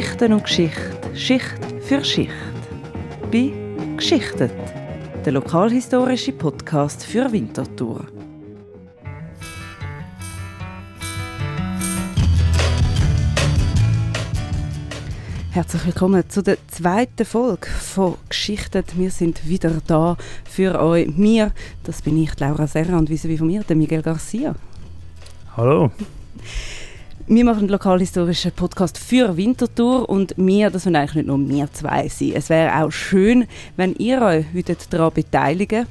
Geschichten 0.00 0.32
und 0.32 0.44
Geschichte, 0.44 1.14
Schicht 1.14 1.58
für 1.82 2.02
Schicht. 2.02 2.32
Bei 3.30 3.52
Geschichtet, 3.98 4.50
der 5.26 5.32
lokalhistorische 5.34 6.32
Podcast 6.32 7.04
für 7.04 7.30
Winterthur. 7.30 8.06
Herzlich 15.50 15.84
willkommen 15.84 16.24
zu 16.30 16.42
der 16.42 16.56
zweiten 16.68 17.26
Folge 17.26 17.66
von 17.66 18.14
Geschichten. 18.30 18.84
Wir 18.94 19.10
sind 19.10 19.46
wieder 19.46 19.82
da 19.86 20.16
für 20.48 20.80
euch. 20.80 21.08
Mir, 21.08 21.52
das 21.84 22.00
bin 22.00 22.16
ich, 22.22 22.40
Laura 22.40 22.66
Serra, 22.66 22.96
und 22.96 23.10
wie 23.10 23.36
von 23.36 23.46
mir, 23.46 23.64
der 23.64 23.76
Miguel 23.76 24.00
Garcia. 24.00 24.54
Hallo. 25.58 25.90
Wir 27.32 27.44
machen 27.44 27.60
einen 27.60 27.68
lokalhistorischen 27.68 28.50
Podcast 28.50 28.98
für 28.98 29.36
Winterthur 29.36 30.08
und 30.08 30.34
wir, 30.36 30.68
das 30.68 30.82
sind 30.82 30.96
eigentlich 30.96 31.14
nicht 31.14 31.28
nur 31.28 31.48
wir 31.48 31.72
zwei 31.72 32.08
sein. 32.08 32.32
Es 32.34 32.48
wäre 32.48 32.82
auch 32.82 32.90
schön, 32.90 33.46
wenn 33.76 33.94
ihr 33.94 34.20
euch 34.20 34.46
daran 34.92 35.12
beteiligen 35.14 35.86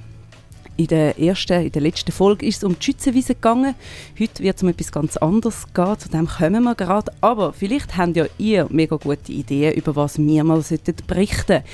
in 0.80 0.88
der 0.88 1.20
ersten, 1.20 1.62
in 1.62 1.72
der 1.74 1.82
letzten 1.82 2.14
Folge 2.14 2.46
ist 2.46 2.60
es 2.60 2.64
um 2.64 2.80
die 2.80 2.86
Schützenwiese 2.86 3.36
gegangen. 3.36 3.76
Heute 4.18 4.42
wird 4.42 4.56
es 4.56 4.64
um 4.64 4.70
etwas 4.70 4.94
ganz 4.94 5.18
anderes 5.18 5.66
gehen. 5.74 6.00
Zu 6.00 6.08
dem 6.08 6.26
kommen 6.26 6.64
wir 6.64 6.74
gerade. 6.74 7.12
Aber 7.20 7.52
vielleicht 7.52 7.98
habt 7.98 8.16
ja 8.16 8.28
ihr 8.38 8.66
mega 8.70 8.96
gute 8.96 9.34
Ideen, 9.34 9.74
über 9.74 9.98
was 9.98 10.18
wir 10.18 10.44
mal 10.46 10.64
berichten 11.05 11.48
sollten. 11.48 11.66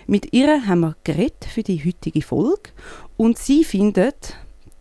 Mit 0.06 0.32
ihr 0.32 0.66
haben 0.66 0.80
wir 0.80 0.96
geredet 1.04 1.44
für 1.44 1.62
die 1.62 1.82
heutige 1.84 2.22
Folge 2.22 2.70
und 3.16 3.38
sie 3.38 3.64
findet, 3.64 4.36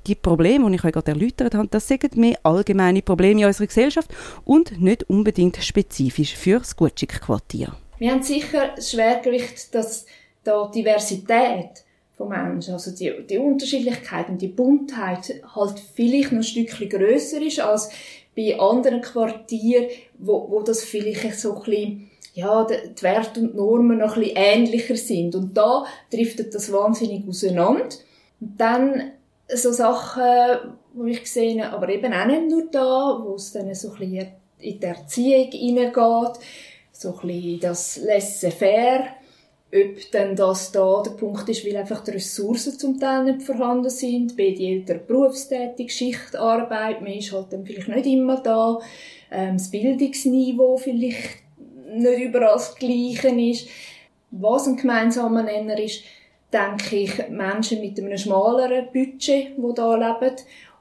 die 0.07 0.15
Probleme, 0.15 0.69
die 0.69 0.75
ich 0.75 0.83
euch 0.83 0.93
gerade 0.93 1.11
erläutert 1.11 1.53
habe, 1.53 1.67
das 1.69 1.87
sind 1.87 2.15
mehr 2.15 2.37
allgemeine 2.43 3.01
Probleme 3.01 3.41
in 3.41 3.47
unserer 3.47 3.67
Gesellschaft 3.67 4.09
und 4.45 4.81
nicht 4.81 5.09
unbedingt 5.09 5.57
spezifisch 5.57 6.35
für 6.35 6.59
das 6.59 6.75
Gutschick-Quartier. 6.75 7.75
Wir 7.99 8.11
haben 8.11 8.23
sicher 8.23 8.73
das 8.75 8.91
Schwergewicht, 8.91 9.73
dass 9.73 10.05
da 10.43 10.71
Diversität 10.73 11.83
von 12.15 12.29
Menschen, 12.29 12.73
also 12.73 12.91
die, 12.91 13.13
die 13.29 13.37
Unterschiedlichkeit 13.37 14.29
und 14.29 14.41
die 14.41 14.47
Buntheit 14.47 15.41
halt 15.55 15.79
vielleicht 15.93 16.31
noch 16.31 16.39
ein 16.39 16.43
Stückchen 16.43 16.89
grösser 16.89 17.41
ist 17.41 17.59
als 17.59 17.89
bei 18.35 18.59
anderen 18.59 19.01
Quartieren, 19.01 19.87
wo, 20.17 20.49
wo 20.49 20.61
das 20.61 20.83
vielleicht 20.83 21.39
so 21.39 21.55
ein 21.55 21.63
bisschen 21.63 22.11
ja, 22.37 22.65
die 22.65 23.01
Werte 23.01 23.39
und 23.39 23.55
Normen 23.55 23.97
noch 23.97 24.15
ein 24.15 24.21
bisschen 24.21 24.37
ähnlicher 24.37 24.95
sind. 24.95 25.33
Und 25.33 25.57
da 25.57 25.85
driftet 26.13 26.53
das 26.53 26.71
wahnsinnig 26.71 27.27
auseinander. 27.27 27.95
Und 28.39 28.61
dann 28.61 29.11
so 29.51 29.71
Sachen, 29.71 30.75
wo 30.93 31.05
ich 31.05 31.21
gesehen 31.21 31.63
habe, 31.63 31.75
aber 31.75 31.89
eben 31.89 32.13
auch 32.13 32.27
nicht 32.27 32.47
nur 32.47 32.67
da, 32.71 33.23
wo 33.25 33.33
es 33.33 33.53
dann 33.53 33.73
so 33.73 33.91
ein 33.93 33.97
bisschen 33.97 34.27
in 34.59 34.79
die 34.79 34.85
Erziehung 34.85 35.51
hineingeht, 35.51 36.39
so 36.91 37.15
ein 37.15 37.27
bisschen 37.27 37.59
das 37.59 37.97
Laissez-faire, 37.97 39.07
ob 39.73 40.11
dann 40.11 40.35
das 40.35 40.71
da 40.71 41.01
der 41.01 41.11
Punkt 41.11 41.49
ist, 41.49 41.65
weil 41.65 41.75
einfach 41.75 42.03
die 42.03 42.11
Ressourcen 42.11 42.77
zum 42.77 42.99
Teil 42.99 43.23
nicht 43.23 43.41
vorhanden 43.41 43.89
sind, 43.89 44.37
bei 44.37 44.51
die 44.51 44.73
Eltern 44.73 45.01
berufstätig, 45.07 45.91
Schichtarbeit, 45.91 47.01
man 47.01 47.13
ist 47.13 47.31
halt 47.31 47.51
dann 47.51 47.65
vielleicht 47.65 47.87
nicht 47.87 48.05
immer 48.05 48.39
da, 48.41 48.79
ähm, 49.31 49.57
das 49.57 49.71
Bildungsniveau 49.71 50.77
vielleicht 50.77 51.46
nicht 51.97 52.19
überall 52.19 52.53
das 52.53 52.75
Gleiche 52.75 53.29
ist. 53.29 53.67
Was 54.31 54.67
ein 54.67 54.77
gemeinsamer 54.77 55.43
Nenner 55.43 55.79
ist, 55.79 56.03
denke 56.51 56.95
ich, 56.95 57.29
Menschen 57.29 57.81
mit 57.81 57.99
einem 57.99 58.17
schmaleren 58.17 58.87
Budget, 58.91 59.57
die 59.57 59.73
da 59.75 59.95
leben. 59.95 60.35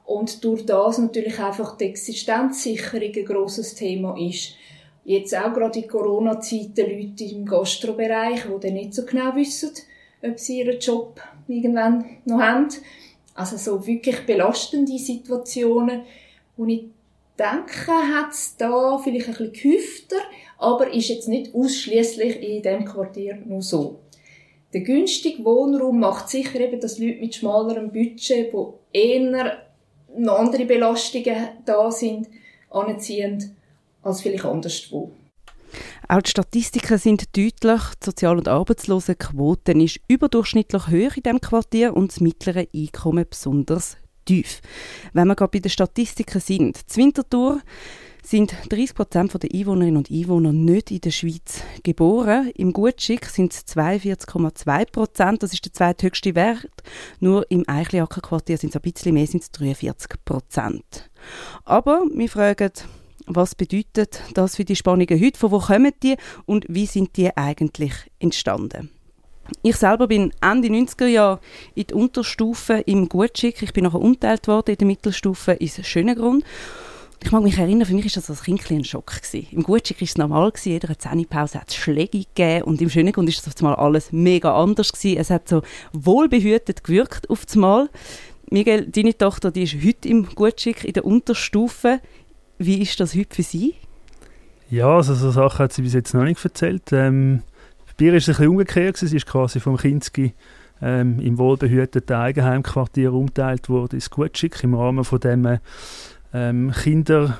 Und 0.05 0.43
durch 0.43 0.65
das 0.65 0.97
natürlich 0.97 1.39
einfach 1.39 1.77
die 1.77 1.85
Existenzsicherung 1.85 3.11
ein 3.13 3.25
grosses 3.25 3.75
Thema 3.75 4.17
ist. 4.17 4.55
Jetzt 5.03 5.35
auch 5.35 5.53
gerade 5.53 5.79
in 5.79 5.87
Corona-Zeiten 5.87 6.89
Leute 6.89 7.23
im 7.23 7.45
Gastrobereich, 7.45 8.43
die 8.43 8.59
dann 8.59 8.73
nicht 8.73 8.93
so 8.93 9.05
genau 9.05 9.35
wissen, 9.35 9.71
ob 10.21 10.39
sie 10.39 10.59
ihren 10.59 10.79
Job 10.79 11.21
irgendwann 11.47 12.05
noch 12.25 12.39
haben. 12.39 12.67
Also 13.33 13.57
so 13.57 13.85
wirklich 13.85 14.25
belastende 14.25 14.97
Situationen, 14.97 16.01
wo 16.55 16.65
ich 16.65 16.85
denke, 17.37 17.91
hat 17.91 18.31
es 18.31 18.57
da 18.57 18.97
vielleicht 18.97 19.27
ein 19.27 19.33
bisschen 19.33 19.53
gehäufter, 19.53 20.17
aber 20.57 20.93
ist 20.93 21.09
jetzt 21.09 21.27
nicht 21.27 21.53
ausschließlich 21.53 22.41
in 22.41 22.61
dem 22.61 22.85
Quartier 22.85 23.37
nur 23.45 23.61
so. 23.61 23.99
Der 24.73 24.81
günstige 24.81 25.43
Wohnraum 25.45 25.99
macht 25.99 26.29
sicher 26.29 26.59
eben, 26.59 26.79
dass 26.79 26.99
Leute 26.99 27.19
mit 27.19 27.35
schmalerem 27.35 27.91
Budget, 27.91 28.53
wo 28.53 28.79
eher 28.91 29.63
andere 30.15 30.65
Belastungen 30.65 31.49
da 31.65 31.91
sind, 31.91 32.27
anziehen 32.69 33.55
als 34.03 34.21
vielleicht 34.21 34.45
anderswo. 34.45 35.11
Auch 36.07 36.21
die 36.21 36.29
Statistiken 36.29 36.97
sind 36.97 37.35
deutlich. 37.35 37.81
Die 38.01 38.05
Sozial- 38.05 38.37
und 38.37 38.47
Arbeitslosenquote 38.47 39.73
ist 39.73 39.99
überdurchschnittlich 40.07 40.87
höher 40.87 41.15
in 41.15 41.23
diesem 41.23 41.41
Quartier 41.41 41.95
und 41.95 42.11
das 42.11 42.21
mittlere 42.21 42.67
Einkommen 42.73 43.25
besonders 43.29 43.97
tief. 44.25 44.61
Wenn 45.13 45.27
wir 45.27 45.35
gerade 45.35 45.51
bei 45.51 45.59
den 45.59 45.69
Statistiken 45.69 46.39
sind, 46.39 46.79
die 46.89 46.97
Winterthur 46.97 47.61
sind 48.27 48.53
30 48.69 48.93
Prozent 48.93 49.41
der 49.41 49.49
Einwohnerinnen 49.53 49.97
und 49.97 50.11
Einwohner 50.11 50.51
nicht 50.51 50.91
in 50.91 50.99
der 50.99 51.11
Schweiz 51.11 51.63
geboren. 51.83 52.51
Im 52.55 52.73
Gutschick 52.73 53.25
sind 53.25 53.53
es 53.53 53.65
42,2 53.67 54.91
Prozent. 54.91 55.43
Das 55.43 55.53
ist 55.53 55.63
der 55.63 55.71
zweithöchste 55.71 56.35
Wert. 56.35 56.83
Nur 57.21 57.49
im 57.49 57.63
Eichliacker-Quartier 57.67 58.57
sind 58.57 58.71
es 58.71 58.75
ein 58.75 58.81
bisschen 58.81 59.13
mehr, 59.13 59.27
sind 59.27 59.43
es 59.43 59.51
43 59.51 60.25
Prozent. 60.25 61.09
Aber 61.63 62.03
wir 62.13 62.29
fragen, 62.29 62.71
was 63.27 63.55
bedeutet 63.55 64.21
das 64.33 64.57
für 64.57 64.65
die 64.65 64.75
Spannungen 64.75 65.23
heute? 65.23 65.39
Von 65.39 65.51
wo 65.51 65.59
kommen 65.59 65.93
die 66.03 66.17
und 66.45 66.65
wie 66.67 66.85
sind 66.85 67.15
die 67.15 67.35
eigentlich 67.35 67.93
entstanden? 68.19 68.89
Ich 69.61 69.77
selber 69.77 70.07
bin 70.07 70.33
Ende 70.41 70.67
90er 70.67 71.07
Jahre 71.07 71.39
in 71.75 71.87
die 71.87 71.93
Unterstufe 71.93 72.73
im 72.85 73.07
Gutschick. 73.07 73.61
Ich 73.61 73.71
bin 73.71 73.85
nachher 73.85 74.01
umteilt 74.01 74.49
worden 74.49 74.71
in 74.71 74.77
der 74.77 74.87
Mittelstufe 74.87 75.53
ins 75.53 75.85
Schönengrund. 75.87 76.43
Ich 77.23 77.31
mag 77.31 77.43
mich 77.43 77.57
erinnern, 77.57 77.85
für 77.85 77.93
mich 77.93 78.05
war 78.05 78.11
das 78.13 78.29
als 78.29 78.43
Kind 78.43 78.69
ein 78.69 78.83
Schock. 78.83 79.07
Gewesen. 79.07 79.47
Im 79.51 79.63
Gutschick 79.63 79.99
war 79.99 80.05
es 80.05 80.17
normal, 80.17 80.51
gewesen, 80.51 80.69
jeder 80.69 80.97
Zähnepause 80.97 81.59
hat 81.59 81.69
es 81.69 81.75
Schläge 81.75 82.19
gegeben 82.19 82.63
und 82.63 82.81
im 82.81 82.89
Schönengrund 82.89 83.27
war 83.27 83.43
das 83.43 83.63
auf 83.63 83.77
alles 83.79 84.11
mega 84.11 84.55
anders. 84.55 84.93
Gewesen. 84.93 85.17
Es 85.17 85.29
hat 85.29 85.49
so 85.49 85.61
wohlbehütet 85.93 86.83
gewirkt 86.83 87.29
auf 87.29 87.45
einmal. 87.53 87.89
Miguel, 88.49 88.85
deine 88.85 89.17
Tochter 89.17 89.51
die 89.51 89.63
ist 89.63 89.75
heute 89.83 90.07
im 90.07 90.27
Gutschick 90.27 90.85
in 90.85 90.93
der 90.93 91.05
Unterstufe. 91.05 91.99
Wie 92.59 92.81
ist 92.81 92.99
das 92.99 93.13
heute 93.15 93.35
für 93.35 93.43
sie? 93.43 93.75
Ja, 94.69 94.95
also 94.95 95.13
so 95.13 95.31
Sachen 95.31 95.59
hat 95.59 95.73
sie 95.73 95.81
bis 95.81 95.93
jetzt 95.93 96.13
noch 96.13 96.23
nicht 96.23 96.43
erzählt. 96.43 96.91
Ähm, 96.91 97.43
bei 97.97 98.05
ihr 98.05 98.11
war 98.11 98.17
es 98.17 98.27
ein 98.27 98.33
bisschen 98.33 98.47
umgekehrt. 98.49 98.97
Sie 98.97 99.15
ist 99.15 99.25
quasi 99.25 99.59
vom 99.59 99.77
Kinski 99.77 100.33
ähm, 100.81 101.19
im 101.19 101.37
wohlbehüteten 101.37 102.15
Eigenheimquartier 102.15 103.13
umgeteilt 103.13 103.69
worden 103.69 103.95
ins 103.95 104.09
Gutschick 104.09 104.63
im 104.63 104.75
Rahmen 104.75 105.03
von 105.03 105.19
dem 105.19 105.59
ähm, 106.37 106.71
Kinder 106.71 107.39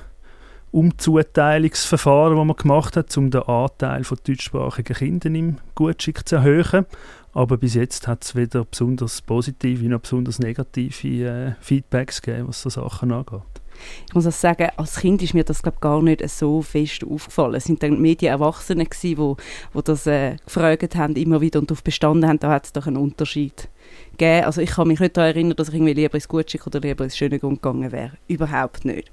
Umzuteilungsverfahren, 0.71 2.35
das 2.35 2.45
man 2.45 2.55
gemacht 2.55 2.97
hat, 2.97 3.15
um 3.17 3.31
den 3.31 3.41
Anteil 3.43 4.03
von 4.03 4.17
deutschsprachigen 4.25 4.95
Kindern 4.95 5.35
im 5.35 5.57
Gutschick 5.75 6.27
zu 6.27 6.37
erhöhen. 6.37 6.85
Aber 7.33 7.57
bis 7.57 7.75
jetzt 7.75 8.07
hat 8.07 8.23
es 8.23 8.35
weder 8.35 8.65
besonders 8.65 9.21
positive 9.21 9.87
noch 9.87 10.01
besonders 10.01 10.39
negative 10.39 11.25
äh, 11.27 11.51
Feedbacks 11.61 12.21
gegeben, 12.21 12.49
was 12.49 12.61
so 12.61 12.69
Sachen 12.69 13.11
angeht. 13.11 13.56
Ich 14.07 14.13
muss 14.13 14.27
auch 14.27 14.31
sagen, 14.31 14.69
als 14.77 14.97
Kind 14.97 15.21
ist 15.21 15.33
mir 15.33 15.43
das 15.43 15.61
glaub, 15.61 15.81
gar 15.81 16.01
nicht 16.01 16.27
so 16.29 16.61
fest 16.61 17.03
aufgefallen. 17.03 17.55
Es 17.55 17.65
sind 17.65 17.83
dann 17.83 17.95
die 17.95 18.01
Medienerwachsene 18.01 18.85
die 18.85 19.17
wo, 19.17 19.37
wo 19.73 19.81
das 19.81 20.07
äh, 20.07 20.37
gefragt 20.45 20.95
haben, 20.95 21.15
immer 21.15 21.41
wieder 21.41 21.59
und 21.59 21.69
darauf 21.69 21.83
bestanden 21.83 22.27
haben, 22.27 22.39
da 22.39 22.49
hat 22.49 22.65
es 22.65 22.73
doch 22.73 22.87
einen 22.87 22.97
Unterschied 22.97 23.69
gegeben. 24.11 24.45
Also 24.45 24.61
ich 24.61 24.71
kann 24.71 24.87
mich 24.87 24.99
nicht 24.99 25.17
daran 25.17 25.31
erinnern, 25.31 25.55
dass 25.55 25.69
ich 25.69 25.75
irgendwie 25.75 25.93
lieber 25.93 26.15
ins 26.15 26.27
Gutschick 26.27 26.65
oder 26.67 26.79
lieber 26.79 27.03
ins 27.03 27.17
Schönegrund 27.17 27.61
gegangen 27.61 27.91
wäre. 27.91 28.13
Überhaupt 28.27 28.85
nicht. 28.85 29.11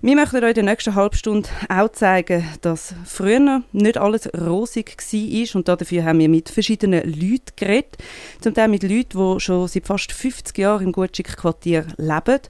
Wir 0.00 0.14
möchten 0.14 0.36
euch 0.36 0.50
in 0.50 0.54
der 0.54 0.64
nächsten 0.64 0.94
Halbstunde 0.94 1.48
auch 1.68 1.90
zeigen, 1.90 2.44
dass 2.60 2.94
früher 3.04 3.62
nicht 3.72 3.98
alles 3.98 4.28
rosig 4.32 4.96
war 4.96 5.56
und 5.56 5.68
dafür 5.68 6.04
haben 6.04 6.20
wir 6.20 6.28
mit 6.28 6.50
verschiedenen 6.50 7.04
Leuten 7.04 7.56
geredet. 7.56 7.96
Zum 8.40 8.54
Teil 8.54 8.68
mit 8.68 8.84
Leuten, 8.84 9.18
die 9.18 9.40
schon 9.40 9.66
seit 9.66 9.86
fast 9.86 10.12
50 10.12 10.56
Jahren 10.58 10.84
im 10.84 10.92
Gutschick-Quartier 10.92 11.86
leben 11.96 12.40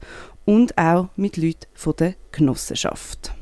und 0.49 0.79
auch 0.79 1.11
mit 1.15 1.37
Leuten 1.37 1.67
von 1.75 1.93
der 1.99 2.15
Genossenschaft. 2.33 3.35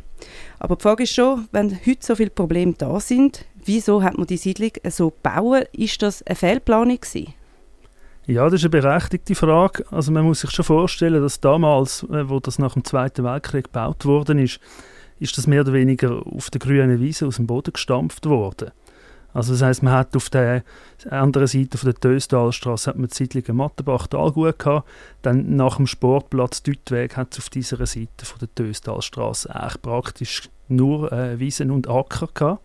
Aber 0.59 0.75
die 0.75 0.83
Frage 0.83 1.05
ist 1.05 1.15
schon, 1.15 1.47
wenn 1.53 1.71
heute 1.87 2.05
so 2.05 2.17
viele 2.17 2.31
Probleme 2.31 2.75
da 2.77 2.99
sind, 2.99 3.45
wieso 3.65 4.03
hat 4.03 4.19
man 4.19 4.27
die 4.27 4.37
Siedlung 4.37 4.73
so 4.91 5.11
gebaut? 5.11 5.69
Ist 5.71 6.03
das 6.03 6.25
eine 6.25 6.35
Fehlplanung 6.35 7.01
gewesen? 7.01 7.33
Ja, 8.27 8.47
das 8.47 8.55
ist 8.55 8.65
eine 8.65 8.71
berechtigte 8.71 9.37
Frage. 9.37 9.85
Also 9.93 10.11
man 10.11 10.25
muss 10.25 10.41
sich 10.41 10.51
schon 10.51 10.65
vorstellen, 10.65 11.23
dass 11.23 11.39
damals, 11.39 12.03
äh, 12.11 12.29
wo 12.29 12.41
das 12.41 12.59
nach 12.59 12.73
dem 12.73 12.83
Zweiten 12.83 13.23
Weltkrieg 13.23 13.67
gebaut 13.67 14.05
worden 14.05 14.41
ist, 14.41 14.59
ist 15.21 15.39
das 15.39 15.47
mehr 15.47 15.61
oder 15.61 15.75
weniger 15.75 16.27
auf 16.27 16.51
der 16.51 16.59
grünen 16.59 17.01
Wiese 17.01 17.29
aus 17.29 17.37
dem 17.37 17.47
Boden 17.47 17.73
gestampft 17.73 18.27
worden. 18.27 18.73
Also 19.37 19.53
das 19.53 19.61
heißt, 19.61 19.83
man 19.83 19.93
hat 19.93 20.17
auf 20.17 20.31
der 20.31 20.65
anderen 21.11 21.47
Seite 21.47 21.77
von 21.77 21.91
der 21.91 22.01
Töstalstraße 22.01 22.89
hat 22.89 22.97
man 22.97 23.09
die 23.09 23.15
Siedlung 23.15 23.55
Mattenbach 23.55 24.09
gut 24.09 24.59
gehabt. 24.59 24.89
Dann 25.21 25.57
nach 25.57 25.77
dem 25.77 25.87
Sportplatz 25.87 26.63
Dütweg 26.63 27.19
hat 27.19 27.35
es 27.35 27.41
auf 27.41 27.51
dieser 27.51 27.85
Seite 27.85 28.25
von 28.25 28.39
der 28.39 28.55
Töstalstraße 28.55 29.55
eigentlich 29.55 29.83
praktisch 29.83 30.49
nur 30.69 31.13
äh, 31.13 31.39
Wiesen 31.39 31.71
und 31.71 31.87
Acker 31.87 32.31
gehabt. 32.33 32.63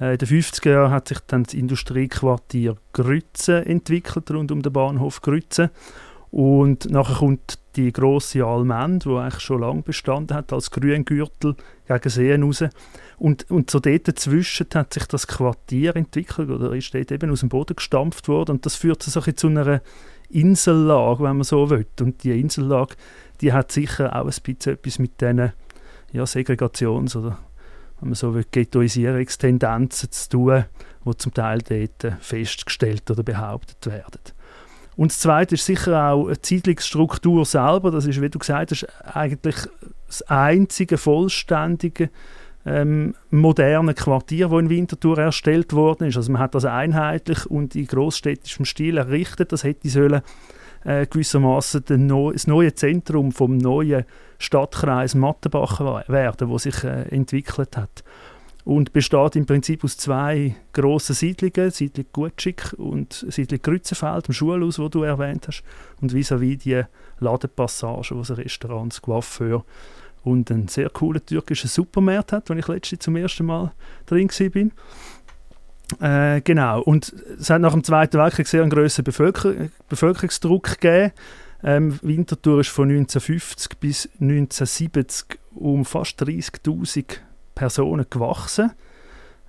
Äh, 0.00 0.12
in 0.12 0.18
den 0.18 0.28
50er 0.28 0.70
Jahren 0.70 0.92
hat 0.92 1.08
sich 1.08 1.18
dann 1.26 1.42
das 1.42 1.54
Industriequartier 1.54 2.76
Grütze 2.92 3.66
entwickelt, 3.66 4.30
rund 4.30 4.52
um 4.52 4.62
den 4.62 4.72
Bahnhof 4.72 5.20
Grütze. 5.22 5.70
Und 6.30 6.88
nachher 6.88 7.16
kommt 7.16 7.58
die 7.76 7.92
grosse 7.92 8.44
Almend, 8.44 9.04
die 9.04 9.10
eigentlich 9.10 9.40
schon 9.40 9.60
lange 9.60 9.82
bestanden 9.82 10.36
hat, 10.36 10.52
als 10.52 10.70
Grüngürtel 10.70 11.56
gegen 11.86 12.08
Seen 12.08 12.42
raus. 12.42 12.64
Und, 13.18 13.50
und 13.50 13.70
so 13.70 13.80
dort 13.80 14.08
dazwischen 14.08 14.66
hat 14.74 14.94
sich 14.94 15.04
das 15.06 15.26
Quartier 15.26 15.94
entwickelt 15.96 16.50
oder 16.50 16.72
ist 16.72 16.94
dort 16.94 17.12
eben 17.12 17.30
aus 17.30 17.40
dem 17.40 17.48
Boden 17.48 17.76
gestampft 17.76 18.28
worden. 18.28 18.52
Und 18.52 18.66
das 18.66 18.76
führt 18.76 19.02
so 19.02 19.20
ein 19.20 19.36
zu 19.36 19.46
einer 19.48 19.82
Insellage, 20.30 21.22
wenn 21.22 21.36
man 21.36 21.44
so 21.44 21.70
will. 21.70 21.86
Und 22.00 22.24
die 22.24 22.38
Insellage, 22.40 22.96
die 23.40 23.52
hat 23.52 23.72
sicher 23.72 24.16
auch 24.16 24.26
ein 24.26 24.42
bisschen 24.42 24.74
etwas 24.74 24.98
mit 24.98 25.20
diesen 25.20 25.52
ja, 26.12 26.24
Segregations- 26.24 27.16
oder 27.16 27.38
wenn 28.00 28.08
man 28.08 28.14
so 28.14 28.34
will, 28.34 28.46
Ghettoisierungstendenzen 28.50 30.10
zu 30.10 30.28
tun, 30.30 30.64
die 31.04 31.16
zum 31.16 31.34
Teil 31.34 31.58
dort 31.60 32.14
festgestellt 32.20 33.10
oder 33.10 33.22
behauptet 33.22 33.86
werden. 33.86 34.20
Und 35.00 35.12
das 35.12 35.20
Zweite 35.20 35.54
ist 35.54 35.64
sicher 35.64 36.10
auch 36.10 36.28
die 36.28 36.38
Siedlungsstruktur 36.42 37.46
selber. 37.46 37.90
Das 37.90 38.04
ist, 38.04 38.20
wie 38.20 38.28
du 38.28 38.38
gesagt 38.38 38.70
hast, 38.70 38.86
eigentlich 39.02 39.56
das 40.06 40.20
einzige 40.28 40.98
vollständige 40.98 42.10
ähm, 42.66 43.14
moderne 43.30 43.94
Quartier, 43.94 44.50
das 44.50 44.58
in 44.58 44.68
Winterthur 44.68 45.16
erstellt 45.16 45.72
worden 45.72 46.08
ist. 46.08 46.18
Also 46.18 46.30
man 46.30 46.42
hat 46.42 46.54
das 46.54 46.66
einheitlich 46.66 47.46
und 47.46 47.74
in 47.76 47.86
großstädtischem 47.86 48.66
Stil 48.66 48.98
errichtet. 48.98 49.52
Das 49.52 49.64
hätte 49.64 49.88
sollen 49.88 50.20
äh, 50.84 51.06
gewissermaßen 51.06 51.82
das 51.86 52.46
neue 52.46 52.74
Zentrum 52.74 53.32
vom 53.32 53.56
neuen 53.56 54.04
Stadtkreis 54.38 55.14
Mattenbach 55.14 55.80
werden, 56.08 56.50
wo 56.50 56.58
sich 56.58 56.84
äh, 56.84 57.04
entwickelt 57.08 57.74
hat 57.78 58.04
und 58.64 58.92
besteht 58.92 59.36
im 59.36 59.46
Prinzip 59.46 59.84
aus 59.84 59.96
zwei 59.96 60.54
grossen 60.72 61.14
Siedlungen, 61.14 61.70
Siedlung 61.70 62.06
Gutschick 62.12 62.74
und 62.76 63.24
Siedlung 63.28 63.62
Grützenfeld, 63.62 64.28
dem 64.28 64.34
Schulhaus, 64.34 64.78
wo 64.78 64.88
du 64.88 65.02
erwähnt 65.02 65.48
hast, 65.48 65.62
und 66.00 66.12
vis-à-vis 66.12 66.58
die 66.58 66.82
Ladepassage, 67.20 68.14
wo 68.14 68.20
es 68.20 68.36
Restaurants, 68.36 69.00
Coiffeur 69.00 69.64
und 70.22 70.50
einen 70.50 70.68
sehr 70.68 70.90
coolen 70.90 71.24
türkischen 71.24 71.68
Supermarkt 71.68 72.32
hat, 72.32 72.50
wo 72.50 72.54
ich 72.54 72.68
letztens 72.68 73.00
zum 73.00 73.16
ersten 73.16 73.46
Mal 73.46 73.72
drin 74.06 74.28
war. 74.28 74.70
Äh, 76.00 76.40
genau, 76.42 76.82
und 76.82 77.12
es 77.38 77.50
hat 77.50 77.60
nach 77.62 77.72
dem 77.72 77.82
Zweiten 77.82 78.18
Weltkrieg 78.18 78.46
sehr 78.46 78.62
einen 78.62 78.70
grösseren 78.70 79.04
Bevölker 79.04 79.54
Bevölkerungsdruck 79.88 80.80
gegeben. 80.80 81.12
Ähm, 81.62 81.98
Winterthur 82.02 82.60
ist 82.60 82.70
von 82.70 82.88
1950 82.88 83.78
bis 83.78 84.08
1970 84.20 85.38
um 85.54 85.84
fast 85.84 86.22
30'000 86.22 87.18
Personen 87.60 88.06
gewachsen. 88.08 88.72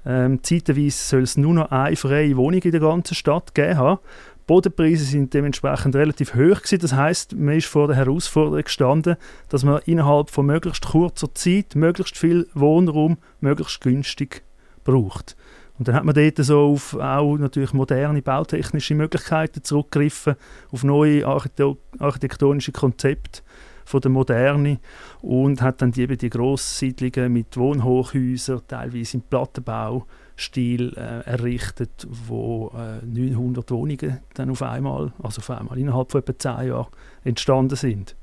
Ähm, 0.06 0.44
zeitweise 0.44 0.98
soll 0.98 1.22
es 1.22 1.38
nur 1.38 1.54
noch 1.54 1.72
eine 1.72 1.96
freie 1.96 2.36
Wohnung 2.36 2.62
in 2.62 2.72
der 2.72 2.81
ganzen 2.81 3.16
Stadt 3.16 3.56
geben 3.56 3.78
haben. 3.78 4.00
Bodenpreise 4.48 5.06
sind 5.06 5.34
dementsprechend 5.34 5.96
relativ 5.96 6.34
hoch 6.34 6.62
gewesen. 6.62 6.80
Das 6.80 6.94
heißt, 6.94 7.38
man 7.38 7.56
ist 7.56 7.68
vor 7.68 7.88
der 7.88 7.96
Herausforderung 7.96 8.66
gestanden, 8.66 9.16
dass 9.48 9.63
man 9.63 9.81
innerhalb 9.86 10.30
von 10.30 10.46
möglichst 10.46 10.88
kurzer 10.88 11.34
Zeit 11.34 11.75
möglichst 11.75 12.18
viel 12.18 12.50
Wohnraum 12.54 13.18
möglichst 13.40 13.80
günstig 13.80 14.44
braucht. 14.84 15.38
Und 15.80 15.88
dann 15.88 15.96
hat 15.96 16.04
man 16.04 16.13
dort 16.13 16.38
so 16.40 16.74
auf 16.74 16.96
auch 16.96 17.38
natürlich 17.38 17.72
moderne 17.72 18.22
bautechnische 18.22 18.94
Möglichkeiten 18.94 19.63
zurückgegriffen, 19.63 20.36
auf 20.70 20.84
neue 20.84 21.25
architektonische 21.25 22.74
Konzepte 22.74 23.41
von 23.86 24.02
der 24.02 24.12
Moderne 24.12 24.80
und 25.22 25.62
hat 25.62 25.82
dann 25.82 25.92
die, 25.92 26.08
die 26.18 26.30
Grosssiedlungen 26.30 27.34
mit 27.34 27.58
Wohnhochhäusern, 27.58 28.62
teilweise 28.68 29.18
im 29.18 29.24
Plattenbaustil 29.24 30.94
äh, 30.96 31.30
errichtet, 31.30 32.08
wo 32.10 32.72
äh, 32.76 33.06
900 33.06 33.70
Wohnungen 33.72 34.20
dann 34.34 34.50
auf 34.50 34.62
einmal, 34.62 35.14
also 35.22 35.40
auf 35.40 35.50
einmal 35.50 35.78
innerhalb 35.78 36.12
von 36.12 36.22
etwa 36.22 36.38
zehn 36.38 36.68
Jahren 36.70 36.88
entstanden 37.24 37.76
sind. 37.76 38.16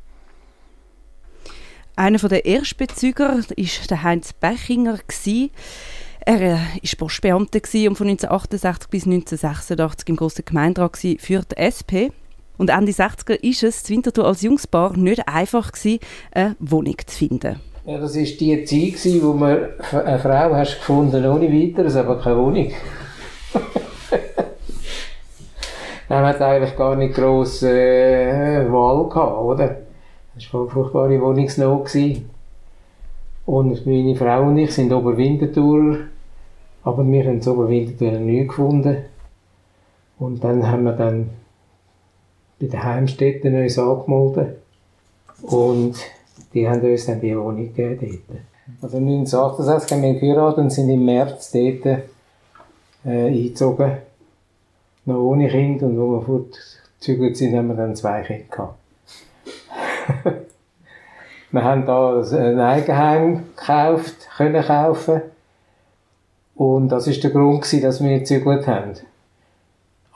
Einer 1.96 2.18
der 2.18 2.44
Erstbezüger 2.44 3.38
war 3.38 3.86
der 3.90 4.02
Heinz 4.04 4.32
Bechinger. 4.32 5.00
Er 6.20 6.40
war 6.40 6.60
äh, 6.82 6.96
Postbeamter 6.96 7.58
und 7.58 7.96
von 7.96 8.06
1968 8.06 8.88
bis 8.88 9.04
1986 9.04 10.08
im 10.08 10.16
grossen 10.16 10.44
Gemeinderat 10.44 10.96
für 10.96 11.42
die 11.42 11.56
SP. 11.56 12.12
Und 12.58 12.70
Ende 12.70 12.92
60er 12.92 13.34
ist 13.34 13.62
es 13.62 13.88
in 13.88 13.96
Winterthur 13.96 14.26
als 14.26 14.42
Jungspaar 14.42 14.96
nicht 14.96 15.28
einfach 15.28 15.70
gewesen, 15.70 16.00
eine 16.32 16.56
Wohnung 16.58 16.96
zu 17.06 17.16
finden. 17.16 17.60
Ja, 17.86 17.98
das 17.98 18.16
war 18.16 18.22
die 18.22 18.64
Zeit, 18.64 19.22
wo 19.22 19.32
man 19.32 19.68
eine 19.92 20.18
Frau 20.18 20.54
hast 20.54 20.78
gefunden 20.78 21.24
ohne 21.24 21.50
weiteres, 21.50 21.96
aber 21.96 22.20
keine 22.20 22.36
Wohnung. 22.36 22.70
man 26.08 26.26
hat 26.26 26.42
eigentlich 26.42 26.76
gar 26.76 26.96
nicht 26.96 27.14
gross 27.14 27.62
äh, 27.62 28.70
Wahl 28.70 29.08
gehabt, 29.08 29.38
oder? 29.38 29.76
Das 30.34 30.52
war 30.52 30.62
eine 30.62 30.70
furchtbare 30.70 31.20
Wohnungsnot. 31.20 31.94
Und 33.46 33.86
meine 33.86 34.16
Frau 34.16 34.42
und 34.42 34.58
ich 34.58 34.72
sind 34.72 34.92
Oberwinterthurer, 34.92 35.98
aber 36.82 37.06
wir 37.06 37.24
haben 37.24 37.38
das 37.38 37.48
Oberwinterthur 37.48 38.18
nie 38.18 38.46
gefunden. 38.46 39.04
Und 40.18 40.44
dann 40.44 40.70
haben 40.70 40.84
wir 40.84 40.92
dann 40.92 41.30
bei 42.60 42.66
den 42.66 42.82
Heimstätten 42.82 43.54
uns 43.54 43.78
angemeldet. 43.78 44.58
Und 45.42 45.94
die 46.52 46.68
haben 46.68 46.80
uns 46.80 47.06
dann 47.06 47.20
die 47.20 47.36
Wohnung 47.36 47.74
gegeben 47.74 47.98
dort. 48.28 48.40
Also 48.82 48.98
1968 48.98 49.92
haben 49.92 50.02
wir 50.02 50.14
geheiratet 50.14 50.58
und 50.58 50.70
sind 50.70 50.90
im 50.90 51.04
März 51.04 51.52
dort 51.52 51.86
äh, 51.86 52.00
eingezogen. 53.04 53.98
Noch 55.04 55.22
ohne 55.22 55.48
Kind. 55.48 55.82
Und 55.82 55.98
wo 55.98 56.12
wir 56.12 56.22
fortgezügelt 56.22 57.36
sind, 57.36 57.56
haben 57.56 57.68
wir 57.68 57.76
dann 57.76 57.96
zwei 57.96 58.22
Kinder 58.22 58.44
gehabt. 58.50 58.78
wir 61.50 61.64
haben 61.64 61.86
da 61.86 62.20
ein 62.20 62.60
Eigenheim 62.60 63.44
gekauft, 63.56 64.28
können 64.36 64.62
kaufen. 64.62 65.22
Und 66.54 66.88
das 66.88 67.06
ist 67.06 67.22
der 67.22 67.30
Grund 67.30 67.64
dass 67.82 68.02
wir 68.02 68.18
gezügelt 68.18 68.66
haben. 68.66 68.94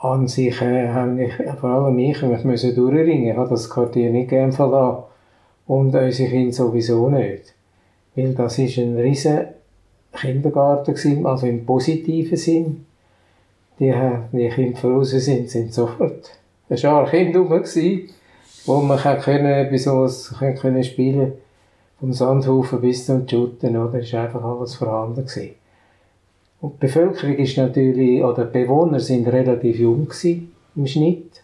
An 0.03 0.27
sich 0.27 0.61
äh, 0.61 0.89
habe 0.89 1.23
ich, 1.23 1.33
vor 1.59 1.69
allem 1.69 1.97
ich, 1.97 2.21
ich 2.21 2.43
musste 2.43 2.73
durchringen. 2.73 3.31
Ich 3.31 3.37
habe 3.37 3.49
das 3.49 3.69
Quartier 3.69 4.09
nicht 4.11 4.29
gern 4.29 4.51
verlassen. 4.51 5.03
Und 5.65 5.95
unsere 5.95 6.29
Kinder 6.29 6.53
sowieso 6.53 7.09
nicht. 7.09 7.53
Weil 8.15 8.33
das 8.33 8.59
ist 8.59 8.77
ein 8.77 8.97
riesen 8.97 9.45
Kindergarten 10.11 10.93
gewesen, 10.93 11.25
also 11.25 11.47
im 11.47 11.65
positiven 11.65 12.37
Sinn. 12.37 12.85
Die, 13.79 13.93
die 14.33 14.49
Kinder 14.49 14.77
voraus 14.77 15.11
sind, 15.11 15.49
sind 15.49 15.73
sofort 15.73 16.31
ein 16.69 16.77
Schar 16.77 17.09
Kinder 17.09 17.39
rum 17.39 17.49
gewesen, 17.49 18.09
wo 18.65 18.81
man 18.81 18.99
können, 18.99 19.69
bei 19.69 19.77
sowas 19.77 20.35
können 20.37 20.83
spielen 20.83 21.33
vom 21.99 22.11
Sandhaufen 22.11 22.81
bis 22.81 23.05
zum 23.05 23.27
Schutten, 23.27 23.77
oder? 23.77 23.99
ist 23.99 24.13
einfach 24.13 24.43
alles 24.43 24.75
vorhanden 24.75 25.25
gewesen. 25.25 25.55
Und 26.63 26.75
die 26.75 26.85
Bevölkerung 26.85 27.35
ist 27.35 27.57
natürlich, 27.57 28.23
oder 28.23 28.45
die 28.45 28.63
Bewohner 28.63 29.01
sind 29.01 29.27
relativ 29.27 29.79
jung 29.79 30.05
gewesen, 30.05 30.53
im 30.77 30.87
Schnitt. 30.87 31.43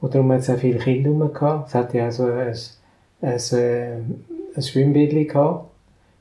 Und 0.00 0.14
darum 0.14 0.30
hat 0.30 0.42
es 0.42 0.50
auch 0.50 0.58
viele 0.58 0.78
Kinder 0.78 1.10
rum. 1.10 1.64
Es 1.66 1.74
hat 1.74 1.92
ja 1.92 2.04
also 2.04 2.26
ein, 2.26 2.54
ein, 3.20 3.40
äh, 3.58 3.96
ein 4.54 4.62
Schwimmbad 4.62 5.10
gehabt. 5.10 5.64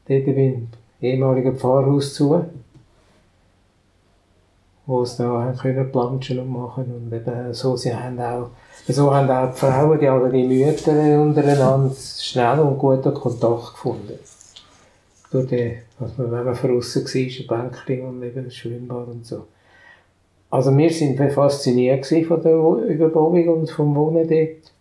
Dort 0.07 0.25
beim 0.25 0.67
ehemaligen 0.99 1.55
Pfarrhaus 1.55 2.15
zu. 2.15 2.43
Wo 4.87 5.05
sie 5.05 5.21
da 5.21 5.43
haben 5.43 5.55
können 5.55 5.91
planschen 5.91 6.39
und 6.39 6.49
machen. 6.49 6.85
Und 6.91 7.13
eben 7.13 7.53
so, 7.53 7.77
sie 7.77 7.93
haben 7.93 8.19
auch, 8.19 8.49
so 8.87 9.13
haben 9.13 9.29
auch 9.29 9.53
die 9.53 9.59
Frauen, 9.59 9.99
die 9.99 10.07
alle 10.07 10.31
die 10.31 10.47
Mütter 10.47 11.21
untereinander 11.21 11.93
schnell 12.19 12.61
und 12.61 12.79
guten 12.79 13.13
Kontakt 13.13 13.73
gefunden. 13.73 14.17
Durch 15.33 15.47
den, 15.47 15.79
was 15.97 16.17
man, 16.17 16.31
wenn 16.31 16.45
man 16.45 16.53
draussen 16.53 17.03
war, 17.03 17.57
ein 17.59 17.71
Bänkchen 17.71 18.01
und 18.05 18.23
eben 18.23 18.45
ein 18.45 18.51
Schwimmbad 18.51 19.07
und 19.07 19.25
so. 19.25 19.47
Also 20.51 20.77
wir 20.77 20.89
sind 20.91 21.17
fasziniert 21.33 22.05
von 22.05 22.43
der 22.43 22.53
Überbauung 22.53 23.47
und 23.49 23.69
vom 23.71 23.95
Wohnen 23.95 24.27
dort. 24.27 24.71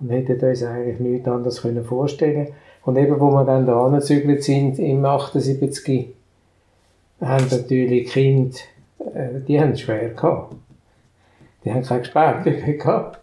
Und 0.00 0.10
hätten 0.10 0.44
uns 0.44 0.62
eigentlich 0.64 0.98
nichts 0.98 1.28
anderes 1.28 1.60
vorstellen 1.60 2.46
können 2.46 2.56
und 2.84 2.96
eben, 2.96 3.20
wo 3.20 3.30
wir 3.30 3.44
dann 3.44 3.66
da 3.66 3.86
angezügelt 3.86 4.42
sind, 4.42 4.80
im 4.80 5.04
78, 5.04 6.08
haben 7.20 7.46
natürlich 7.50 8.06
die 8.06 8.10
Kinder, 8.10 8.56
äh, 9.14 9.40
die 9.46 9.60
haben 9.60 9.72
es 9.72 9.80
schwer 9.82 10.08
gehabt. 10.08 10.56
Die 11.64 11.72
haben 11.72 11.82
kein 11.82 12.00
Gespräch 12.00 12.78
gehabt. 12.78 13.20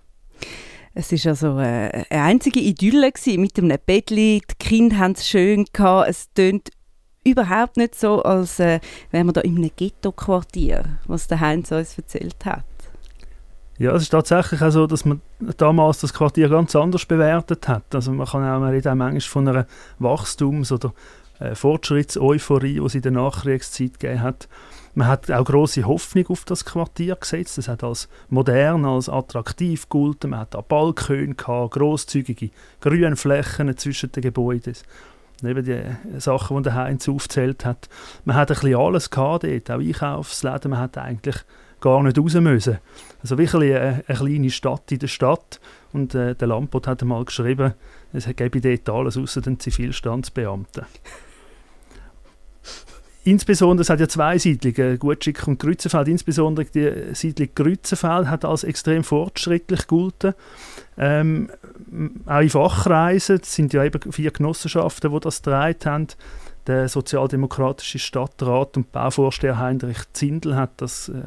Es 1.00 1.12
war 1.12 1.30
also 1.30 1.60
äh, 1.60 2.06
eine 2.10 2.24
einzige 2.24 2.60
Idylle 2.60 3.12
mit 3.38 3.60
einem 3.60 3.78
Bettli. 3.86 4.42
Die 4.50 4.56
Kinder 4.56 4.98
haben 4.98 5.12
es 5.12 5.28
schön. 5.28 5.66
Es 6.08 6.34
tönt 6.34 6.72
überhaupt 7.24 7.78
nicht 7.78 7.94
so, 7.94 8.24
als 8.24 8.60
äh, 8.60 8.80
wären 9.12 9.28
wir 9.28 9.34
da 9.34 9.42
in 9.42 9.58
einem 9.58 9.70
Ghetto-Quartier, 9.76 10.98
was 11.06 11.28
der 11.28 11.40
Heinz 11.40 11.72
uns 11.72 12.00
erzählt 12.00 12.44
hat. 12.46 12.66
Ja, 13.78 13.94
es 13.94 14.04
ist 14.04 14.10
tatsächlich 14.10 14.60
auch 14.64 14.72
so, 14.72 14.88
dass 14.88 15.06
man 15.06 15.22
damals 15.58 16.00
das 16.00 16.16
Quartier 16.16 16.50
ganz 16.50 16.76
anders 16.76 17.06
bewertet 17.06 17.68
hat. 17.68 17.94
Also 17.94 18.12
man 18.12 18.26
kann 18.26 18.42
auch, 18.44 18.60
man 18.60 18.76
auch 18.76 18.96
manchmal 18.96 19.22
von 19.22 19.48
einer 19.48 19.68
Wachstums- 20.00 20.72
oder 20.72 20.96
äh, 21.40 21.54
Fortschrittseuphorie, 21.54 22.80
die 22.80 22.86
es 22.86 22.96
in 22.96 23.04
der 23.04 23.12
Nachkriegszeit 23.12 24.00
gegeben 24.00 24.24
hat. 24.24 24.50
Man 24.98 25.10
hat 25.10 25.30
auch 25.30 25.46
große 25.46 25.86
Hoffnung 25.86 26.26
auf 26.30 26.44
das 26.44 26.66
Quartier 26.66 27.16
gesetzt. 27.18 27.60
Es 27.60 27.68
hat 27.68 27.84
als 27.84 28.10
modern, 28.30 28.84
als 28.84 29.10
attraktiv 29.10 29.88
gegolten. 29.88 30.32
Man 30.32 30.40
hat 30.40 30.56
da 30.56 30.62
Balkone 30.62 31.36
gehabt, 31.36 31.76
grosszügige 31.76 32.50
Grünflächen 32.82 33.78
zwischen 33.78 34.12
den 34.12 34.24
Gebäuden. 34.24 34.74
Neben 35.44 35.64
die 35.64 36.20
Sachen, 36.20 36.58
die 36.58 36.64
der 36.64 36.74
Heinz 36.74 37.08
aufgezählt 37.08 37.64
hat. 37.64 37.90
Man 38.26 38.38
hat 38.38 38.50
ein 38.50 38.56
bisschen 38.56 38.76
alles 38.76 39.12
gehabt 39.12 39.44
dort, 39.44 39.70
auch 39.70 39.80
Einkaufsläden. 39.80 40.72
Man 40.72 40.80
hat 40.80 40.98
eigentlich 40.98 41.38
gar 41.80 42.02
nicht 42.02 42.18
raus 42.18 42.34
müssen. 42.34 42.80
Also 43.22 43.38
wirklich 43.38 43.76
eine, 43.76 44.04
eine 44.08 44.18
kleine 44.18 44.50
Stadt 44.50 44.92
in 44.92 44.98
der 44.98 45.08
Stadt. 45.10 45.60
Und 45.94 46.16
äh, 46.16 46.34
der 46.34 46.48
Lampot 46.48 46.88
hat 46.88 47.04
einmal 47.04 47.24
geschrieben, 47.24 47.76
es 48.14 48.26
gäbe 48.36 48.62
dort 48.62 48.90
alles 48.90 49.16
außer 49.16 49.42
den 49.42 49.60
Zivilstandsbeamten. 49.60 50.88
Insbesondere, 53.28 53.82
es 53.82 53.90
hat 53.90 54.00
ja 54.00 54.08
zwei 54.08 54.38
Siedlungen, 54.38 54.98
Gutschick 55.00 55.46
und 55.50 55.60
Grützenfeld. 55.60 56.08
Insbesondere 56.08 56.66
die 56.66 57.14
Siedlung 57.14 57.50
Grützenfeld 57.54 58.28
hat 58.28 58.46
als 58.46 58.64
extrem 58.64 59.04
fortschrittlich 59.04 59.86
gelten. 59.86 60.34
Ähm, 60.98 61.50
auch 62.26 62.40
in 62.40 62.50
Fachkreisen, 62.50 63.42
es 63.42 63.54
sind 63.54 63.74
ja 63.74 63.84
eben 63.84 64.14
vier 64.14 64.32
Genossenschaften, 64.32 65.12
die 65.12 65.20
das 65.20 65.42
gedreht 65.42 65.86
haben. 65.86 66.08
Der 66.68 66.88
sozialdemokratische 66.88 68.00
Stadtrat 68.00 68.78
und 68.78 68.94
Bauvorsteher 68.94 69.58
Heinrich 69.58 70.00
Zindel 70.14 70.56
hat 70.56 70.72
das 70.78 71.10
äh, 71.10 71.22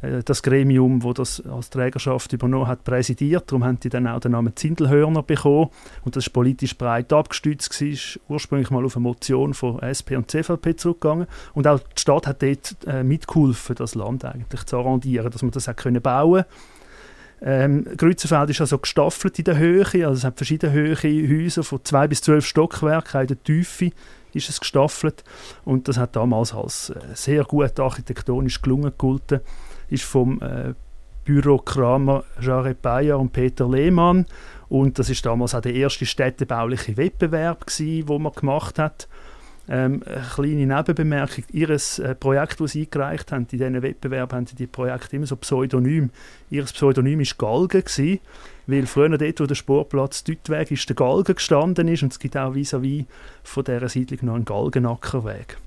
das 0.00 0.42
Gremium, 0.42 1.02
wo 1.02 1.12
das 1.12 1.44
als 1.46 1.70
Trägerschaft 1.70 2.32
übernommen 2.32 2.68
hat, 2.68 2.84
präsidiert. 2.84 3.50
Darum 3.50 3.64
haben 3.64 3.80
die 3.80 3.88
dann 3.88 4.06
auch 4.06 4.20
den 4.20 4.32
Namen 4.32 4.54
Zindelhörner 4.54 5.22
bekommen. 5.22 5.70
Und 6.04 6.14
das 6.14 6.26
ist 6.26 6.32
politisch 6.32 6.76
breit 6.76 7.12
abgestützt 7.12 7.80
ist 7.82 8.20
ursprünglich 8.28 8.70
mal 8.70 8.84
auf 8.84 8.96
eine 8.96 9.02
Motion 9.02 9.54
von 9.54 9.80
SP 9.82 10.14
und 10.16 10.30
CVP 10.30 10.76
zurückgegangen. 10.76 11.26
Und 11.54 11.66
auch 11.66 11.80
die 11.80 12.00
Stadt 12.00 12.26
hat 12.26 12.42
dort 12.42 12.76
äh, 12.86 13.02
mitgeholfen, 13.02 13.74
das 13.76 13.94
Land 13.94 14.24
eigentlich 14.24 14.64
zu 14.64 14.76
arrondieren, 14.76 15.30
dass 15.30 15.42
man 15.42 15.50
das 15.50 15.68
auch 15.68 15.76
können 15.76 16.00
bauen 16.00 16.44
ähm, 17.40 17.84
Grützenfeld 17.96 18.50
ist 18.50 18.60
also 18.60 18.78
gestaffelt 18.78 19.38
in 19.38 19.44
der 19.44 19.58
Höhe, 19.58 19.84
also 19.84 20.12
es 20.12 20.24
hat 20.24 20.36
verschiedene 20.36 20.72
Höhe 20.72 20.96
Häuser 20.96 21.62
von 21.62 21.84
zwei 21.84 22.08
bis 22.08 22.20
zwölf 22.20 22.44
Stockwerken, 22.44 23.20
in 23.20 23.26
der 23.28 23.42
Tiefe 23.42 23.90
ist 24.34 24.48
es 24.48 24.60
gestaffelt 24.60 25.22
und 25.64 25.88
das 25.88 25.98
hat 25.98 26.16
damals 26.16 26.52
als 26.52 26.90
äh, 26.90 26.98
sehr 27.14 27.44
gut 27.44 27.78
architektonisch 27.78 28.60
gelungen 28.60 28.90
gegolten 28.90 29.40
ist 29.90 30.04
vom 30.04 30.40
äh, 30.40 30.74
Büro 31.24 31.58
Kramer, 31.58 32.24
Jared 32.40 32.80
Bayer 32.80 33.18
und 33.18 33.32
Peter 33.32 33.68
Lehmann. 33.68 34.26
Und 34.68 34.98
das 34.98 35.10
ist 35.10 35.24
damals 35.26 35.54
auch 35.54 35.60
der 35.60 35.74
erste 35.74 36.06
städtebauliche 36.06 36.96
Wettbewerb, 36.96 37.66
gewesen, 37.66 38.08
wo 38.08 38.18
man 38.18 38.32
gemacht 38.32 38.78
hat. 38.78 39.08
Ähm, 39.70 40.02
eine 40.06 40.24
kleine 40.34 40.66
Nebenbemerkung, 40.66 41.44
ihr 41.52 41.68
äh, 41.68 42.14
Projekt, 42.14 42.60
das 42.60 42.72
sie 42.72 42.84
eingereicht 42.84 43.30
haben, 43.32 43.46
in 43.50 43.58
diesem 43.58 43.82
Wettbewerb 43.82 44.32
haben 44.32 44.46
die 44.46 44.66
Projekte 44.66 45.16
immer 45.16 45.26
so 45.26 45.36
Pseudonym. 45.36 46.08
Ihr 46.48 46.64
Pseudonym 46.64 47.18
war 47.18 47.26
Galgen, 47.36 47.84
gewesen, 47.84 48.20
weil 48.66 48.86
früher 48.86 49.18
dort, 49.18 49.40
wo 49.40 49.44
der 49.44 49.54
Sportplatz 49.54 50.24
Deutweg 50.24 50.70
ist, 50.70 50.88
der 50.88 50.96
Galgen 50.96 51.34
gestanden 51.34 51.88
ist 51.88 52.02
und 52.02 52.12
es 52.12 52.18
gibt 52.18 52.38
auch 52.38 52.54
vis-à-vis 52.54 53.02
-vis 53.02 53.06
von 53.42 53.64
dieser 53.64 53.90
Siedlung 53.90 54.20
noch 54.22 54.34
einen 54.36 54.44
Galgenackerweg. 54.46 55.58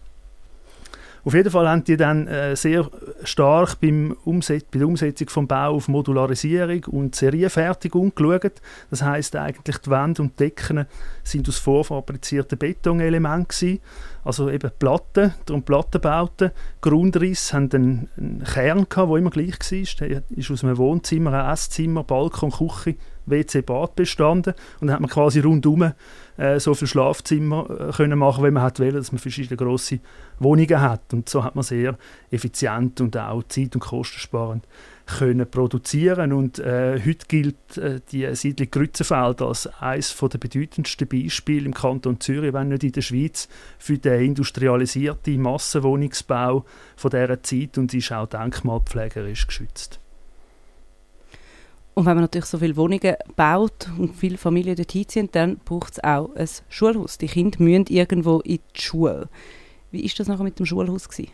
Auf 1.24 1.34
jeden 1.34 1.52
Fall 1.52 1.70
haben 1.70 1.84
die 1.84 1.98
dann 1.98 2.28
äh, 2.28 2.56
sehr 2.56 2.90
stark 3.24 3.80
beim 3.80 4.16
Umset 4.26 4.72
bei 4.72 4.80
der 4.80 4.88
Umsetzung 4.88 5.30
vom 5.30 5.48
Bau 5.48 5.76
auf 5.76 5.88
Modularisierung 5.88 6.84
und 6.86 7.16
Serienfertigung 7.16 8.14
geschaut. 8.16 8.62
Das 8.90 9.04
heißt 9.04 9.36
eigentlich 9.36 9.78
die 9.78 9.92
Wände 9.92 10.24
und 10.24 10.40
Decken 10.40 10.86
sind 11.24 11.48
aus 11.48 11.58
vorfabrizierten 11.58 12.58
Betonelementen 12.58 13.80
also 14.24 14.50
eben 14.50 14.72
Platten, 14.78 15.34
darum 15.46 15.64
Plattenbauten. 15.64 16.52
Grundriss 16.80 17.54
haben 17.54 17.70
einen, 17.74 18.10
einen 18.18 18.44
Kern 18.44 18.86
gehabt, 18.88 19.10
der 19.10 19.18
immer 19.18 19.30
gleich 19.30 19.60
war. 19.60 20.08
Der 20.08 20.24
ist 20.30 20.52
aus 20.52 20.64
einem 20.64 20.78
Wohnzimmer, 20.78 21.34
einem 21.34 21.52
Esszimmer, 21.52 22.04
Balkon, 22.04 22.52
Küche, 22.52 22.96
WC, 23.26 23.62
Bad 23.62 23.96
bestanden. 23.96 24.54
Und 24.80 24.88
dann 24.88 24.96
hat 24.96 25.02
man 25.02 25.10
quasi 25.10 25.40
rundum 25.40 25.92
äh, 26.42 26.60
so 26.60 26.74
viele 26.74 26.88
Schlafzimmer 26.88 27.70
äh, 27.70 27.92
können 27.92 28.18
machen, 28.18 28.44
wie 28.44 28.52
man 28.52 28.64
hat 28.64 28.80
wollen, 28.80 28.96
dass 28.96 29.12
man 29.12 29.20
verschiedene 29.20 29.58
grosse 29.58 30.00
Wohnungen 30.40 30.82
hat. 30.82 31.14
Und 31.14 31.30
so 31.30 31.44
hat 31.44 31.56
man 31.56 31.64
sehr 31.64 31.98
effizient 32.32 33.00
und 33.00 33.16
auch 33.16 33.44
zeit- 33.44 33.76
und 33.76 33.82
kostensparend 33.82 34.68
können 35.06 35.50
produzieren 35.50 36.32
und 36.32 36.60
äh, 36.60 37.00
heute 37.06 37.26
gilt 37.28 37.78
äh, 37.78 38.00
die 38.12 38.34
Siedlung 38.34 38.72
Grützenfeld 38.72 39.42
als 39.42 39.68
eines 39.82 40.16
der 40.16 40.38
bedeutendsten 40.38 41.08
Beispiele 41.08 41.66
im 41.66 41.74
Kanton 41.74 42.20
Zürich, 42.20 42.54
wenn 42.54 42.70
nicht 42.70 42.84
in 42.84 42.92
der 42.94 43.02
Schweiz, 43.02 43.50
für 43.78 43.98
den 43.98 44.22
industrialisierten 44.22 45.42
Massenwohnungsbau 45.42 46.66
von 46.96 47.12
dieser 47.12 47.44
Zeit 47.44 47.78
und 47.78 47.94
ist 47.94 48.12
auch 48.12 48.28
denkmalpflegerisch 48.28 49.48
geschützt. 49.48 50.01
Und 52.02 52.08
wenn 52.08 52.16
man 52.16 52.24
natürlich 52.24 52.48
so 52.48 52.58
viele 52.58 52.76
Wohnungen 52.78 53.16
baut 53.36 53.88
und 54.00 54.16
viele 54.16 54.40
Familien 54.40 54.76
dort 54.76 54.92
hinziehen, 54.92 55.30
dann 55.32 55.58
braucht 55.58 55.94
es 55.94 56.04
auch 56.04 56.34
ein 56.36 56.50
Schulhaus. 56.68 57.20
Die 57.20 57.28
Kinder 57.28 57.62
müssen 57.62 57.86
irgendwo 57.90 58.40
in 58.40 58.58
die 58.76 58.82
Schule. 58.82 59.30
Wie 59.92 60.02
war 60.02 60.10
das 60.18 60.28
nachher 60.28 60.44
mit 60.44 60.58
dem 60.58 60.66
Schulhaus? 60.66 61.08
Gewesen? 61.08 61.30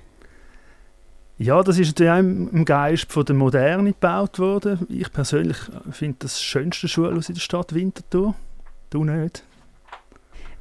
Ja, 1.37 1.63
das 1.63 1.79
ist 1.79 1.87
natürlich 1.87 2.11
auch 2.11 2.19
im 2.19 2.65
Geist 2.65 3.13
von 3.13 3.23
der 3.23 3.35
Moderne 3.37 3.93
gebaut 3.93 4.39
worden. 4.39 4.85
Ich 4.89 5.09
persönlich 5.09 5.55
finde 5.91 6.17
das, 6.19 6.33
das 6.33 6.43
schönste 6.43 6.89
Schulhaus 6.89 7.29
in 7.29 7.35
der 7.35 7.41
Stadt 7.41 7.73
Winterthur. 7.73 8.35
Du 8.89 9.05
nicht? 9.05 9.45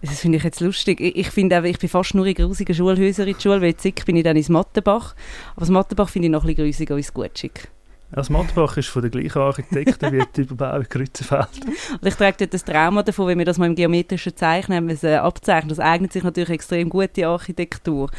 Das 0.03 0.21
finde 0.21 0.39
ich 0.39 0.45
jetzt 0.45 0.61
lustig. 0.61 1.01
Ich, 1.01 1.31
finde 1.31 1.69
ich 1.69 1.81
bin 1.81 1.89
fast 1.89 2.15
nur 2.15 2.27
in 2.27 2.35
grusigen 2.35 2.77
Schulhäusern 2.77 3.27
in 3.27 3.35
der 3.35 3.41
Schule, 3.41 3.61
weil 3.61 3.75
jetzt 3.77 4.05
bin 4.05 4.15
ich 4.15 4.23
dann 4.23 4.37
ins 4.37 4.51
Mattenbach. 4.51 5.17
Aber 5.57 5.63
das 5.63 5.71
Mattenbach 5.71 6.11
finde 6.11 6.27
ich 6.27 6.33
noch 6.33 6.45
ein 6.45 6.55
bisschen 6.55 6.65
grusiger 6.65 6.95
als 6.95 7.13
Gutschig. 7.13 7.69
Das 8.13 8.31
Mattenbach 8.31 8.77
ist 8.77 8.89
von 8.89 9.03
der 9.03 9.11
gleichen 9.11 9.39
Architekten 9.39 10.13
wie 10.13 10.23
die 10.37 10.43
Überbau 10.43 10.77
in 10.79 10.85
Grützenfeld. 10.85 11.49
Und 11.65 12.07
ich 12.07 12.15
trage 12.15 12.37
dort 12.39 12.55
das 12.55 12.65
Trauma 12.65 13.03
davon, 13.03 13.27
wenn 13.27 13.39
wir 13.39 13.45
das 13.45 13.59
mal 13.59 13.67
im 13.67 13.75
geometrischen 13.75 14.37
Zeichnen 14.37 14.87
müssen, 14.87 15.15
abzeichnen. 15.15 15.69
Das 15.69 15.81
eignet 15.81 16.13
sich 16.13 16.23
natürlich 16.23 16.51
extrem 16.51 16.89
gut, 16.89 17.11
die 17.17 17.25
Architektur. 17.25 18.11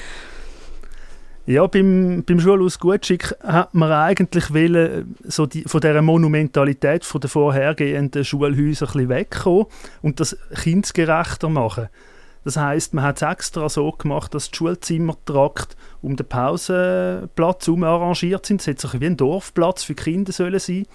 Ja, 1.46 1.66
beim, 1.66 2.26
beim 2.26 2.42
Schulhaus 2.42 2.78
Gutschick 2.78 3.34
hat 3.42 3.74
man 3.74 3.90
eigentlich 3.90 4.54
wollen, 4.54 5.16
so 5.24 5.46
die, 5.46 5.64
von 5.64 5.80
dieser 5.80 6.02
Monumentalität 6.02 7.06
von 7.06 7.22
den 7.22 7.30
vorhergehenden 7.30 8.26
Schulhäusern 8.26 8.90
ein 8.90 8.94
bisschen 8.94 9.10
wegkommen 9.10 9.66
und 10.02 10.20
das 10.20 10.38
kindgerechter 10.62 11.48
machen. 11.48 11.88
Das 12.48 12.56
heißt, 12.56 12.94
man 12.94 13.04
hat 13.04 13.18
es 13.18 13.24
extra 13.24 13.68
so 13.68 13.92
gemacht, 13.92 14.34
dass 14.34 14.50
die 14.50 14.56
Schulzimmertrakt 14.56 15.76
um 16.02 16.16
den 16.16 16.26
Pausenplatz 16.26 17.68
herum 17.68 17.84
arrangiert 17.84 18.46
sind. 18.46 18.66
Es 18.66 18.80
soll 18.80 18.92
so 18.92 19.02
wie 19.02 19.06
ein 19.06 19.18
Dorfplatz 19.18 19.84
für 19.84 19.96
Kinder 19.96 20.32
sollen 20.32 20.58
sein 20.58 20.86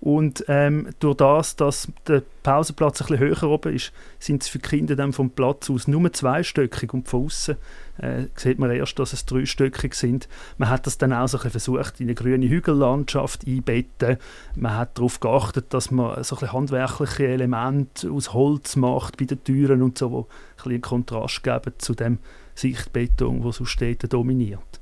und 0.00 0.44
ähm, 0.46 0.90
durch 1.00 1.16
das, 1.16 1.56
dass 1.56 1.88
der 2.06 2.22
Pausenplatz 2.44 3.00
ein 3.00 3.08
bisschen 3.08 3.18
höher 3.18 3.42
oben 3.50 3.74
ist, 3.74 3.92
sind 4.20 4.42
es 4.42 4.48
für 4.48 4.58
die 4.58 4.68
Kinder 4.68 4.94
dann 4.94 5.12
vom 5.12 5.30
Platz 5.30 5.68
aus 5.70 5.88
nur 5.88 6.12
zweistöckig 6.12 6.94
und 6.94 7.08
von 7.08 7.26
außen 7.26 7.56
äh, 7.98 8.26
sieht 8.36 8.60
man 8.60 8.70
erst, 8.70 8.98
dass 9.00 9.12
es 9.12 9.26
dreistöckig 9.26 9.94
sind. 9.94 10.28
Man 10.56 10.68
hat 10.68 10.86
das 10.86 10.98
dann 10.98 11.12
auch 11.12 11.26
so 11.26 11.38
ein 11.38 11.42
bisschen 11.42 11.60
versucht, 11.60 12.00
in 12.00 12.06
eine 12.06 12.14
grüne 12.14 12.48
Hügellandschaft 12.48 13.44
einbetten. 13.44 14.18
Man 14.54 14.76
hat 14.76 14.98
darauf 14.98 15.18
geachtet, 15.18 15.74
dass 15.74 15.90
man 15.90 16.22
so 16.22 16.36
ein 16.36 16.40
bisschen 16.40 16.52
handwerkliche 16.52 17.26
Elemente 17.26 18.10
aus 18.10 18.32
Holz 18.32 18.76
macht 18.76 19.16
bei 19.16 19.24
den 19.24 19.42
Türen 19.42 19.82
und 19.82 19.98
so, 19.98 20.12
wo 20.12 20.20
ein 20.20 20.26
bisschen 20.62 20.80
Kontrast 20.80 21.42
geben 21.42 21.72
zu 21.78 21.94
dem 21.94 22.18
Sichtbeton, 22.54 23.42
wo 23.42 23.50
so 23.50 23.64
Städte 23.64 24.06
dominiert. 24.06 24.77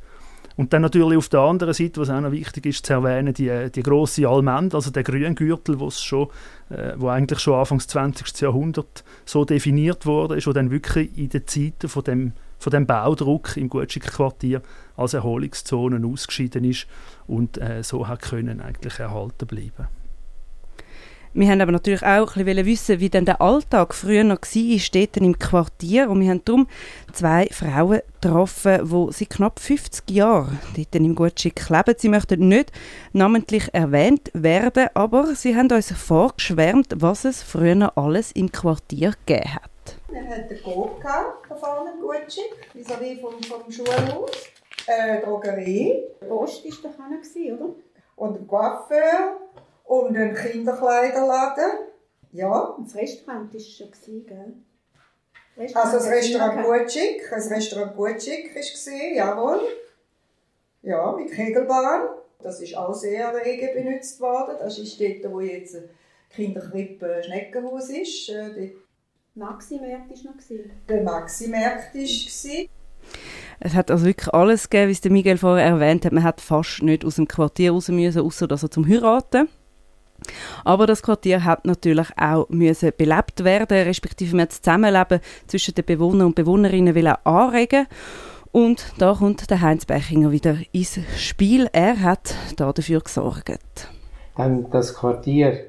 Und 0.57 0.73
dann 0.73 0.83
natürlich 0.83 1.19
auf 1.19 1.29
der 1.29 1.41
anderen 1.41 1.75
Seite, 1.75 2.01
was 2.01 2.09
auch 2.09 2.21
noch 2.21 2.33
wichtig 2.33 2.65
ist 2.67 2.87
zu 2.87 2.95
erwähnen, 2.95 3.35
die, 3.35 3.71
die 3.71 3.83
grosse 3.83 4.27
Almende, 4.27 4.77
also 4.77 4.91
der 4.91 5.03
Grüngürtel, 5.03 5.79
wo 5.79 5.91
schon, 5.91 6.29
äh, 6.71 6.95
wo 6.97 7.09
eigentlich 7.09 7.41
schon 7.41 7.55
Anfangs 7.55 7.87
20. 7.87 8.41
Jahrhundert 8.41 9.05
so 9.27 9.45
definiert 9.45 10.07
wurde, 10.07 10.37
ist, 10.37 10.47
dann 10.47 10.71
wirklich 10.71 11.17
in 11.17 11.29
den 11.29 11.47
Zeiten 11.47 11.89
von 11.89 12.05
dem, 12.05 12.33
von 12.59 12.71
dem 12.71 12.87
Baudruck 12.87 13.59
im 13.59 13.69
Gutschick-Quartier 13.69 14.63
als 14.97 15.13
Erholungszone 15.13 16.05
ausgeschieden 16.07 16.65
ist 16.65 16.87
und 17.27 17.59
äh, 17.59 17.83
so 17.83 18.09
hat 18.09 18.23
können 18.23 18.63
eigentlich 18.63 18.99
erhalten 18.99 19.47
bleiben. 19.47 19.89
Wir 21.39 21.51
haben 21.51 21.61
aber 21.61 21.73
natürlich 21.73 22.03
auch 22.03 22.35
ein 22.35 22.47
bisschen 22.47 22.65
wissen, 22.65 22.99
wie 23.01 23.11
denn 23.11 23.27
der 23.27 23.43
Alltag 23.43 23.93
früher 23.93 24.25
noch 24.25 24.41
war, 24.41 24.81
dort 24.95 25.17
im 25.19 25.39
Quartier. 25.39 26.09
Und 26.09 26.23
wir 26.23 26.31
haben 26.31 26.43
darum 26.47 26.67
zwei 27.13 27.47
Frauen 27.53 28.01
getroffen, 28.23 28.89
die 28.91 29.13
seit 29.13 29.29
knapp 29.29 29.61
50 29.61 30.11
Jahren 30.13 30.59
dort 30.75 30.95
im 30.95 31.15
Gutschick 31.15 31.69
leben. 31.69 31.95
Sie 31.99 32.09
möchten 32.09 32.49
nicht 32.49 32.73
namentlich 33.13 33.69
erwähnt 33.75 34.31
werden, 34.33 34.89
aber 34.95 35.35
sie 35.35 35.55
haben 35.55 35.71
uns 35.71 35.93
vorgeschwärmt, 35.93 36.95
was 37.03 37.27
es 37.27 37.43
früher 37.43 37.93
alles 37.99 38.33
im 38.33 38.51
Quartier 38.51 39.13
gegeben 39.27 39.57
hat. 39.57 39.99
Wir 40.09 40.27
hatten 40.27 40.49
den 40.49 40.63
Coop 40.63 41.03
da 41.03 41.55
vorne 41.55 41.91
im 41.91 42.01
Gutschick, 42.01 42.71
vis-à-vis 42.73 43.21
vom, 43.21 43.35
vom 43.43 43.71
Schulhaus. 43.71 44.31
Eine 44.89 45.21
Drogerie. 45.21 46.03
Post 46.27 46.65
war 46.65 46.91
doch 46.91 46.99
oder? 46.99 47.75
Und 48.17 48.41
ein 48.41 48.47
Coiffeur 48.47 49.37
und 49.87 50.17
ein 50.17 50.35
Kinderkleiderladen. 50.35 51.71
Ja. 52.33 52.77
Das 52.83 52.95
Restaurant 52.95 53.53
war 53.53 53.61
schon, 53.61 54.27
gell? 54.27 54.53
Restaurant 55.57 55.87
also 55.87 55.99
das 55.99 56.09
Restaurant 56.09 56.65
Gutschig, 56.65 57.23
das 57.31 57.51
Restaurant 57.51 57.97
Gutschig 57.97 58.55
war, 58.55 59.15
jawohl. 59.15 59.61
Ja, 60.83 61.13
mit 61.13 61.33
Kegelbahn. 61.33 62.09
Das 62.43 62.61
ist 62.61 62.77
auch 62.77 62.95
sehr 62.95 63.35
rege 63.35 63.73
benutzt 63.75 64.21
worden. 64.21 64.57
Das 64.61 64.79
ist 64.79 65.01
dort, 65.01 65.33
wo 65.33 65.41
jetzt 65.41 65.77
Kinderkrippe 66.31 67.23
Schneckenhaus 67.25 67.89
ist. 67.89 68.29
Äh, 68.29 68.73
Maxi-Markt 69.35 70.11
war 70.11 70.33
noch. 70.33 70.77
Der 70.89 71.03
Maxi-Markt 71.03 71.95
war. 71.95 72.67
Es 73.61 73.75
hat 73.75 73.91
also 73.91 74.05
wirklich 74.05 74.33
alles 74.35 74.69
gegeben, 74.69 74.89
wie 74.89 74.93
es 74.93 75.05
Miguel 75.05 75.39
vorher 75.39 75.67
erwähnt 75.67 76.05
hat. 76.05 76.13
Man 76.13 76.25
hat 76.25 76.41
fast 76.41 76.83
nicht 76.83 77.05
aus 77.05 77.17
dem 77.17 77.27
Quartier 77.27 77.73
raus 77.73 77.89
müssen, 77.89 78.21
außer 78.21 78.47
dass 78.47 78.63
er 78.63 78.71
zum 78.71 78.87
Heiraten. 78.87 79.49
Aber 80.65 80.87
das 80.87 81.03
Quartier 81.03 81.45
hat 81.45 81.65
natürlich 81.65 82.09
auch 82.17 82.49
müssen 82.49 82.93
belebt 82.97 83.45
werden, 83.45 83.79
respektive 83.85 84.37
das 84.37 84.61
Zusammenleben 84.63 85.21
zwischen 85.47 85.75
den 85.75 85.85
Bewohnern 85.85 86.29
und 86.29 86.35
Bewohnerinnen 86.35 87.07
auch 87.09 87.25
anregen. 87.25 87.87
Und 88.53 88.95
da 88.99 89.15
kommt 89.15 89.51
der 89.51 89.61
Heinz 89.61 89.85
Bechinger 89.85 90.33
wieder 90.33 90.57
ins 90.73 90.99
Spiel. 91.17 91.69
Er 91.73 92.01
hat 92.01 92.35
da 92.57 92.73
dafür 92.73 93.01
gesorgt. 93.01 93.89
Dann 94.37 94.71
das 94.71 94.95
Quartier 94.95 95.67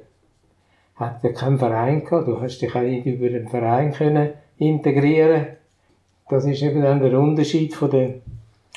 hat 0.95 1.21
keinen 1.35 1.59
Verein 1.59 2.05
gehabt. 2.05 2.27
Du 2.27 2.39
hast 2.39 2.59
dich 2.59 2.73
auch 2.75 2.81
über 2.81 3.29
den 3.29 3.49
Verein 3.49 3.91
können 3.93 4.29
integrieren. 4.57 5.47
Das 6.29 6.45
ist 6.45 6.61
eben 6.61 6.81
dann 6.81 6.99
der 6.99 7.17
Unterschied 7.19 7.73
von 7.73 7.89
den, 7.89 8.21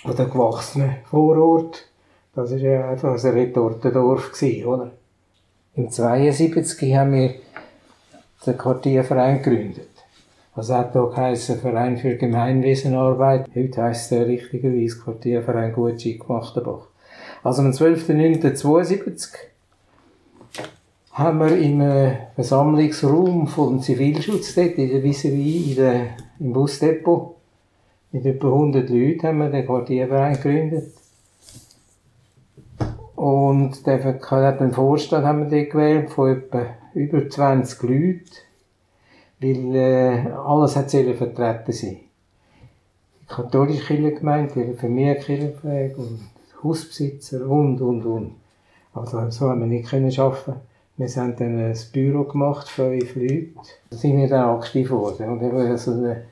von 0.02 0.16
gewachsenen 0.16 0.96
Vorort. 1.04 1.86
Das 2.34 2.52
ist 2.52 2.62
ja 2.62 2.90
einfach 2.90 3.12
ein 3.12 3.30
Retortendorf 3.30 4.32
gewesen, 4.32 4.66
oder? 4.66 4.90
Im 5.76 5.88
72 5.88 6.94
haben 6.96 7.12
wir 7.12 7.34
den 8.44 8.58
Quartierverein 8.58 9.42
gegründet. 9.42 9.88
Also 10.54 10.74
hat 10.74 10.96
auch 10.96 11.14
geheißen 11.14 11.60
Verein 11.60 11.96
für 11.96 12.16
Gemeinwesenarbeit. 12.16 13.46
Heute 13.54 13.82
heisst 13.82 14.10
er 14.10 14.26
richtigerweise 14.26 14.98
Quartierverein 14.98 15.72
Gutschick 15.72 16.28
Machterbach. 16.28 16.88
Also 17.44 17.62
am 17.62 17.70
12.09.72 17.70 19.28
haben 21.12 21.38
wir 21.38 21.56
im 21.56 22.16
Versammlungsraum 22.34 23.46
vom 23.46 23.80
Zivilschutz 23.80 24.54
dort, 24.56 24.76
in 24.76 24.90
der 24.90 25.02
Viserie, 25.02 25.70
in 25.70 25.76
der, 25.76 26.06
im 26.40 26.52
Busdepot, 26.52 27.36
mit 28.10 28.26
etwa 28.26 28.48
100 28.48 28.90
Leuten 28.90 29.22
haben 29.22 29.38
wir 29.38 29.50
den 29.50 29.66
Quartierverein 29.66 30.34
gegründet. 30.34 30.94
Und 33.20 33.86
der 33.86 34.02
hat 34.02 34.62
einen 34.62 34.72
Vorstand 34.72 35.26
haben 35.26 35.50
wir 35.50 35.66
gewählt 35.66 36.08
von 36.08 36.30
etwa 36.30 36.64
über 36.94 37.28
20 37.28 37.82
Leuten, 37.82 38.24
weil 39.40 39.74
äh, 39.74 40.32
alles 40.32 40.74
hat 40.74 40.90
vertreten 40.90 41.70
sein. 41.70 41.98
Die 43.20 43.26
katholische 43.28 43.84
Kirchengemeinde, 43.84 44.64
die 44.64 44.72
Familienkirchenpflege 44.72 45.96
und 45.96 46.20
Hausbesitzer 46.64 47.46
und, 47.46 47.82
und, 47.82 48.06
und. 48.06 48.36
Aber 48.94 49.30
so 49.30 49.50
haben 49.50 49.60
wir 49.60 49.66
nicht 49.66 49.90
können 49.90 50.18
arbeiten. 50.18 50.54
Wir 50.96 51.08
haben 51.08 51.36
dann 51.36 51.58
ein 51.58 51.78
Büro 51.92 52.24
gemacht, 52.24 52.70
fünf 52.70 53.16
Leute. 53.16 53.48
Da 53.90 53.98
sind 53.98 54.16
wir 54.16 54.28
dann 54.28 54.56
aktiv 54.56 54.88
geworden. 54.88 55.28
Und 55.28 55.42
eben 55.42 55.76
so 55.76 55.90
eine, 55.90 56.22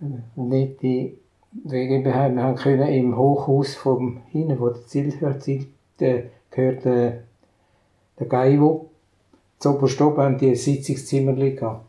eine 0.00 0.22
nette 0.36 1.14
Wege 1.64 2.04
wir 2.04 2.14
haben 2.14 2.54
können 2.54 2.86
im 2.86 3.16
Hochhaus 3.16 3.74
vom 3.74 4.20
hinten, 4.28 4.60
wo 4.60 4.68
der 4.68 4.86
Ziel, 4.86 5.12
Ziel 5.40 5.66
der 6.00 6.24
gehört 6.50 6.86
äh, 6.86 7.12
der 8.18 8.26
Gaiwo. 8.26 8.90
Zu 9.58 9.70
oberst 9.70 10.00
oben 10.00 10.22
haben 10.22 10.38
die 10.38 10.50
ein 10.50 10.54
Sitzungszimmer 10.54 11.34
gehabt. 11.34 11.84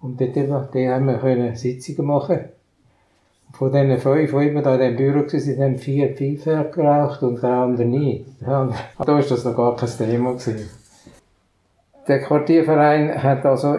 Und 0.00 0.20
dort, 0.20 0.36
dort 0.36 0.74
haben 0.74 1.06
wir 1.06 1.56
Sitzungen 1.56 2.06
machen. 2.06 2.40
Von 3.52 3.72
diesen 3.72 3.98
fünf, 3.98 4.30
die 4.30 4.48
immer 4.48 4.62
da 4.62 4.74
in 4.76 4.96
diesem 4.96 4.96
Büro 4.96 5.20
waren, 5.20 5.62
haben 5.62 5.78
vier 5.78 6.14
Pfeifer 6.14 6.64
geraucht 6.64 7.22
und 7.22 7.42
der 7.42 7.50
andere 7.50 7.86
nie. 7.86 8.24
Ja, 8.40 8.70
da 8.98 9.06
war 9.06 9.22
das 9.22 9.44
noch 9.44 9.56
gar 9.56 9.76
kein 9.76 9.88
Thema. 9.88 10.32
Gewesen. 10.32 10.68
Der 12.06 12.20
Quartierverein 12.20 13.22
hat 13.22 13.44
also 13.44 13.76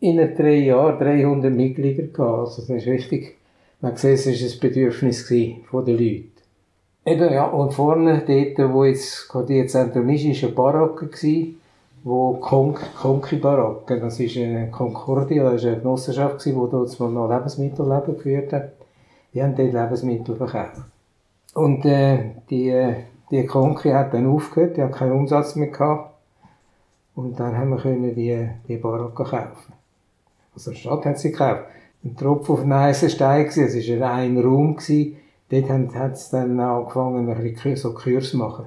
in 0.00 0.16
drei 0.34 0.56
Jahren 0.56 0.98
300 0.98 1.52
Mitglieder 1.52 2.04
gehabt. 2.04 2.48
Also 2.48 2.62
das 2.62 2.70
ist 2.70 2.86
wichtig. 2.86 3.36
Man 3.80 3.96
sieht, 3.96 4.12
es 4.12 4.26
war 4.26 4.32
ein 4.32 4.60
Bedürfnis 4.60 5.28
von 5.70 5.84
den 5.84 5.98
Leuten. 5.98 6.32
Eben, 7.10 7.32
ja, 7.32 7.46
und 7.46 7.74
vorne, 7.74 8.22
dort, 8.24 8.72
wo 8.72 8.84
jetzt 8.84 9.28
Quartierzentrum 9.28 10.08
ist, 10.10 10.24
war 10.24 10.48
eine 10.48 10.54
Baracke, 10.54 11.06
gewesen, 11.08 11.60
wo 12.04 12.34
Konki-Baracke, 12.34 13.98
das 13.98 14.20
ist 14.20 14.36
eine 14.36 14.70
Concordia, 14.70 15.50
das 15.50 15.64
war 15.64 15.72
eine 15.72 15.80
Genossenschaft, 15.80 16.44
die 16.44 16.52
dort 16.52 17.00
noch 17.00 17.28
Lebensmittelleben 17.28 18.14
geführt 18.14 18.52
hat. 18.52 18.72
Die 19.34 19.42
haben 19.42 19.56
dort 19.56 19.72
Lebensmittel 19.72 20.36
verkauft. 20.36 20.82
Und 21.54 21.84
äh, 21.84 22.30
die, 22.48 22.94
die 23.28 23.44
Konki 23.44 23.90
hat 23.90 24.14
dann 24.14 24.28
aufgehört, 24.28 24.76
die 24.76 24.82
hat 24.82 24.92
keinen 24.92 25.12
Umsatz 25.12 25.56
mehr 25.56 25.66
gehabt. 25.68 26.14
Und 27.16 27.40
dann 27.40 27.58
haben 27.58 27.70
wir 27.70 27.78
können 27.78 28.14
die, 28.14 28.48
die 28.68 28.76
Baracke 28.76 29.24
kaufen. 29.24 29.72
Also 30.54 30.70
die 30.70 30.76
Stadt 30.76 31.04
hat 31.06 31.18
sie 31.18 31.32
gekauft. 31.32 31.64
Ein 32.04 32.16
Tropfen 32.16 32.52
auf 32.52 32.60
den 32.60 32.72
heißen 32.72 33.10
Stein, 33.10 33.46
es 33.46 33.56
war 33.58 34.12
ein 34.12 34.38
Raum, 34.38 34.76
gewesen, 34.76 35.16
dort 35.50 35.94
hat 35.94 36.12
es 36.12 36.30
dann 36.30 36.58
angefangen, 36.58 37.28
ein 37.28 37.42
bisschen 37.42 37.76
so 37.76 37.92
Kurs 37.94 38.32
machen. 38.34 38.66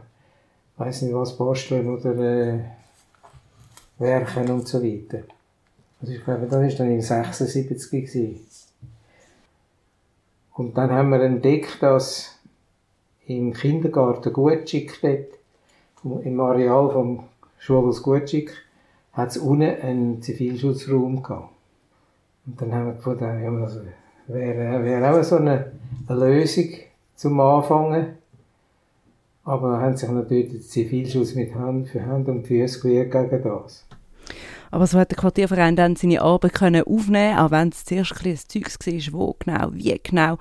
Ich 0.74 0.80
weiss 0.80 1.02
nicht 1.02 1.14
was, 1.14 1.38
Basteln 1.38 1.90
oder 1.90 2.16
äh, 2.18 2.60
Werken 4.00 4.50
und 4.52 4.68
so 4.68 4.84
weiter. 4.84 5.24
Also 6.02 6.14
ich 6.14 6.24
glaube, 6.24 6.48
das 6.48 6.52
war 6.52 6.70
dann 6.70 6.92
im 6.92 7.02
76 7.02 7.90
gewesen. 7.90 8.46
Und 10.56 10.78
dann 10.78 10.92
haben 10.92 11.10
wir 11.10 11.22
entdeckt, 11.22 11.82
dass 11.82 12.38
im 13.26 13.54
Kindergarten 13.54 14.34
Gutschick 14.34 15.00
dort, 15.02 16.26
im 16.26 16.40
Areal 16.40 16.92
vom 16.92 17.24
Schulhaus 17.58 18.04
Gutschick, 18.04 18.54
hat 19.14 19.30
es 19.30 19.38
unten 19.38 19.64
einen 19.82 20.22
Zivilschutzraum 20.22 21.24
gehabt. 21.24 21.50
Und 22.46 22.62
dann 22.62 22.74
haben 22.74 22.88
wir 22.88 22.94
gefunden, 22.96 23.44
ja, 23.44 23.52
also, 23.52 23.82
wäre 24.28 24.84
wär 24.84 25.14
auch 25.14 25.24
so 25.24 25.38
eine, 25.38 25.72
eine 26.08 26.20
Lösung, 26.20 26.70
zum 27.16 27.40
Anfangen. 27.40 28.18
Aber 29.46 29.80
haben 29.80 29.98
sich 29.98 30.10
natürlich 30.10 30.52
der 30.52 30.62
Zivilschutz 30.62 31.36
mit 31.36 31.54
Hand 31.56 31.90
für 31.90 32.06
Hand 32.06 32.30
und 32.30 32.48
Füße 32.48 32.80
gewehrt 32.80 33.12
gegen 33.12 33.44
das. 33.44 33.86
Aber 34.72 34.88
so 34.88 34.98
hat 34.98 35.12
der 35.12 35.18
Quartierverein 35.18 35.76
dann 35.76 35.96
seine 35.96 36.22
Arbeit 36.22 36.54
können 36.54 36.84
aufnehmen, 36.84 37.38
auch 37.38 37.52
wenn 37.52 37.70
es 37.70 37.86
zuerst 37.86 38.26
ein 38.26 38.38
Zeugs 38.38 38.80
war, 38.80 39.14
wo 39.14 39.36
genau, 39.38 39.70
wie 39.72 40.00
genau. 40.02 40.38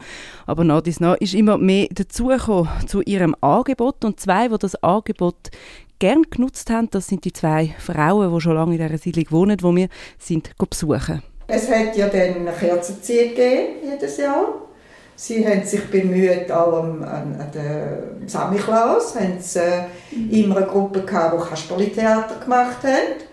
Aber 0.47 0.65
nach 0.65 0.81
dies 0.81 1.01
nach 1.01 1.17
ist 1.17 1.35
immer 1.35 1.59
mehr 1.59 1.89
dazugekommen 1.93 2.71
zu 2.87 3.03
ihrem 3.03 3.37
Angebot 3.43 4.05
und 4.05 4.19
zwei, 4.19 4.49
die 4.49 4.57
das 4.57 4.77
Angebot 4.77 5.51
gern 5.99 6.23
genutzt 6.31 6.71
haben, 6.71 6.89
das 6.91 7.09
sind 7.09 7.25
die 7.27 7.33
zwei 7.33 7.75
Frauen, 7.79 8.33
die 8.33 8.41
schon 8.41 8.55
lange 8.55 8.77
in 8.77 8.81
dieser 8.81 8.99
Siedlung 8.99 9.27
wohnen, 9.31 9.59
wo 9.61 9.75
wir 9.77 9.89
sind 10.19 10.57
besuchen. 10.57 11.23
Es 11.47 11.69
hat 11.71 11.97
ja 11.97 12.09
dann 12.09 12.49
Kerzenzieh 12.59 13.29
gegeben, 13.29 13.77
jedes 13.91 14.17
Jahr. 14.17 14.55
Sie 15.15 15.47
haben 15.47 15.63
sich 15.65 15.89
bemüht, 15.91 16.51
auch 16.51 16.83
an, 16.83 17.05
an, 17.05 17.41
an 17.41 18.27
Samichlaus, 18.27 19.15
haben 19.15 19.39
sie, 19.39 19.61
äh, 19.61 19.85
immer 20.31 20.57
eine 20.57 20.67
Gruppe 20.67 21.03
gehabt, 21.03 21.41
die 21.41 21.49
Kasperli-Theater 21.49 22.37
gemacht 22.43 22.83
hat. 22.83 23.27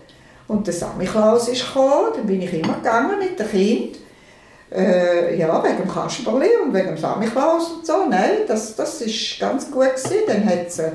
Und 0.46 0.66
der 0.66 0.74
Samichlaus 0.74 1.48
ist 1.48 1.66
gekommen, 1.66 2.12
dann 2.14 2.26
bin 2.26 2.42
ich 2.42 2.52
immer 2.52 2.74
gegangen 2.74 3.18
mit 3.18 3.38
dem 3.38 3.48
Kind. 3.48 3.98
Äh, 4.72 5.36
ja, 5.36 5.64
wegen 5.64 5.78
dem 5.78 5.88
Kasperli 5.88 6.48
und 6.64 6.72
wegen 6.72 6.88
dem 6.88 6.96
Samichlaus 6.96 7.72
und 7.72 7.86
so. 7.86 8.06
Nein, 8.08 8.46
das, 8.46 8.76
das 8.76 9.02
ganz 9.40 9.70
gut 9.70 9.94
gewesen. 9.96 10.22
Dann 10.28 10.44
hat 10.44 10.66
es 10.68 10.80
eine 10.80 10.92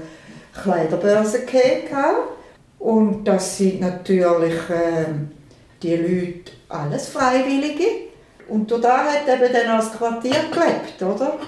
Kleiderbörse 0.61 1.45
gehabt. 1.45 2.29
Und 2.79 3.25
das 3.25 3.57
sind 3.57 3.81
natürlich 3.81 4.69
äh, 4.69 5.05
die 5.81 5.95
Leute 5.95 6.51
alles 6.69 7.07
Freiwillige. 7.07 7.85
Und 8.47 8.71
da 8.71 9.05
hat 9.05 9.27
eben 9.27 9.53
dann 9.53 9.67
als 9.77 9.91
Quartier 9.91 10.35
gelebt, 10.51 11.01
oder? 11.01 11.39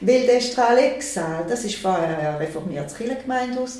Weil 0.00 0.26
der 0.26 0.40
Strahlegsaal, 0.40 1.44
das 1.48 1.64
war 1.64 1.92
vorher 1.92 2.30
ein 2.30 2.36
reformiertes 2.36 2.96
Kirchengemeindehaus. 2.96 3.78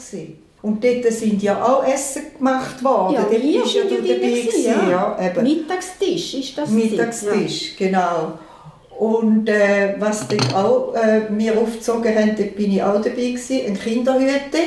Und 0.61 0.83
dort 0.83 1.05
sind 1.13 1.43
ja 1.43 1.63
auch 1.63 1.87
Essen 1.87 2.35
gemacht 2.37 2.83
worden. 2.83 3.15
Ja, 3.15 3.23
dort 3.23 3.43
wir 3.43 3.65
ja 3.65 3.83
du 3.83 3.95
ja 3.95 4.01
dabei 4.01 4.05
gewesen, 4.05 4.49
gewesen, 4.49 4.91
ja. 4.91 5.19
eben. 5.25 5.43
Mittagstisch 5.45 6.35
ist 6.35 6.59
das. 6.59 6.71
Mittagstisch, 6.71 7.77
genau. 7.77 8.39
Und 8.99 9.49
äh, 9.49 9.95
was 10.01 10.27
dort 10.27 10.53
auch 10.55 10.93
äh, 10.95 11.23
wir 11.31 11.57
aufgezogen 11.57 12.13
haben, 12.13 12.35
dort 12.37 12.57
bin 12.57 12.73
ich 12.73 12.83
auch 12.83 13.01
dabei 13.01 13.11
gewesen, 13.11 13.61
ein 13.67 13.79
Kinderhütte. 13.79 14.59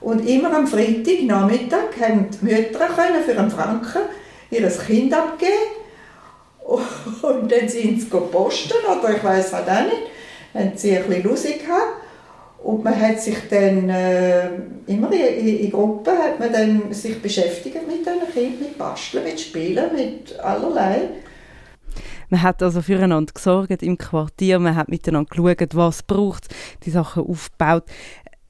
Und 0.00 0.26
immer 0.26 0.54
am 0.54 0.66
Freitagnachmittag 0.66 2.00
haben 2.00 2.28
die 2.30 2.44
Mütter 2.44 2.86
können 2.86 3.22
für 3.26 3.38
einen 3.38 3.50
Franken 3.50 4.02
ihr 4.50 4.68
Kind 4.68 5.12
abgeben. 5.14 5.52
Und 6.68 7.50
dann 7.50 7.68
sind 7.68 8.00
sie 8.00 8.06
posten, 8.06 8.74
oder 8.86 9.16
ich 9.16 9.24
weiß 9.24 9.52
halt 9.54 9.68
auch 9.68 9.84
nicht, 9.84 10.02
haben 10.54 10.72
sie 10.76 10.96
ein 10.96 11.04
bisschen 11.04 11.22
lustig 11.24 11.60
gehabt. 11.60 12.02
Und 12.62 12.82
man 12.82 13.00
hat 13.00 13.20
sich 13.20 13.36
dann 13.48 13.88
äh, 13.88 14.48
immer 14.86 15.12
in, 15.12 15.58
in, 15.58 15.70
Gruppen 15.70 16.18
hat 16.18 16.40
man 16.40 16.52
dann 16.52 16.92
sich 16.92 17.22
beschäftigt 17.22 17.76
mit 17.86 18.00
diesen 18.00 18.32
Kindern, 18.32 18.60
mit 18.60 18.76
Basteln, 18.76 19.24
mit 19.24 19.40
Spielen, 19.40 19.94
mit 19.94 20.38
allerlei. 20.40 21.08
Man 22.30 22.42
hat 22.42 22.62
also 22.62 22.82
füreinander 22.82 23.32
gesorgt 23.32 23.82
im 23.82 23.96
Quartier, 23.96 24.58
man 24.58 24.76
hat 24.76 24.88
miteinander 24.88 25.30
geschaut, 25.30 25.76
was 25.76 26.02
braucht 26.02 26.48
die 26.84 26.90
Sachen 26.90 27.24
aufgebaut. 27.24 27.84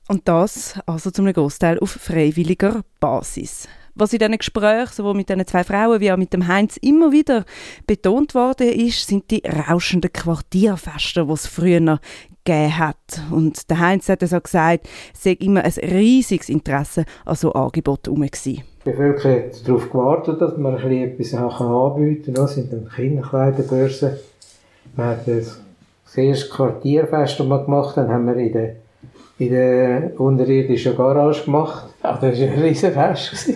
Und 0.09 0.27
das 0.27 0.81
also 0.87 1.11
zum 1.11 1.31
Großteil 1.33 1.79
auf 1.79 1.91
freiwilliger 1.91 2.83
Basis. 2.99 3.69
Was 3.99 4.13
in 4.13 4.21
diesen 4.21 4.39
Gesprächen, 4.39 4.93
sowohl 4.93 5.15
mit 5.15 5.29
diesen 5.29 5.45
zwei 5.45 5.65
Frauen 5.65 6.01
wie 6.01 6.13
auch 6.13 6.17
mit 6.17 6.33
dem 6.33 6.47
Heinz, 6.47 6.77
immer 6.77 7.11
wieder 7.11 7.45
betont 7.85 8.33
worden 8.33 8.69
ist, 8.69 9.09
sind 9.09 9.29
die 9.33 9.43
rauschenden 9.45 10.13
Quartierfeste, 10.13 11.27
die 11.27 11.33
es 11.33 11.47
früher 11.49 11.99
gegeben 12.45 12.79
hat. 12.79 12.97
Und 13.33 13.69
der 13.69 13.81
Heinz 13.81 14.09
hat 14.09 14.21
so 14.21 14.41
gesagt, 14.41 14.89
es 15.13 15.25
sei 15.25 15.33
immer 15.33 15.65
ein 15.65 15.73
riesiges 15.83 16.49
Interesse 16.49 17.07
an 17.25 17.35
so 17.35 17.53
Angeboten 17.53 18.15
herum. 18.15 18.31
Die 18.45 18.63
Bevölkerung 18.85 19.37
hat 19.37 19.69
darauf 19.69 19.91
gewartet, 19.91 20.41
dass 20.41 20.57
man 20.57 20.77
ein 20.77 20.93
etwas 20.93 21.35
anbieten 21.35 22.35
kann. 22.35 22.35
Das 22.35 22.55
sind 22.55 22.73
dann 22.73 22.89
Kinderkleiderbörsen. 22.89 24.13
Man 24.97 25.07
hat 25.09 25.27
das 25.27 25.61
erste 26.17 26.49
Quartierfest, 26.51 27.39
gemacht 27.39 27.97
haben, 27.97 28.09
haben 28.09 28.27
wir 28.27 28.37
in 28.37 28.53
der, 28.53 28.77
in 29.39 29.51
der 29.51 30.21
unterirdischen 30.21 30.97
Garage 30.97 31.45
gemacht. 31.45 31.89
Ach, 32.03 32.21
das 32.21 32.41
war 32.41 32.49
ein 32.49 32.59
riesen 32.61 32.93
Fest. 32.93 33.49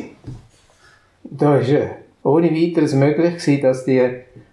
Da 1.34 1.46
war 1.46 1.62
ja 1.62 1.90
ohne 2.24 2.50
weiteres 2.50 2.94
möglich, 2.94 3.36
gewesen, 3.36 3.62
dass 3.62 3.84
die, 3.86 4.02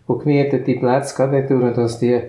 die 0.08 0.18
gemietete 0.18 0.76
Plätze 0.76 1.18
hatten, 1.18 1.74
dass 1.74 2.00
die 2.00 2.22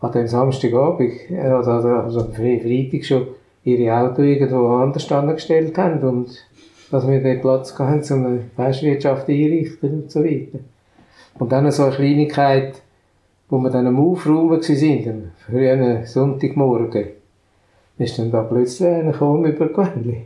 an 0.00 0.12
dem 0.12 0.26
Samstagabend, 0.26 1.12
also, 1.40 1.70
also 1.70 2.20
am 2.20 2.32
Freitag 2.32 3.04
schon, 3.04 3.28
ihre 3.64 3.96
Auto 3.96 4.22
irgendwo 4.22 4.66
anders 4.68 5.06
gestellt 5.06 5.78
haben 5.78 6.00
und 6.00 6.44
dass 6.90 7.08
wir 7.08 7.22
den 7.22 7.40
Platz 7.40 7.78
hatten, 7.78 8.12
um 8.12 8.26
eine 8.26 8.40
Festwirtschaft 8.56 9.28
einrichten 9.28 10.02
und 10.02 10.10
so 10.10 10.24
weiter. 10.24 10.58
Und 11.38 11.52
dann 11.52 11.70
so 11.70 11.84
eine 11.84 11.94
Kleinigkeit, 11.94 12.82
wo 13.48 13.58
wir 13.58 13.70
dann 13.70 13.86
am 13.86 14.00
Aufräumen 14.00 14.50
waren, 14.50 15.08
am 15.08 15.30
frühen 15.46 16.04
Sonntagmorgen, 16.06 17.06
ist 17.98 18.18
dann 18.18 18.32
da 18.32 18.42
plötzlich 18.42 18.88
einer 18.88 19.12
gekommen 19.12 19.44
über 19.44 19.68
Gewändli. 19.68 20.24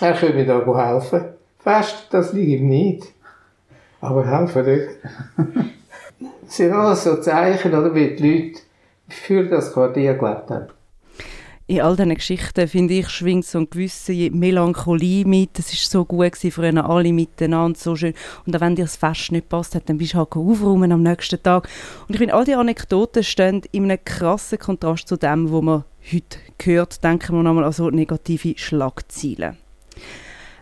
Er 0.00 0.14
könnte 0.14 0.36
mir 0.36 0.46
da 0.46 0.64
helfen. 0.64 1.20
Fest, 1.62 2.08
das 2.10 2.32
liegt 2.32 2.60
ihm 2.60 2.68
nicht. 2.68 3.12
Aber 4.00 4.26
helfen 4.26 4.66
nicht. 4.66 4.88
Das 6.46 6.56
sind 6.56 6.72
alles 6.72 7.04
so 7.04 7.16
Zeichen, 7.20 7.72
oder, 7.72 7.94
wie 7.94 8.16
die 8.16 8.28
Leute 8.28 8.60
für 9.08 9.44
das 9.44 9.72
Quartier 9.72 10.14
gelebt 10.14 10.50
haben. 10.50 10.68
In 11.68 11.80
all 11.80 11.94
diesen 11.94 12.14
Geschichten, 12.14 12.66
finde 12.66 12.94
ich, 12.94 13.08
schwingt 13.08 13.44
so 13.46 13.58
eine 13.58 13.68
gewisse 13.68 14.12
Melancholie 14.12 15.24
mit. 15.24 15.56
Es 15.58 15.68
war 15.68 16.00
so 16.00 16.04
gut 16.04 16.32
gewesen, 16.32 16.50
früher 16.50 16.84
alle 16.84 17.12
miteinander, 17.12 17.78
so 17.78 17.94
schön. 17.94 18.14
Und 18.44 18.56
auch 18.56 18.60
wenn 18.60 18.74
dir 18.74 18.84
das 18.84 18.96
Fest 18.96 19.30
nicht 19.30 19.48
passt 19.48 19.76
hat, 19.76 19.88
dann 19.88 19.98
bist 19.98 20.14
du 20.14 20.18
halt 20.18 20.32
aufräumen 20.32 20.90
am 20.90 21.02
nächsten 21.02 21.40
Tag. 21.40 21.68
Und 22.08 22.14
ich 22.14 22.18
finde, 22.18 22.34
all 22.34 22.44
diese 22.44 22.58
Anekdoten 22.58 23.22
stehen 23.22 23.62
in 23.70 23.84
einem 23.84 24.04
krassen 24.04 24.58
Kontrast 24.58 25.06
zu 25.06 25.16
dem, 25.16 25.50
was 25.52 25.62
man 25.62 25.84
heute 26.12 26.38
hört. 26.64 27.04
Denken 27.04 27.36
wir 27.36 27.42
nochmal 27.44 27.64
an 27.64 27.72
so 27.72 27.88
negative 27.88 28.54
Schlagzeilen. 28.58 29.56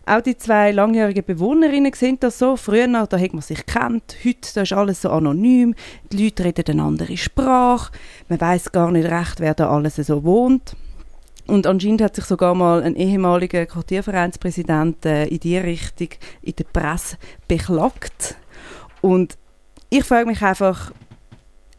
Auch 0.06 0.20
die 0.20 0.36
zwei 0.36 0.72
langjährigen 0.72 1.24
Bewohnerinnen 1.24 1.92
sind 1.92 2.22
das 2.22 2.38
so. 2.38 2.56
Früher, 2.56 2.88
da 2.88 3.18
hat 3.18 3.32
man 3.32 3.42
sich 3.42 3.64
kennt. 3.66 4.16
Heute 4.24 4.54
da 4.54 4.62
ist 4.62 4.72
alles 4.72 5.02
so 5.02 5.10
anonym. 5.10 5.74
Die 6.10 6.24
Leute 6.24 6.44
reden 6.44 6.64
eine 6.68 6.82
andere 6.82 7.16
Sprache. 7.16 7.92
Man 8.28 8.40
weiß 8.40 8.72
gar 8.72 8.90
nicht 8.90 9.10
recht, 9.10 9.40
wer 9.40 9.54
da 9.54 9.70
alles 9.70 9.96
so 9.96 10.24
wohnt. 10.24 10.74
Und 11.46 11.66
anscheinend 11.66 12.02
hat 12.02 12.14
sich 12.14 12.24
sogar 12.24 12.54
mal 12.54 12.82
ein 12.82 12.96
ehemaliger 12.96 13.66
Quartiervereinspräsident 13.66 15.04
äh, 15.04 15.26
in 15.26 15.40
die 15.40 15.58
Richtung 15.58 16.08
in 16.42 16.54
der 16.54 16.64
Presse 16.64 17.16
beklagt. 17.48 18.36
Und 19.00 19.36
ich 19.88 20.04
frage 20.04 20.26
mich 20.26 20.42
einfach, 20.42 20.92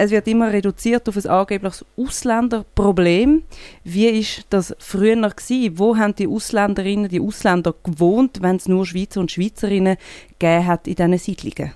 es 0.04 0.10
wird 0.10 0.28
immer 0.28 0.52
reduziert 0.52 1.08
auf 1.08 1.16
ein 1.16 1.28
angebliches 1.28 1.86
Ausländerproblem. 1.96 3.44
Wie 3.84 4.08
ist 4.08 4.48
das 4.50 4.76
früher 4.80 5.16
gewesen? 5.16 5.78
Wo 5.78 5.96
haben 5.96 6.16
die 6.16 6.28
Ausländerinnen, 6.28 7.08
die 7.08 7.20
Ausländer 7.20 7.76
gewohnt, 7.84 8.42
wenn 8.42 8.56
es 8.56 8.68
nur 8.68 8.86
Schweizer 8.88 9.20
und 9.20 9.32
Schweizerinnen 9.32 9.98
gegeben 10.40 10.66
hat 10.66 10.88
in 10.88 10.96
diesen 10.96 11.18
Siedlungen? 11.20 11.74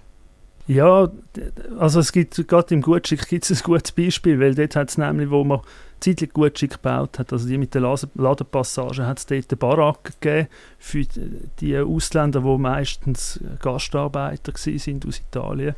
Ja, 0.67 1.11
also 1.77 1.99
es 1.99 2.11
gibt 2.11 2.47
gerade 2.47 2.73
im 2.73 2.81
Gutschick 2.81 3.27
gibt 3.27 3.47
es 3.47 3.61
ein 3.61 3.63
gutes 3.63 3.91
Beispiel, 3.91 4.39
weil 4.39 4.55
dort 4.55 4.75
hat 4.75 4.89
es 4.89 4.97
nämlich, 4.97 5.29
wo 5.29 5.43
man 5.43 5.59
zeitlich 5.99 6.33
Gutschick 6.33 6.71
gebaut 6.71 7.19
hat, 7.19 7.31
also 7.31 7.47
die 7.47 7.59
mit 7.59 7.75
der 7.75 7.81
Ladenpassage, 7.81 9.05
hat 9.05 9.19
es 9.19 9.27
dort 9.27 9.51
eine 9.51 9.57
Baracke 9.57 10.13
gegeben 10.19 10.47
für 10.79 11.05
die 11.59 11.77
Ausländer, 11.77 12.41
die 12.41 12.57
meistens 12.57 13.39
Gastarbeiter 13.59 14.53
sind 14.55 15.05
aus 15.05 15.19
Italien 15.19 15.75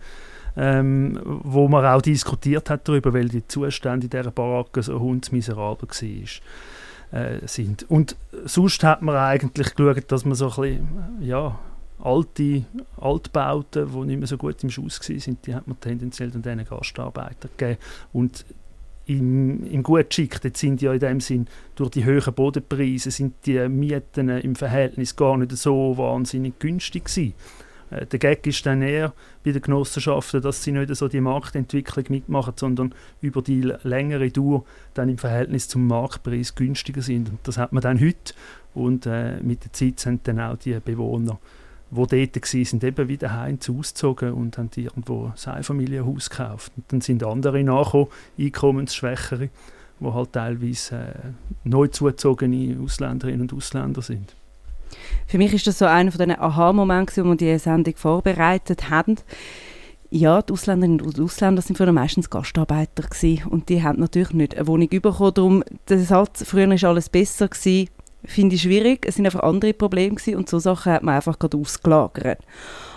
ähm, 0.57 1.19
wo 1.23 1.67
man 1.67 1.85
auch 1.85 2.01
diskutiert 2.01 2.69
hat 2.69 2.87
darüber, 2.87 3.13
weil 3.13 3.29
die 3.29 3.47
Zustände 3.47 4.05
in 4.05 4.09
dieser 4.09 4.31
Baracke 4.31 4.81
so 4.81 4.99
hundsmiserabel 4.99 5.87
war. 5.87 6.27
Äh, 7.09 7.47
sind. 7.47 7.89
Und 7.89 8.17
sonst 8.43 8.83
hat 8.83 9.01
man 9.01 9.15
eigentlich 9.15 9.75
geschaut, 9.75 10.11
dass 10.11 10.25
man 10.25 10.35
so 10.35 10.49
ein 10.49 10.61
bisschen, 10.61 10.87
ja, 11.21 11.57
alte 12.03 12.65
Altbauten, 12.99 13.89
die 13.89 14.07
nicht 14.07 14.17
mehr 14.19 14.27
so 14.27 14.37
gut 14.37 14.61
im 14.61 14.69
Schuss 14.69 14.99
waren, 14.99 15.37
die 15.45 15.55
hat 15.55 15.67
man 15.67 15.79
tendenziell 15.79 16.31
dann 16.31 16.41
diesen 16.41 16.65
Gastarbeitern 16.65 17.49
gegeben. 17.55 17.79
Und 18.11 18.45
im, 19.05 19.65
im 19.65 19.83
Gutschick, 19.83 20.41
dort 20.41 20.57
sind 20.57 20.81
ja 20.81 20.91
in 20.91 20.99
dem 20.99 21.21
Sinn 21.21 21.47
durch 21.75 21.91
die 21.91 22.05
hohen 22.05 22.33
Bodenpreise 22.33 23.09
sind 23.09 23.35
die 23.45 23.67
Mieten 23.69 24.27
im 24.27 24.55
Verhältnis 24.55 25.15
gar 25.15 25.37
nicht 25.37 25.51
so 25.53 25.97
wahnsinnig 25.97 26.59
günstig 26.59 27.05
gewesen. 27.05 27.33
Äh, 27.89 28.05
der 28.05 28.19
Gag 28.19 28.45
ist 28.47 28.65
dann 28.65 28.81
eher 28.81 29.13
bei 29.43 29.51
den 29.51 29.61
Genossenschaften, 29.61 30.41
dass 30.41 30.63
sie 30.63 30.71
nicht 30.71 30.95
so 30.95 31.07
die 31.07 31.21
Marktentwicklung 31.21 32.05
mitmachen, 32.09 32.53
sondern 32.55 32.93
über 33.21 33.41
die 33.41 33.73
längere 33.83 34.29
Dauer 34.29 34.65
dann 34.93 35.09
im 35.09 35.17
Verhältnis 35.17 35.67
zum 35.67 35.87
Marktpreis 35.87 36.55
günstiger 36.55 37.01
sind. 37.01 37.29
Und 37.29 37.39
das 37.43 37.57
hat 37.57 37.73
man 37.73 37.81
dann 37.81 37.99
heute 37.99 38.33
und 38.73 39.05
äh, 39.05 39.41
mit 39.41 39.63
der 39.63 39.73
Zeit 39.73 39.99
sind 39.99 40.27
dann 40.27 40.39
auch 40.39 40.57
die 40.57 40.79
Bewohner, 40.79 41.39
die 41.89 42.05
dort 42.05 42.35
waren, 42.35 42.81
eben 42.83 43.07
wieder 43.07 43.33
heim 43.33 43.59
ausgezogen 43.67 44.33
und 44.33 44.57
haben 44.57 44.69
irgendwo 44.75 45.31
ein 45.45 45.53
Einfamilienhaus 45.53 46.29
gekauft. 46.29 46.73
Und 46.75 46.91
dann 46.91 47.01
sind 47.01 47.23
andere 47.23 47.63
nachgekommen, 47.63 48.07
einkommensschwächere, 48.37 49.49
wo 49.99 50.13
halt 50.13 50.33
teilweise 50.33 50.95
äh, 50.95 51.13
neu 51.63 51.87
zugezogene 51.87 52.77
Ausländerinnen 52.79 53.41
und 53.41 53.53
Ausländer 53.53 54.01
sind. 54.01 54.35
Für 55.27 55.37
mich 55.37 55.53
ist 55.53 55.67
das 55.67 55.79
so 55.79 55.85
einer 55.85 56.11
von 56.11 56.19
den 56.19 56.37
Aha-Momenten, 56.37 57.23
wo 57.23 57.29
wir 57.29 57.35
diese 57.35 57.59
Sendung 57.59 57.95
vorbereitet 57.95 58.89
haben. 58.89 59.17
Ja, 60.09 60.41
die 60.41 60.53
Ausländerinnen 60.53 61.01
und 61.01 61.19
Ausländer 61.19 61.61
sind 61.61 61.75
früher 61.75 61.91
meistens 61.91 62.29
Gastarbeiter 62.29 63.03
gewesen 63.03 63.45
und 63.49 63.67
die 63.67 63.83
haben 63.83 63.99
natürlich 63.99 64.31
nicht 64.31 64.55
eine 64.55 64.67
Wohnung 64.67 64.87
bekommen. 64.87 65.33
Darum, 65.33 65.63
der 65.89 65.99
Satz, 65.99 66.45
früher 66.45 66.69
war 66.69 66.89
alles 66.89 67.09
besser, 67.09 67.49
gewesen, 67.49 67.89
finde 68.23 68.55
ich 68.55 68.61
schwierig. 68.61 69.05
Es 69.05 69.15
sind 69.15 69.25
einfach 69.25 69.41
andere 69.41 69.73
Probleme 69.73 70.15
gewesen 70.15 70.37
und 70.37 70.49
so 70.49 70.59
Sachen 70.59 70.93
hat 70.93 71.03
man 71.03 71.15
einfach 71.15 71.37
gerade 71.37 71.57
ausgelagert. 71.57 72.39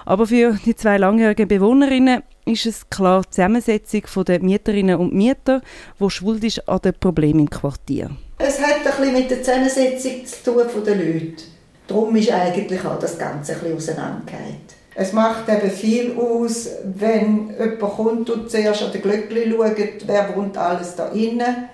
Aber 0.04 0.26
für 0.26 0.56
die 0.64 0.76
zwei 0.76 0.98
langjährigen 0.98 1.48
Bewohnerinnen 1.48 2.22
ist 2.44 2.66
es 2.66 2.88
klar 2.90 3.22
die 3.22 3.30
Zusammensetzung 3.30 4.24
der 4.24 4.40
Mieterinnen 4.40 4.96
und 4.96 5.12
Mieter, 5.12 5.62
die 5.98 6.10
schuld 6.10 6.44
ist 6.44 6.68
an 6.68 6.80
den 6.80 6.94
Problemen 6.94 7.40
im 7.40 7.50
Quartier. 7.50 8.10
Es 8.38 8.60
hat 8.60 8.76
ein 8.76 8.82
bisschen 8.84 9.12
mit 9.12 9.30
der 9.30 9.42
Zusammensetzung 9.42 10.24
zu 10.24 10.44
tun 10.44 10.84
der 10.84 10.96
Leute. 10.96 11.42
Darum 11.90 12.14
ist 12.14 12.30
eigentlich 12.30 12.84
auch 12.84 13.00
das 13.00 13.18
Ganze 13.18 13.52
ein 13.52 13.58
bisschen 13.58 13.76
auseinandergeht. 13.76 14.76
Es 14.94 15.12
macht 15.12 15.48
eben 15.48 15.70
viel 15.70 16.16
aus, 16.16 16.68
wenn 16.84 17.50
jemand 17.58 17.80
kommt 17.80 18.30
und 18.30 18.48
zuerst 18.48 18.84
an 18.84 18.92
den 18.92 19.02
Glöckchen 19.02 19.52
schaut, 19.52 20.06
wer 20.06 20.36
wohnt 20.36 20.56
alles 20.56 20.94
da 20.94 21.08
innen. 21.08 21.68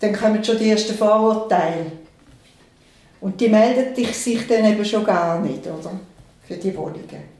Dann 0.00 0.12
kommen 0.14 0.42
schon 0.42 0.58
die 0.58 0.70
ersten 0.70 0.94
Vorurteile. 0.94 1.92
Und 3.20 3.38
die 3.38 3.48
melden 3.50 3.94
sich 4.14 4.46
dann 4.48 4.64
eben 4.64 4.84
schon 4.84 5.04
gar 5.04 5.38
nicht, 5.40 5.66
oder? 5.66 5.90
Für 6.48 6.54
die 6.54 6.74
Wohnungen. 6.74 7.32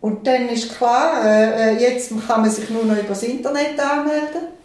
Und 0.00 0.26
dann 0.26 0.48
ist 0.48 0.78
klar, 0.78 1.26
äh, 1.26 1.74
äh 1.74 1.82
jetzt 1.82 2.10
kann 2.26 2.40
man 2.40 2.50
sich 2.50 2.70
nur 2.70 2.84
noch 2.84 2.96
über 2.96 3.08
das 3.08 3.22
Internet 3.22 3.78
anmelden 3.78 4.56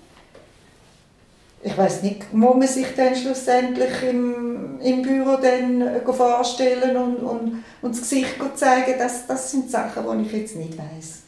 ich 1.63 1.77
weiß 1.77 2.03
nicht, 2.03 2.23
wo 2.31 2.53
man 2.53 2.67
sich 2.67 2.87
dann 2.95 3.15
schlussendlich 3.15 3.91
im, 4.09 4.50
im 4.83 5.01
Büro 5.01 5.37
dann 5.41 5.81
äh, 5.81 6.13
vorstellen 6.13 6.95
und, 6.97 7.17
und, 7.17 7.63
und 7.81 7.91
das 7.91 8.01
Gesicht 8.01 8.35
zeigen, 8.55 8.95
das, 8.97 9.27
das 9.27 9.51
sind 9.51 9.69
Sachen, 9.69 10.03
die 10.19 10.25
ich 10.25 10.33
jetzt 10.33 10.55
nicht 10.55 10.77
weiß. 10.77 11.21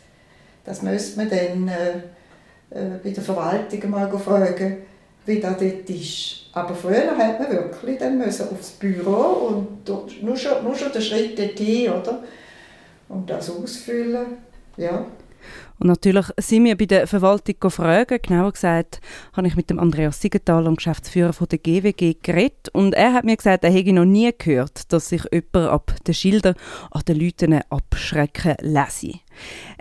Das 0.65 0.81
müsste 0.81 1.17
man 1.17 1.29
dann 1.29 1.67
äh, 1.67 1.97
äh, 2.69 2.99
bei 3.03 3.09
der 3.11 3.23
Verwaltung 3.23 3.89
mal 3.89 4.09
fragen, 4.17 4.77
wie 5.25 5.39
das 5.39 5.57
dort 5.57 5.89
ist. 5.89 6.43
Aber 6.53 6.75
früher 6.75 7.17
hat 7.17 7.39
man 7.39 7.51
wirklich 7.51 7.97
dann 7.97 8.17
müssen 8.17 8.49
aufs 8.49 8.71
Büro 8.71 9.47
und 9.47 10.21
nur, 10.21 10.37
schon, 10.37 10.63
nur 10.63 10.75
schon 10.75 10.91
den 10.91 11.01
Schritt 11.01 11.37
dorthin, 11.37 11.91
oder? 11.91 12.23
Und 13.09 13.29
das 13.29 13.49
ausfüllen, 13.49 14.37
ja. 14.77 15.05
Und 15.79 15.87
natürlich 15.87 16.27
sind 16.37 16.65
wir 16.65 16.77
bei 16.77 16.85
der 16.85 17.07
Verwaltung 17.07 17.55
gefragt. 17.59 18.23
Genauer 18.23 18.51
gesagt 18.51 19.01
habe 19.35 19.47
ich 19.47 19.55
mit 19.55 19.69
dem 19.69 19.79
Andreas 19.79 20.21
Siegenthaler, 20.21 20.65
dem 20.65 20.75
Geschäftsführer 20.75 21.33
von 21.33 21.47
der 21.47 21.59
GWG, 21.59 22.15
geredet. 22.21 22.69
Und 22.73 22.93
er 22.93 23.13
hat 23.13 23.25
mir 23.25 23.35
gesagt, 23.35 23.63
er 23.63 23.71
hätte 23.71 23.93
noch 23.93 24.05
nie 24.05 24.31
gehört, 24.37 24.91
dass 24.93 25.09
sich 25.09 25.23
jemand 25.31 25.71
ab 25.71 25.93
den 26.07 26.13
Schildern 26.13 26.55
an 26.91 27.01
den 27.07 27.19
Leuten 27.19 27.59
abschrecken 27.69 28.55
lasse. 28.61 29.13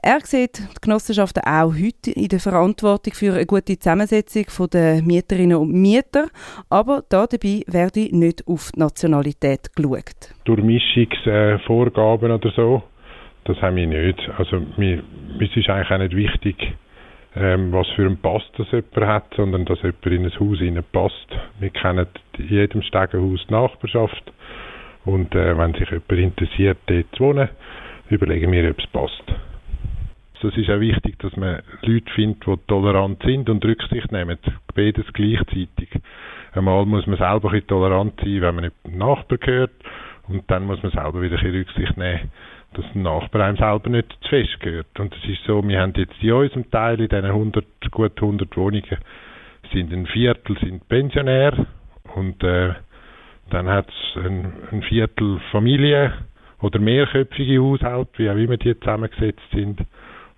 Er 0.02 0.20
sieht 0.20 0.58
die 0.58 0.80
Genossenschaften 0.80 1.44
auch 1.44 1.74
heute 1.74 2.10
in 2.10 2.28
der 2.28 2.40
Verantwortung 2.40 3.14
für 3.14 3.34
eine 3.34 3.46
gute 3.46 3.78
Zusammensetzung 3.78 4.46
der 4.72 5.02
Mieterinnen 5.02 5.56
und 5.56 5.72
Mieter, 5.72 6.28
aber 6.70 7.04
da 7.08 7.26
dabei 7.26 7.62
werde 7.66 8.08
nicht 8.16 8.46
auf 8.46 8.72
die 8.72 8.80
Nationalität 8.80 9.74
geschaut. 9.76 10.34
Durch 10.44 10.62
Mischungsvorgaben 10.62 12.32
oder 12.32 12.50
so 12.56 12.82
das 13.44 13.60
haben 13.60 13.76
wir 13.76 13.86
nicht. 13.86 14.20
Also 14.38 14.62
mir, 14.76 15.02
es 15.40 15.56
ist 15.56 15.68
eigentlich 15.68 15.90
auch 15.90 15.98
nicht 15.98 16.16
wichtig, 16.16 16.74
ähm, 17.34 17.72
was 17.72 17.88
für 17.90 18.06
einen 18.06 18.18
Pass 18.18 18.42
das 18.56 18.70
jemand 18.70 19.06
hat, 19.06 19.34
sondern 19.34 19.64
dass 19.64 19.80
jemand 19.82 20.06
in 20.06 20.26
ein 20.26 20.38
Haus 20.38 20.84
passt. 20.92 21.40
Wir 21.58 21.70
kennen 21.70 22.06
in 22.38 22.48
jedem 22.48 22.82
Stegenhaus 22.82 23.44
die 23.48 23.52
Nachbarschaft 23.52 24.32
und 25.04 25.34
äh, 25.34 25.56
wenn 25.56 25.74
sich 25.74 25.90
jemand 25.90 26.12
interessiert, 26.12 26.78
dort 26.86 27.06
zu 27.16 27.24
wohnen, 27.24 27.48
überlegen 28.10 28.52
wir, 28.52 28.70
ob 28.70 28.78
es 28.78 28.86
passt. 28.88 29.24
Es 30.44 30.56
ist 30.56 30.70
auch 30.70 30.80
wichtig, 30.80 31.20
dass 31.20 31.36
man 31.36 31.62
Leute 31.82 32.12
findet, 32.16 32.44
die 32.44 32.56
tolerant 32.66 33.22
sind 33.22 33.48
und 33.48 33.64
Rücksicht 33.64 34.10
nehmen. 34.10 34.38
Beides 34.74 35.06
gleichzeitig. 35.12 35.88
Einmal 36.52 36.84
muss 36.84 37.06
man 37.06 37.16
selber 37.16 37.52
ein 37.52 37.64
tolerant 37.68 38.18
sein, 38.18 38.40
wenn 38.40 38.54
man 38.56 38.64
nicht 38.64 38.76
dem 38.84 38.98
Nachbar 38.98 39.38
gehört 39.38 39.70
und 40.26 40.42
dann 40.50 40.66
muss 40.66 40.82
man 40.82 40.90
selber 40.90 41.22
wieder 41.22 41.38
ein 41.38 41.50
Rücksicht 41.50 41.96
nehmen 41.96 42.28
dass 42.74 42.84
der 42.92 43.02
Nachbar 43.02 43.42
einem 43.42 43.56
selber 43.56 43.90
nicht 43.90 44.12
zu 44.22 44.28
fest 44.28 44.60
gehört. 44.60 44.98
Und 44.98 45.14
es 45.14 45.30
ist 45.30 45.44
so, 45.44 45.66
wir 45.66 45.80
haben 45.80 45.92
jetzt 45.96 46.14
in 46.20 46.32
unserem 46.32 46.70
Teil, 46.70 47.00
in 47.00 47.08
diesen 47.08 47.24
100, 47.24 47.64
gut 47.90 48.12
100 48.16 48.56
Wohnungen, 48.56 48.98
sind 49.72 49.92
ein 49.92 50.06
Viertel 50.06 50.58
sind 50.58 50.86
Pensionär 50.88 51.66
und 52.14 52.42
äh, 52.42 52.74
dann 53.50 53.68
hat 53.68 53.88
es 53.88 54.24
ein, 54.24 54.52
ein, 54.70 54.82
Viertel 54.82 55.40
Familie 55.50 56.12
oder 56.60 56.78
mehrköpfige 56.78 57.60
Haushalte, 57.60 58.18
wie 58.18 58.30
auch 58.30 58.36
immer 58.36 58.56
die 58.56 58.78
zusammengesetzt 58.78 59.42
sind. 59.52 59.80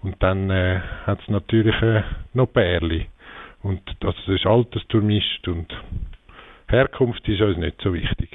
Und 0.03 0.23
dann 0.23 0.51
äh, 0.51 0.81
hat 1.07 1.21
es 1.21 1.29
natürlich 1.29 1.81
äh, 1.83 2.03
noch 2.35 2.53
Pärli. 2.53 3.07
Und 3.63 3.81
das 4.01 4.15
ist 4.27 4.47
altersdurchmischt 4.47 5.49
und 5.49 5.75
Herkunft 6.69 7.27
ist 7.29 7.41
uns 7.41 7.57
nicht 7.57 7.81
so 7.83 7.95
wichtig. 7.95 8.29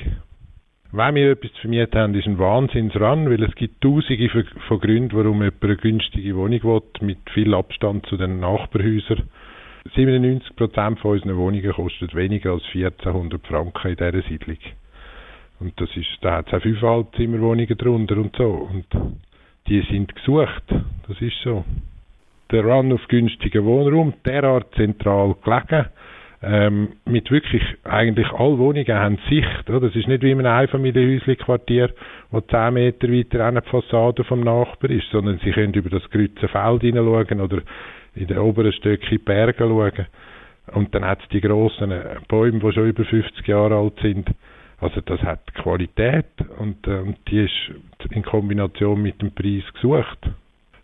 Wenn 0.92 1.14
wir 1.14 1.32
etwas 1.32 1.54
zu 1.54 1.62
vermieten 1.62 2.00
haben, 2.00 2.16
ist 2.16 2.26
ein 2.26 2.40
Wahnsinnsrun, 2.40 3.30
weil 3.30 3.44
es 3.44 3.54
gibt 3.54 3.80
tausende 3.82 4.28
von 4.68 4.80
Gründen, 4.80 5.16
warum 5.16 5.44
jemand 5.44 5.64
eine 5.64 5.76
günstige 5.76 6.36
Wohnung 6.36 6.64
will, 6.64 6.82
mit 7.02 7.20
viel 7.32 7.54
Abstand 7.54 8.08
zu 8.08 8.18
den 8.18 8.40
Nachbarhäusern. 8.40 9.30
97% 9.96 10.98
von 10.98 11.12
unseren 11.12 11.38
Wohnungen 11.38 11.72
kosten 11.74 12.10
weniger 12.14 12.54
als 12.54 12.64
1400 12.74 13.46
Franken 13.46 13.92
in 13.92 13.98
dieser 13.98 14.28
Siedlung. 14.28 14.58
Und 15.60 15.80
das 15.80 15.90
ist, 15.96 16.08
da 16.22 16.38
hat 16.38 16.48
es 16.48 16.54
auch 16.54 16.62
fünf 16.62 16.82
Halbzimmerwohnungen 16.82 17.78
drunter 17.78 18.18
und 18.18 18.36
so. 18.36 18.50
Und 18.50 18.86
die 19.68 19.82
sind 19.92 20.16
gesucht. 20.16 20.64
Das 21.08 21.22
ist 21.22 21.40
so. 21.44 21.66
Der 22.52 22.66
Run 22.66 22.92
auf 22.94 23.08
günstigen 23.10 23.64
Wohnraum, 23.64 24.16
derart 24.26 24.74
zentral 24.74 25.36
gelegen, 25.44 25.86
ähm, 26.42 26.94
mit 27.06 27.30
wirklich 27.32 27.64
eigentlich 27.84 28.32
alle 28.32 28.58
Wohnungen 28.58 28.88
haben 28.94 29.20
Sicht. 29.30 29.70
Oder? 29.70 29.82
Das 29.82 29.96
ist 29.96 30.08
nicht 30.08 30.24
wie 30.24 30.32
in 30.32 30.40
einem 30.40 30.60
Einfamilienhäuschen-Quartier, 30.60 31.90
wo 32.32 32.42
10 32.42 32.74
Meter 32.74 33.12
weiter 33.12 33.46
eine 33.46 33.62
Fassade 33.62 34.24
vom 34.24 34.42
Nachbar 34.42 34.90
ist, 34.90 35.10
sondern 35.12 35.40
sie 35.44 35.52
können 35.52 35.74
über 35.74 35.90
das 35.90 36.10
grüne 36.10 36.30
Feld 36.36 36.82
hineinschauen 36.82 37.42
oder 37.42 37.62
in 38.16 38.28
den 38.28 38.38
oberen 38.38 38.72
Stöcken 38.74 39.20
Berge 39.24 39.56
schauen. 39.60 40.08
Und 40.74 40.94
dann 40.94 41.04
hat 41.04 41.22
es 41.22 41.30
die 41.30 41.42
grossen 41.42 41.94
Bäume, 42.28 42.60
die 42.60 42.72
schon 42.72 42.90
über 42.90 43.04
50 43.04 43.48
Jahre 43.48 43.76
alt 43.76 44.00
sind. 44.02 44.30
Also 44.80 45.02
das 45.02 45.22
hat 45.22 45.54
Qualität 45.56 46.26
und, 46.58 46.88
äh, 46.88 47.00
und 47.00 47.18
die 47.30 47.44
ist 47.44 48.12
in 48.12 48.24
Kombination 48.24 49.02
mit 49.02 49.22
dem 49.22 49.32
Preis 49.32 49.64
gesucht. 49.74 50.20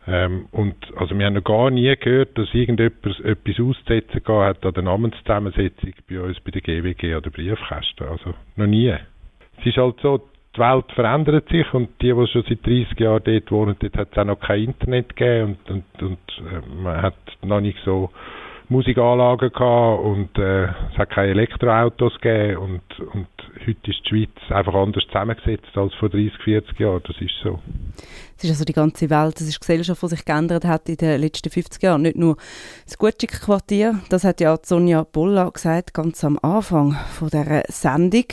Ähm, 0.07 0.47
und 0.51 0.75
also 0.97 1.17
wir 1.17 1.25
haben 1.25 1.33
noch 1.33 1.43
gar 1.43 1.71
nie 1.71 1.95
gehört, 1.95 2.37
dass 2.37 2.53
irgendjemand 2.53 3.03
etwas 3.23 3.59
auszusetzen 3.59 4.21
hat 4.27 4.65
an 4.65 4.73
der 4.73 4.83
Namenszusammensetzung 4.83 5.93
bei 6.07 6.19
uns 6.21 6.39
bei 6.41 6.51
der 6.51 6.61
GWG 6.61 7.15
oder 7.15 7.29
Briefkästen. 7.31 8.07
Also 8.07 8.33
noch 8.55 8.67
nie. 8.67 8.95
Es 9.59 9.65
ist 9.65 9.77
halt 9.77 9.99
so, 10.01 10.21
die 10.55 10.59
Welt 10.59 10.91
verändert 10.93 11.49
sich 11.49 11.73
und 11.73 11.89
die, 12.01 12.13
die 12.13 12.27
schon 12.27 12.43
seit 12.47 12.65
30 12.65 12.99
Jahren 12.99 13.23
dort 13.23 13.51
wohnen, 13.51 13.75
dort 13.79 13.97
hat 13.97 14.09
es 14.11 14.17
auch 14.17 14.25
noch 14.25 14.39
kein 14.39 14.63
Internet 14.65 15.15
gegeben 15.15 15.57
und, 15.67 15.71
und, 15.71 16.03
und 16.03 16.47
äh, 16.51 16.83
man 16.83 17.01
hat 17.01 17.15
noch 17.43 17.61
nicht 17.61 17.79
so 17.83 18.09
Musikanlagen 18.69 19.51
gehabt 19.51 20.03
und 20.03 20.37
äh, 20.37 20.65
es 20.65 20.97
hat 20.97 21.09
keine 21.11 21.31
Elektroautos 21.31 22.13
gegeben 22.19 22.57
und, 22.57 22.99
und 23.13 23.27
heute 23.61 23.91
ist 23.91 24.01
die 24.05 24.09
Schweiz 24.09 24.51
einfach 24.51 24.73
anders 24.73 25.03
zusammengesetzt 25.07 25.75
als 25.75 25.93
vor 25.95 26.09
30, 26.09 26.33
40 26.43 26.79
Jahren. 26.79 27.01
Das 27.05 27.15
ist 27.19 27.33
so. 27.43 27.59
Es 28.37 28.43
ist 28.43 28.49
also 28.49 28.65
die 28.65 28.73
ganze 28.73 29.09
Welt, 29.09 29.35
es 29.37 29.47
ist 29.47 29.55
die 29.55 29.59
Gesellschaft, 29.59 30.01
die 30.01 30.07
sich 30.07 30.25
geändert 30.25 30.65
hat 30.65 30.89
in 30.89 30.97
den 30.97 31.21
letzten 31.21 31.49
50 31.49 31.81
Jahren. 31.81 32.01
Nicht 32.01 32.17
nur 32.17 32.37
das 32.85 32.97
Gutschig-Quartier, 32.97 33.99
das 34.09 34.23
hat 34.23 34.41
ja 34.41 34.57
Sonja 34.61 35.03
Bolla 35.03 35.49
gesagt, 35.49 35.93
ganz 35.93 36.23
am 36.23 36.37
Anfang 36.41 36.93
von 36.93 37.29
dieser 37.29 37.63
Sendung. 37.69 38.25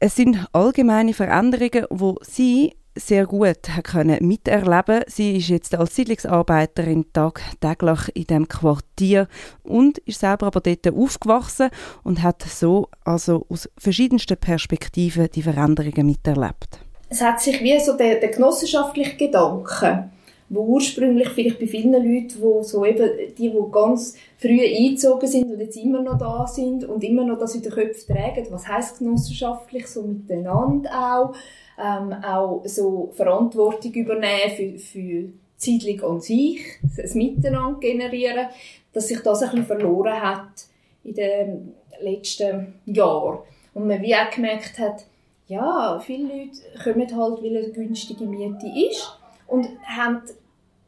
Es 0.00 0.16
sind 0.16 0.46
allgemeine 0.52 1.12
Veränderungen, 1.12 1.86
wo 1.90 2.16
sie 2.22 2.74
sehr 2.98 3.26
gut 3.26 3.62
können 3.84 4.26
miterleben 4.26 5.02
Sie 5.06 5.36
ist 5.36 5.48
jetzt 5.48 5.74
als 5.74 5.94
Siedlungsarbeiterin 5.94 7.06
tagtäglich 7.12 8.00
in 8.14 8.24
dem 8.24 8.48
Quartier 8.48 9.28
und 9.62 9.98
ist 9.98 10.20
selber 10.20 10.48
aber 10.48 10.60
dort 10.60 10.86
aufgewachsen 10.88 11.70
und 12.04 12.22
hat 12.22 12.42
so 12.42 12.88
also 13.04 13.46
aus 13.48 13.68
verschiedensten 13.78 14.36
Perspektiven 14.36 15.28
die 15.34 15.42
Veränderungen 15.42 16.06
miterlebt. 16.06 16.80
Es 17.08 17.22
hat 17.22 17.40
sich 17.40 17.62
wie 17.62 17.78
so 17.80 17.96
der, 17.96 18.16
der 18.16 18.28
genossenschaftliche 18.28 19.16
Gedanke, 19.16 20.10
wo 20.50 20.60
ursprünglich 20.60 21.28
vielleicht 21.30 21.58
bei 21.58 21.66
vielen 21.66 21.92
Leuten, 21.92 22.34
wo 22.40 22.62
so 22.62 22.84
eben 22.84 23.10
die, 23.36 23.50
die 23.50 23.72
ganz 23.72 24.14
früh 24.36 24.60
eingezogen 24.60 25.28
sind 25.28 25.50
und 25.50 25.60
jetzt 25.60 25.76
immer 25.76 26.02
noch 26.02 26.18
da 26.18 26.46
sind 26.46 26.84
und 26.84 27.02
immer 27.04 27.24
noch 27.24 27.38
das 27.38 27.54
in 27.54 27.62
den 27.62 27.72
Köpfen 27.72 28.14
tragen, 28.14 28.46
was 28.50 28.68
heißt 28.68 28.98
genossenschaftlich 28.98 29.86
so 29.86 30.02
miteinander 30.02 30.90
auch 30.90 31.34
ähm, 31.78 32.12
auch 32.24 32.62
so 32.64 33.10
Verantwortung 33.14 33.92
übernehmen 33.92 34.56
für, 34.56 34.78
für 34.78 34.98
die 34.98 35.32
Siedlung 35.56 36.12
an 36.12 36.20
sich, 36.20 36.60
das 36.96 37.14
Miteinander 37.14 37.78
generieren, 37.80 38.48
dass 38.92 39.08
sich 39.08 39.20
das 39.20 39.42
ein 39.42 39.50
bisschen 39.50 39.66
verloren 39.66 40.20
hat 40.20 40.66
in 41.04 41.14
den 41.14 41.74
letzten 42.00 42.74
Jahren. 42.86 43.38
Und 43.74 43.86
man 43.86 44.02
wie 44.02 44.14
auch 44.14 44.30
gemerkt 44.30 44.78
hat, 44.78 45.04
ja, 45.46 45.98
viele 46.04 46.28
Leute 46.28 46.60
kommen 46.82 47.16
halt, 47.16 47.42
weil 47.42 47.56
eine 47.56 47.70
günstige 47.70 48.24
Miete 48.24 48.66
ist 48.90 49.18
und 49.46 49.68
haben 49.84 50.22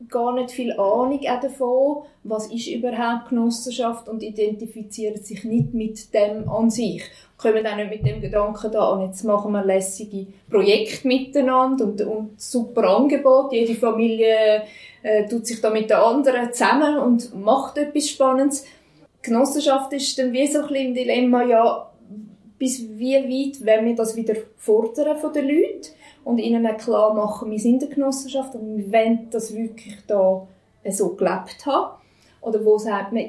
gar 0.09 0.35
nicht 0.35 0.51
viel 0.51 0.73
Ahnung 0.73 1.21
davon, 1.21 2.05
was 2.25 2.51
ist 2.53 2.69
überhaupt 2.69 3.29
Genossenschaft 3.29 4.09
und 4.09 4.23
identifizieren 4.23 5.23
sich 5.23 5.45
nicht 5.45 5.75
mit 5.75 6.13
dem 6.15 6.49
an 6.49 6.71
sich. 6.71 7.03
Kommen 7.37 7.67
auch 7.67 7.77
nicht 7.77 7.91
mit 7.91 8.07
dem 8.07 8.21
Gedanken 8.21 8.71
da 8.71 8.93
an, 8.93 9.03
jetzt 9.07 9.25
machen 9.25 9.53
wir 9.53 9.65
lässige 9.65 10.27
Projekte 10.49 11.09
miteinander 11.09 11.85
und, 11.87 12.01
und 12.03 12.41
super 12.41 12.85
Angebot. 12.85 13.53
Jede 13.53 13.75
Familie 13.75 14.63
äh, 15.03 15.27
tut 15.27 15.47
sich 15.47 15.61
da 15.61 15.71
mit 15.71 15.91
der 15.91 16.05
anderen 16.05 16.53
zusammen 16.53 16.99
und 16.99 17.35
macht 17.35 17.79
etwas 17.79 18.09
Spannendes. 18.09 18.67
Genossenschaft 19.23 19.93
ist 19.93 20.19
dann 20.19 20.33
wie 20.33 20.47
so 20.47 20.61
ein 20.61 20.69
bisschen 20.69 20.89
ein 20.89 20.95
Dilemma, 20.95 21.45
ja, 21.45 21.91
bis 22.59 22.87
wie 22.99 23.15
weit 23.15 23.67
wollen 23.67 23.87
wir 23.87 23.95
das 23.95 24.17
wieder 24.17 24.35
fordern 24.57 25.19
von 25.19 25.33
den 25.33 25.47
Leuten 25.47 25.89
und 26.31 26.38
ihnen 26.38 26.66
auch 26.66 26.77
klar 26.77 27.12
machen, 27.12 27.51
wir 27.51 27.59
sind 27.59 27.83
eine 27.83 27.93
Genossenschaft 27.93 28.55
und 28.55 28.77
wir 28.77 28.93
wollen 28.93 29.29
das 29.31 29.55
wirklich 29.55 29.97
da 30.07 30.47
so 30.88 31.14
gelebt 31.14 31.66
haben. 31.66 31.97
Oder 32.40 32.64
wo 32.64 32.79
sagt 32.79 33.12
man, 33.12 33.25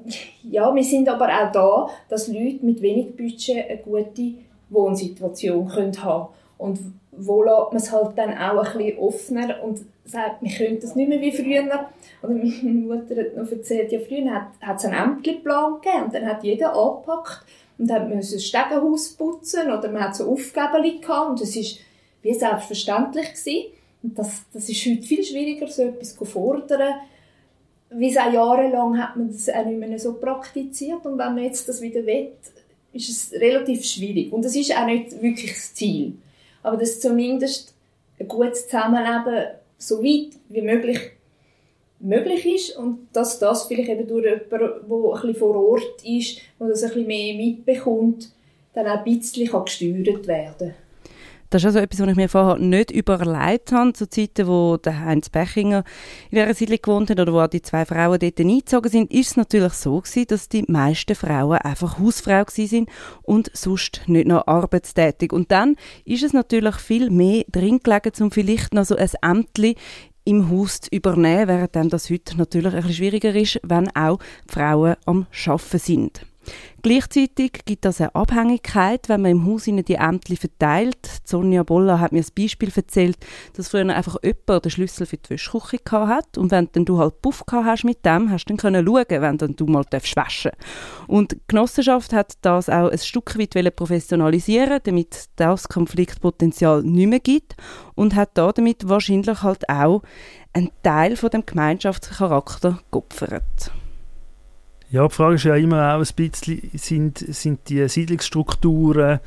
ja, 0.42 0.74
wir 0.74 0.84
sind 0.84 1.08
aber 1.08 1.26
auch 1.26 1.52
da, 1.52 1.88
dass 2.08 2.28
Leute 2.28 2.64
mit 2.64 2.80
wenig 2.80 3.16
Budget 3.16 3.68
eine 3.68 3.78
gute 3.78 4.34
Wohnsituation 4.70 5.68
können 5.68 6.02
haben 6.02 6.28
Und 6.58 6.78
wo 7.12 7.42
lässt 7.42 7.72
man 7.72 7.76
es 7.76 7.92
halt 7.92 8.16
dann 8.16 8.32
auch 8.38 8.64
ein 8.64 8.78
bisschen 8.78 8.98
offener 8.98 9.62
und 9.62 9.80
sagt, 10.04 10.42
wir 10.42 10.50
können 10.50 10.78
das 10.80 10.94
nicht 10.94 11.08
mehr 11.08 11.20
wie 11.20 11.32
früher. 11.32 11.64
Oder 12.22 12.32
meine 12.62 12.80
Mutter 12.80 13.16
hat 13.16 13.36
noch 13.36 13.50
erzählt, 13.50 13.92
ja, 13.92 13.98
früher 13.98 14.30
hat, 14.30 14.78
es 14.78 14.84
einen 14.84 14.94
Ämterplan 14.94 15.80
gegeben 15.80 16.04
und 16.04 16.14
dann 16.14 16.26
hat 16.26 16.44
jeder 16.44 16.74
angepackt 16.74 17.44
und 17.78 17.92
hat 17.92 18.10
ein 18.10 18.22
Stegenhaus 18.22 19.12
putzen 19.14 19.70
oder 19.70 19.90
man 19.90 20.04
hat 20.04 20.16
so 20.16 20.30
Aufgaben 20.30 20.82
gehabt 21.00 21.30
und 21.30 21.40
es 21.42 21.56
ist 21.56 21.80
wie 22.26 22.34
selbstverständlich 22.34 23.32
gewesen. 23.32 23.66
Und 24.02 24.18
das, 24.18 24.42
das 24.52 24.68
ist 24.68 24.84
heute 24.84 25.02
viel 25.02 25.24
schwieriger, 25.24 25.68
so 25.68 25.82
etwas 25.82 26.16
zu 26.16 26.24
fordern. 26.24 26.94
Wie 27.90 28.12
seit 28.12 28.34
jahrelang 28.34 29.00
hat 29.00 29.16
man 29.16 29.28
das 29.28 29.48
auch 29.48 29.64
nicht 29.64 29.78
mehr 29.78 29.98
so 29.98 30.14
praktiziert 30.14 31.06
und 31.06 31.18
wenn 31.18 31.34
man 31.34 31.44
jetzt 31.44 31.68
das 31.68 31.80
wieder 31.80 32.04
will, 32.04 32.32
ist 32.92 33.08
es 33.08 33.32
relativ 33.40 33.84
schwierig. 33.84 34.32
Und 34.32 34.44
das 34.44 34.56
ist 34.56 34.76
auch 34.76 34.86
nicht 34.86 35.22
wirklich 35.22 35.52
das 35.52 35.74
Ziel. 35.74 36.14
Aber 36.62 36.76
dass 36.76 37.00
zumindest 37.00 37.74
ein 38.18 38.26
gutes 38.26 38.66
Zusammenleben 38.66 39.50
so 39.78 40.02
weit 40.02 40.32
wie 40.48 40.62
möglich 40.62 40.98
möglich 41.98 42.44
ist 42.46 42.76
und 42.76 43.08
dass 43.12 43.38
das 43.38 43.64
vielleicht 43.64 43.88
eben 43.88 44.06
durch 44.06 44.24
jemanden, 44.24 44.48
der 44.50 44.60
ein 44.60 45.12
bisschen 45.14 45.34
vor 45.36 45.56
Ort 45.56 46.04
ist, 46.04 46.40
der 46.60 46.68
das 46.68 46.82
ein 46.82 46.90
bisschen 46.90 47.06
mehr 47.06 47.34
mitbekommt, 47.34 48.30
dann 48.74 48.86
auch 48.86 48.98
ein 48.98 49.04
bisschen 49.04 49.50
gesteuert 49.64 50.26
werden 50.26 50.54
kann. 50.58 50.85
Das 51.56 51.62
ist 51.62 51.68
also 51.68 51.78
etwas, 51.78 52.00
was 52.00 52.08
ich 52.10 52.16
mir 52.16 52.28
vorher 52.28 52.58
nicht 52.58 52.90
überlegt 52.90 53.72
habe, 53.72 53.94
zu 53.94 54.06
Zeiten, 54.10 54.46
wo 54.46 54.76
der 54.76 55.00
Heinz 55.00 55.30
Bechinger 55.30 55.84
in 56.30 56.36
dieser 56.36 56.52
Siedlung 56.52 56.78
gewohnt 56.82 57.08
hat 57.08 57.18
oder 57.18 57.32
wo 57.32 57.46
die 57.46 57.62
zwei 57.62 57.86
Frauen 57.86 58.18
dort 58.18 58.38
eingezogen 58.38 58.90
sind, 58.90 59.10
ist 59.10 59.30
es 59.30 59.36
natürlich 59.38 59.72
so 59.72 59.98
gewesen, 59.98 60.26
dass 60.26 60.50
die 60.50 60.64
meisten 60.68 61.14
Frauen 61.14 61.56
einfach 61.56 61.98
Hausfrau 61.98 62.44
sind 62.50 62.90
und 63.22 63.50
sonst 63.54 64.02
nicht 64.04 64.28
noch 64.28 64.46
arbeitstätig. 64.46 65.32
Und 65.32 65.50
dann 65.50 65.76
ist 66.04 66.24
es 66.24 66.34
natürlich 66.34 66.74
viel 66.74 67.08
mehr 67.08 67.44
drin 67.50 67.80
gelegen, 67.82 68.12
um 68.20 68.30
vielleicht 68.30 68.74
noch 68.74 68.84
so 68.84 68.94
ein 68.94 69.08
Ämtli 69.22 69.76
im 70.24 70.50
Haus 70.50 70.82
zu 70.82 70.90
übernehmen, 70.90 71.48
während 71.48 71.90
das 71.90 72.10
heute 72.10 72.36
natürlich 72.36 72.74
ein 72.74 72.82
bisschen 72.82 72.96
schwieriger 72.96 73.34
ist, 73.34 73.60
wenn 73.62 73.88
auch 73.96 74.18
Frauen 74.46 74.96
am 75.06 75.26
Arbeiten 75.46 75.78
sind. 75.78 76.20
Gleichzeitig 76.82 77.64
gibt 77.64 77.84
es 77.84 78.00
eine 78.00 78.14
Abhängigkeit, 78.14 79.08
wenn 79.08 79.22
man 79.22 79.30
im 79.32 79.46
Haus 79.46 79.64
die 79.64 79.94
Ämter 79.94 80.36
verteilt. 80.36 80.98
Sonja 81.24 81.62
Boller 81.62 81.98
hat 82.00 82.12
mir 82.12 82.20
ein 82.20 82.26
Beispiel 82.36 82.70
erzählt, 82.74 83.16
dass 83.54 83.68
früher 83.68 83.88
einfach 83.88 84.16
jemand 84.22 84.64
den 84.64 84.70
Schlüssel 84.70 85.06
für 85.06 85.16
die 85.16 85.30
Wäschküche 85.30 85.80
hat 85.92 86.38
und 86.38 86.50
wenn 86.50 86.68
dann 86.72 86.84
du 86.84 86.98
halt 86.98 87.20
Puff 87.22 87.42
hast 87.50 87.84
mit 87.84 88.04
dem, 88.04 88.30
hast 88.30 88.44
du 88.44 88.50
dann 88.50 88.56
können 88.58 88.86
schauen, 88.86 89.04
wenn 89.08 89.38
dann 89.38 89.56
du 89.56 89.66
mal 89.66 89.84
waschen. 90.14 90.52
Und 91.08 91.32
die 91.32 91.40
Genossenschaft 91.48 92.12
hat 92.12 92.34
das 92.42 92.68
auch 92.68 92.90
ein 92.90 92.98
Stück 92.98 93.36
weit 93.38 93.76
professionalisieren 93.76 94.80
damit 94.84 95.26
das 95.36 95.68
Konfliktpotenzial 95.68 96.82
nicht 96.82 97.08
mehr 97.08 97.20
gibt 97.20 97.56
und 97.94 98.14
hat 98.14 98.36
damit 98.38 98.88
wahrscheinlich 98.88 99.42
halt 99.42 99.68
auch 99.68 100.02
einen 100.52 100.70
Teil 100.82 101.16
von 101.16 101.30
dem 101.30 101.44
Gemeinschaftscharakter 101.44 102.78
geopfert. 102.90 103.72
Ja, 104.90 105.08
die 105.08 105.14
Frage 105.14 105.34
ist 105.34 105.44
ja 105.44 105.56
immer 105.56 105.94
auch 105.94 105.98
ein 105.98 106.14
bisschen, 106.14 106.70
sind, 106.74 107.18
sind 107.18 107.68
die 107.68 107.88
Siedlungsstrukturen 107.88 109.18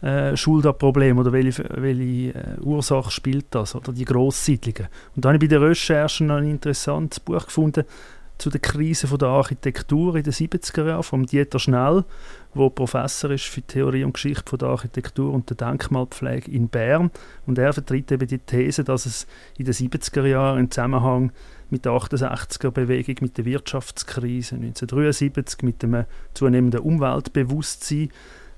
äh, 0.00 0.36
schuld 0.36 0.64
an 0.64 0.78
Problemen 0.78 1.18
oder 1.18 1.32
welche, 1.32 1.64
welche 1.74 2.38
äh, 2.38 2.60
Ursache 2.60 3.10
spielt 3.10 3.46
das 3.50 3.74
oder 3.74 3.92
die 3.92 4.04
Grosssiedlungen? 4.04 4.88
Und 5.16 5.24
da 5.24 5.30
habe 5.30 5.36
ich 5.36 5.40
bei 5.40 5.48
der 5.48 5.60
Recherche 5.60 6.22
noch 6.22 6.36
ein 6.36 6.48
interessantes 6.48 7.18
Buch 7.18 7.46
gefunden 7.46 7.84
zu 8.38 8.50
der 8.50 8.60
Krise 8.60 9.08
von 9.08 9.18
der 9.18 9.30
Architektur 9.30 10.14
in 10.14 10.22
den 10.22 10.32
70er 10.32 10.86
Jahren 10.86 11.02
von 11.02 11.26
Dieter 11.26 11.58
Schnell, 11.58 12.04
wo 12.54 12.70
Professor 12.70 13.30
ist 13.32 13.46
für 13.46 13.62
Theorie 13.62 14.04
und 14.04 14.12
Geschichte 14.12 14.48
von 14.48 14.60
der 14.60 14.68
Architektur 14.68 15.32
und 15.32 15.50
der 15.50 15.56
Denkmalpflege 15.56 16.48
in 16.48 16.68
Bern 16.68 17.10
und 17.46 17.58
er 17.58 17.72
vertritt 17.72 18.12
eben 18.12 18.28
die 18.28 18.38
These, 18.38 18.84
dass 18.84 19.06
es 19.06 19.26
in 19.58 19.64
den 19.64 19.74
70er 19.74 20.24
Jahren 20.24 20.60
im 20.60 20.70
Zusammenhang 20.70 21.32
mit 21.70 21.84
der 21.84 21.92
68er-Bewegung, 21.92 23.16
mit 23.20 23.38
der 23.38 23.44
Wirtschaftskrise 23.44 24.56
1973, 24.56 25.62
mit 25.62 25.82
dem 25.82 26.04
zunehmenden 26.34 26.80
Umweltbewusstsein 26.80 28.10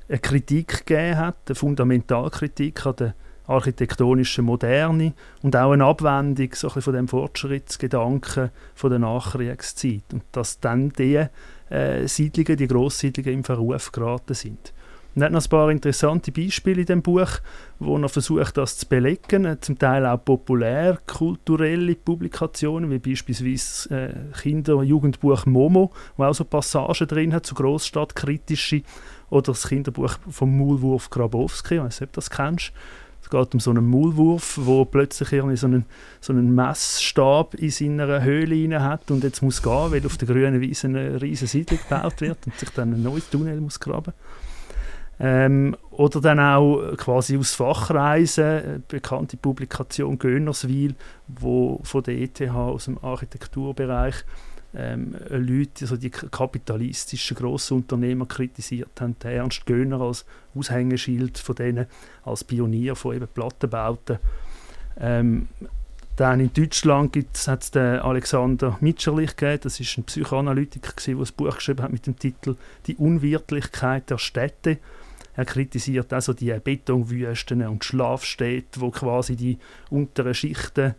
eine 0.09 0.19
Kritik 0.19 0.87
gegeben 0.87 1.19
hat, 1.19 1.37
eine 1.47 1.55
Fundamentalkritik 1.55 2.87
an 2.87 2.97
der 2.97 3.15
architektonischen 3.47 4.45
Moderne 4.45 5.13
und 5.43 5.57
auch 5.57 5.73
eine 5.73 5.85
Abwendung 5.85 6.51
so 6.55 6.71
ein 6.71 6.83
von 6.83 6.95
dem 6.95 7.09
Fortschrittsgedanken 7.09 8.51
von 8.75 8.91
der 8.91 9.01
Nachkriegszeit 9.01 10.05
und 10.13 10.23
dass 10.33 10.61
dann 10.61 10.91
die 10.91 11.27
äh, 11.69 12.07
Siedlungen, 12.07 12.57
die 12.57 12.69
Grosssiedlungen 12.69 13.33
im 13.33 13.45
Verruf 13.45 13.91
geraten 13.91 14.35
sind. 14.35 14.73
Und 15.15 15.23
er 15.23 15.31
noch 15.31 15.45
ein 15.45 15.49
paar 15.49 15.71
interessante 15.71 16.31
Beispiele 16.31 16.83
in 16.83 16.87
dem 16.87 17.03
Buch, 17.03 17.31
wo 17.81 17.99
er 17.99 18.09
versucht, 18.09 18.57
das 18.57 18.79
zu 18.79 18.87
belegen. 18.87 19.57
Zum 19.61 19.79
Teil 19.79 20.07
auch 20.07 20.25
populär 20.25 20.99
kulturelle 21.07 21.97
Publikationen, 21.97 22.91
wie 22.91 22.99
beispielsweise 22.99 23.95
äh, 23.95 24.41
Kinder- 24.41 24.77
und 24.77 24.87
Jugendbuch 24.87 25.47
Momo, 25.47 25.91
wo 26.17 26.25
auch 26.25 26.35
so 26.35 26.45
Passagen 26.45 27.09
drin 27.09 27.35
hat, 27.35 27.47
so 27.47 27.55
großstadtkritische, 27.57 28.83
oder 29.31 29.53
das 29.53 29.69
Kinderbuch 29.69 30.17
vom 30.29 30.59
Maulwurf 30.59 31.09
Grabowski, 31.11 31.77
ich 31.77 31.81
weiß 31.81 32.01
nicht, 32.01 32.09
ob 32.09 32.13
du 32.13 32.17
das 32.17 32.31
kennst. 32.31 32.73
Es 33.23 33.29
geht 33.29 33.55
um 33.55 33.61
so 33.61 33.71
einen 33.71 33.89
Maulwurf, 33.89 34.59
wo 34.61 34.85
plötzlich 34.85 35.33
irgendwie 35.33 35.57
so 35.57 35.67
einen, 35.67 35.85
so 36.21 36.33
einen 36.33 36.55
Messstab 36.55 37.55
in 37.55 37.71
seiner 37.71 38.23
Höhle 38.23 38.83
hat 38.83 39.11
und 39.11 39.23
jetzt 39.23 39.43
muss 39.43 39.63
gehen, 39.63 39.93
weil 39.93 40.05
auf 40.07 40.17
der 40.17 40.27
grünen 40.27 40.61
Wiese 40.61 40.89
eine 40.89 41.21
riesige 41.21 41.49
Siedlung 41.49 41.81
gebaut 41.89 42.21
wird 42.21 42.39
und 42.47 42.59
sich 42.59 42.71
dann 42.71 42.95
ein 42.95 43.03
neues 43.03 43.29
Tunnel 43.31 43.61
muss 43.61 43.79
graben 43.79 44.15
muss. 44.17 44.50
Ähm, 45.23 45.77
oder 45.91 46.21
dann 46.23 46.41
auch 46.41 46.97
quasi 46.97 47.37
aus 47.37 47.53
Fachreisen, 47.53 48.85
bekannte 48.89 49.37
Publikation 49.37 50.19
Gönnerswil, 50.19 50.95
wo 51.29 51.79
von 51.83 52.03
der 52.03 52.19
ETH 52.19 52.41
aus 52.51 52.87
dem 52.87 52.97
Architekturbereich 53.05 54.25
ähm, 54.75 55.15
Leute, 55.29 55.85
also 55.85 55.97
die 55.97 56.11
kapitalistischen 56.11 57.37
Grossunternehmer 57.37 58.27
kritisiert 58.27 59.01
haben, 59.01 59.17
der 59.23 59.33
Ernst 59.33 59.67
Göhner 59.67 60.01
als 60.01 60.25
Aushängeschild 60.55 61.39
von 61.39 61.55
denen, 61.57 61.87
als 62.25 62.45
Pionier 62.45 62.97
von 62.97 63.17
eben 63.17 63.29
Plattenbauten. 63.29 64.19
Ähm, 64.99 65.49
dann 66.17 66.41
in 66.41 66.53
Deutschland 66.53 67.17
hat 67.47 67.63
es 67.63 67.71
den 67.71 67.99
Alexander 67.99 68.77
Mitscherlich 68.81 69.37
gegeben, 69.37 69.61
das 69.63 69.81
ist 69.81 69.97
ein 69.97 70.05
Psychoanalytiker, 70.05 70.93
der 71.07 71.17
ein 71.17 71.27
Buch 71.37 71.55
geschrieben 71.55 71.83
hat 71.83 71.93
mit 71.93 72.07
dem 72.07 72.19
Titel 72.19 72.57
«Die 72.87 72.97
Unwirtlichkeit 72.97 74.09
der 74.11 74.19
Städte». 74.19 74.79
Er 75.41 75.47
kritisiert 75.47 76.13
also 76.13 76.35
die 76.35 76.53
Betonwüsten 76.63 77.67
und 77.67 77.83
Schlafstädte, 77.83 78.79
wo 78.83 78.91
quasi 78.91 79.37
die 79.37 79.57
unteren 79.89 80.35
Schichten 80.35 80.95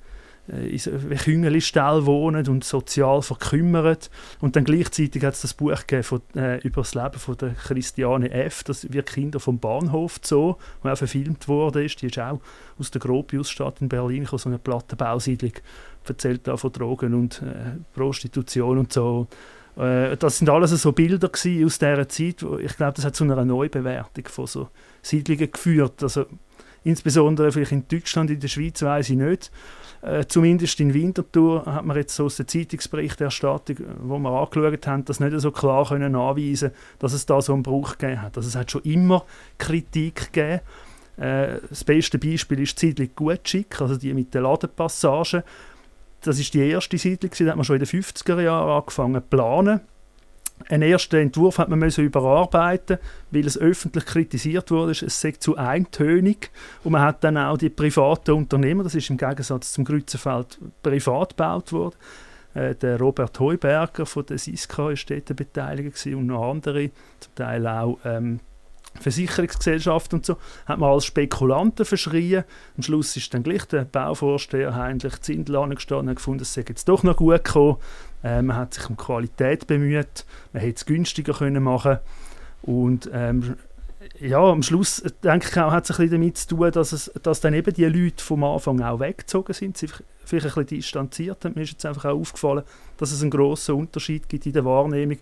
äh, 0.52 0.68
in 0.68 1.18
Küngelistell 1.18 2.08
wohnen 2.08 2.48
und 2.48 2.64
sozial 2.64 3.22
verkümmert. 3.22 4.10
Und 4.40 4.56
dann 4.56 4.64
gleichzeitig 4.64 5.24
hat 5.24 5.36
es 5.36 5.42
das 5.42 5.54
Buch 5.54 5.78
von, 6.02 6.22
äh, 6.36 6.58
über 6.62 6.82
das 6.82 6.96
Leben 6.96 7.20
von 7.20 7.38
der 7.38 7.54
Christiane 7.54 8.32
F., 8.32 8.64
das 8.64 8.92
wir 8.92 9.04
Kinder 9.04 9.40
vom 9.40 9.60
Bahnhof 9.60 10.20
Zoo, 10.24 10.56
wo 10.82 10.90
auch 10.90 10.98
verfilmt 10.98 11.48
wurde. 11.48 11.86
Die 11.86 12.08
ist 12.08 12.18
auch 12.18 12.42
aus 12.80 12.90
der 12.90 13.00
Gropiusstadt 13.00 13.80
in 13.80 13.90
Berlin, 13.90 14.26
so 14.26 14.50
eine 14.50 14.58
Plattenbausiedlung, 14.58 15.54
erzählt 16.08 16.48
da 16.48 16.58
von 16.58 16.72
Drogen 16.72 17.14
und 17.14 17.44
äh, 17.44 17.78
Prostitution 17.94 18.80
und 18.80 18.92
so. 18.92 19.28
Äh, 19.78 20.18
das 20.18 20.38
sind 20.40 20.50
alles 20.50 20.72
so 20.72 20.92
Bilder 20.92 21.30
aus 21.32 21.44
dieser 21.44 22.10
Zeit. 22.10 22.46
Ich 22.60 22.78
glaube, 22.78 22.94
das 22.96 23.06
hat 23.06 23.16
zu 23.16 23.24
einer 23.24 23.44
Neubewertung 23.46 24.28
von 24.28 24.48
so 24.48 24.70
Siedlungen 25.02 25.52
geführt. 25.52 26.04
Also 26.04 26.26
Insbesondere 26.84 27.52
vielleicht 27.52 27.72
in 27.72 27.88
Deutschland, 27.88 28.32
in 28.32 28.40
der 28.40 28.48
Schweiz 28.48 28.82
weiß 28.82 29.12
ich 29.12 29.18
nicht. 29.18 29.52
Äh, 30.02 30.26
zumindest 30.26 30.80
in 30.80 30.96
Winterthur 30.96 31.64
hat 31.66 31.86
man 31.86 31.96
jetzt 31.96 32.16
so 32.16 32.26
aus 32.26 32.38
der 32.38 32.48
Zeitungsberichterstattung, 32.48 33.78
wo 34.02 34.18
wir 34.18 34.32
angeschaut 34.32 34.88
haben, 34.88 35.06
das 35.06 35.20
nicht 35.20 35.40
so 35.40 35.52
klar 35.52 35.88
können 35.88 36.14
nachweisen 36.14 36.72
dass 36.98 37.14
es 37.14 37.28
da 37.28 37.40
so 37.40 37.54
einen 37.54 37.62
Bruch 37.62 38.00
gegeben 38.00 38.24
hat. 38.24 38.36
Also 38.36 38.50
es 38.50 38.56
hat 38.56 38.72
schon 38.72 38.82
immer 38.82 39.26
Kritik 39.60 40.34
gegeben. 40.34 40.62
Äh, 41.18 41.60
das 41.70 41.84
beste 41.84 42.18
Beispiel 42.18 42.62
ist 42.62 42.82
die 42.82 42.88
Siedlung 42.88 43.10
Gutschick, 43.16 43.80
also 43.80 43.96
die 43.96 44.12
mit 44.16 44.34
den 44.34 44.42
Ladenpassagen. 44.42 45.44
Das 46.22 46.40
ist 46.40 46.54
die 46.54 46.70
erste 46.70 46.98
Siedlung, 46.98 47.32
die 47.38 47.50
hat 47.50 47.56
man 47.56 47.66
schon 47.66 47.78
in 47.78 47.86
den 47.86 48.02
50er 48.02 48.42
Jahren 48.42 48.70
angefangen 48.70 49.22
zu 49.22 49.28
planen. 49.30 49.82
Einen 50.70 50.84
ersten 50.84 51.16
Entwurf 51.16 51.58
hat 51.58 51.70
man 51.70 51.80
müssen 51.80 52.06
überarbeiten, 52.06 53.00
weil 53.32 53.48
es 53.48 53.58
öffentlich 53.58 54.06
kritisiert 54.06 54.70
wurde, 54.70 54.92
es 54.92 55.22
sei 55.22 55.32
zu 55.32 55.58
eintönig 55.58 56.52
und 56.84 56.92
man 56.92 57.02
hat 57.02 57.24
dann 57.24 57.38
auch 57.38 57.58
die 57.58 57.70
privaten 57.70 58.32
Unternehmer, 58.32 58.84
das 58.84 58.94
ist 58.94 59.10
im 59.10 59.18
Gegensatz 59.18 59.74
zum 59.74 59.86
Grützenfeld 59.86 60.60
privat 60.84 61.30
gebaut 61.30 61.74
worden. 61.74 61.96
Äh, 62.54 62.76
der 62.76 63.00
Robert 63.00 63.40
Heuberger 63.40 64.06
von 64.06 64.26
der 64.26 64.38
Siska 64.38 64.86
war 64.86 64.94
dort 64.94 65.36
beteiligt 65.36 66.06
und 66.08 66.28
noch 66.28 66.52
andere, 66.52 66.92
zum 67.20 67.36
Teil 67.36 67.66
auch 67.66 67.98
ähm, 68.06 68.40
Versicherungsgesellschaft 69.00 70.14
und 70.14 70.26
so, 70.26 70.38
hat 70.66 70.80
man 70.80 70.92
als 70.92 71.06
Spekulanten 71.06 71.86
verschrien. 71.86 72.44
Am 72.76 72.84
Schluss 72.84 73.16
ist 73.18 73.34
dann 73.34 73.44
gleich 73.44 73.66
der 73.66 73.86
Bauvorsteher 73.86 74.76
Heinrich 74.76 75.22
Zindel 75.22 75.56
angestanden 75.56 76.10
und 76.10 76.16
gefunden, 76.16 76.42
es 76.42 76.54
sei 76.54 76.66
jetzt 76.68 76.88
doch 76.90 77.04
noch 77.04 77.18
gut 77.18 77.44
gekommen. 77.44 77.78
Äh, 78.24 78.42
man 78.42 78.58
hat 78.58 78.74
sich 78.74 78.90
um 78.90 78.98
Qualität 78.98 79.68
bemüht, 79.68 80.26
man 80.54 80.62
hätte 80.62 80.76
es 80.76 80.86
günstiger 80.86 81.34
können 81.34 81.64
machen 81.64 82.00
und 82.62 83.10
ähm, 83.14 83.56
ja, 84.20 84.40
am 84.40 84.64
Schluss 84.64 85.00
äh, 85.00 85.12
denke 85.24 85.48
ich 85.50 85.60
auch, 85.60 85.72
hat 85.72 85.86
es 85.86 85.92
ein 85.92 85.98
bisschen 85.98 86.12
damit 86.12 86.38
zu 86.38 86.48
tun, 86.50 86.72
dass, 86.72 86.92
es, 86.92 87.12
dass 87.22 87.42
dann 87.42 87.54
eben 87.54 87.74
die 87.74 87.86
Leute 87.86 88.24
vom 88.24 88.44
Anfang 88.44 88.82
auch 88.82 89.00
weggezogen 89.00 89.54
sind, 89.54 89.78
sie 89.78 89.88
vielleicht 89.88 90.46
ein 90.46 90.66
bisschen 90.66 90.78
distanziert 90.78 91.46
haben. 91.46 91.54
Mir 91.56 91.64
ist 91.64 91.72
jetzt 91.72 91.86
einfach 91.86 92.06
auch 92.06 92.20
aufgefallen, 92.20 92.64
dass 92.98 93.12
es 93.12 93.22
einen 93.22 93.32
grossen 93.32 93.76
Unterschied 93.76 94.30
gibt 94.30 94.46
in 94.46 94.54
der 94.54 94.66
Wahrnehmung 94.66 95.18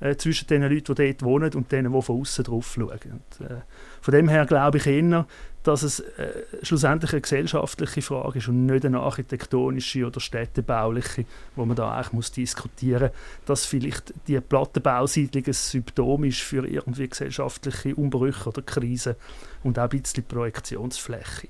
äh, 0.00 0.16
zwischen 0.16 0.46
den 0.46 0.62
Leuten, 0.62 0.94
die 0.94 1.06
dort 1.06 1.22
wohnen 1.22 1.52
und 1.54 1.72
denen, 1.72 1.92
die 1.92 2.02
von 2.02 2.20
außen 2.20 2.44
drauf 2.44 2.72
schauen. 2.74 2.90
Und, 2.90 3.46
äh, 3.46 3.60
von 4.00 4.14
dem 4.14 4.28
her 4.28 4.46
glaube 4.46 4.78
ich 4.78 4.86
eher, 4.86 5.26
dass 5.64 5.82
es 5.82 6.00
äh, 6.00 6.44
schlussendlich 6.62 7.12
eine 7.12 7.20
gesellschaftliche 7.20 8.00
Frage 8.00 8.38
ist 8.38 8.48
und 8.48 8.66
nicht 8.66 8.86
eine 8.86 9.00
architektonische 9.00 10.06
oder 10.06 10.20
städtebauliche, 10.20 11.24
wo 11.56 11.64
man 11.64 11.76
da 11.76 11.92
eigentlich 11.92 12.12
muss 12.12 12.32
diskutieren 12.32 13.10
muss, 13.10 13.46
dass 13.46 13.66
vielleicht 13.66 14.14
die 14.28 14.40
Plattenbausiedlung 14.40 15.44
ein 15.46 15.52
Symptom 15.52 16.24
ist 16.24 16.40
für 16.40 16.66
irgendwie 16.66 17.08
gesellschaftliche 17.08 17.94
Umbrüche 17.96 18.48
oder 18.48 18.62
Krisen 18.62 19.16
und 19.62 19.78
auch 19.78 19.84
ein 19.84 19.88
bisschen 19.90 20.24
Projektionsfläche. 20.24 21.48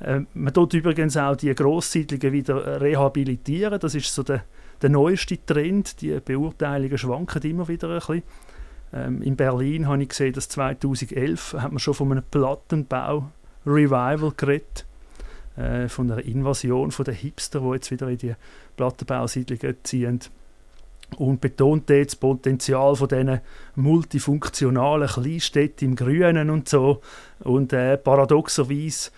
Äh, 0.00 0.20
man 0.34 0.52
tut 0.52 0.74
übrigens 0.74 1.16
auch 1.16 1.36
die 1.36 1.54
Grosssiedlungen 1.54 2.32
wieder 2.32 2.80
rehabilitieren. 2.80 3.80
Das 3.80 3.94
ist 3.94 4.14
so 4.14 4.22
der, 4.22 4.44
der 4.82 4.90
neueste 4.90 5.44
Trend. 5.44 6.00
Die 6.00 6.18
Beurteilungen 6.20 6.98
schwanken 6.98 7.42
immer 7.42 7.68
wieder 7.68 7.88
ein 7.88 7.98
bisschen. 7.98 8.22
Ähm, 8.92 9.22
in 9.22 9.36
Berlin 9.36 9.88
habe 9.88 10.02
ich 10.02 10.10
gesehen, 10.10 10.32
dass 10.32 10.48
2011 10.48 11.56
hat 11.58 11.72
man 11.72 11.78
schon 11.78 11.94
von 11.94 12.12
einem 12.12 12.24
Plattenbau-Revival 12.30 14.32
geredet. 14.36 14.86
Äh, 15.56 15.88
von 15.88 16.10
einer 16.10 16.22
Invasion 16.22 16.90
von 16.90 17.06
der 17.06 17.14
Hipster, 17.14 17.60
die 17.60 17.72
jetzt 17.72 17.90
wieder 17.90 18.08
in 18.08 18.18
die 18.18 18.34
Plattenbausiedlungen 18.76 19.76
ziehen. 19.82 20.20
Und 21.16 21.40
betont 21.40 21.88
jetzt 21.88 22.14
das 22.14 22.20
Potenzial 22.20 22.96
von 22.96 23.08
diesen 23.08 23.40
multifunktionalen 23.76 25.08
Kleinstädten 25.08 25.90
im 25.90 25.96
Grünen 25.96 26.50
und 26.50 26.68
so. 26.68 27.00
Und 27.40 27.72
äh, 27.72 27.96
paradoxerweise 27.96 29.12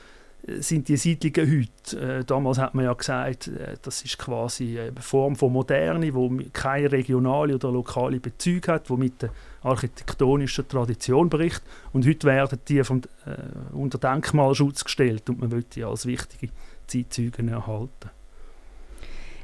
sind 0.47 0.89
die 0.89 0.97
Siedlungen 0.97 1.51
heute. 1.51 2.19
Äh, 2.19 2.25
damals 2.25 2.59
hat 2.59 2.75
man 2.75 2.85
ja 2.85 2.93
gesagt, 2.93 3.49
äh, 3.49 3.77
das 3.83 4.03
ist 4.03 4.19
quasi 4.19 4.79
eine 4.79 5.01
Form 5.01 5.37
von 5.37 5.53
Moderne, 5.53 6.15
wo 6.15 6.31
keine 6.53 6.91
regionale 6.91 7.55
oder 7.55 7.71
lokale 7.71 8.21
Bezüge 8.21 8.73
hat, 8.73 8.89
wo 8.89 8.97
mit 8.97 9.23
der 9.23 9.31
architektonischen 9.63 10.69
Tradition 10.69 11.29
bricht. 11.29 11.63
Und 11.93 12.07
heute 12.07 12.27
werden 12.27 12.59
die 12.69 12.83
vom, 12.85 13.03
äh, 13.27 13.75
unter 13.75 13.99
Denkmalschutz 13.99 14.85
gestellt 14.85 15.29
und 15.29 15.41
man 15.41 15.51
will 15.51 15.65
die 15.75 15.85
als 15.85 16.07
wichtige 16.07 16.53
Zeitzeugen 16.87 17.49
erhalten. 17.49 18.11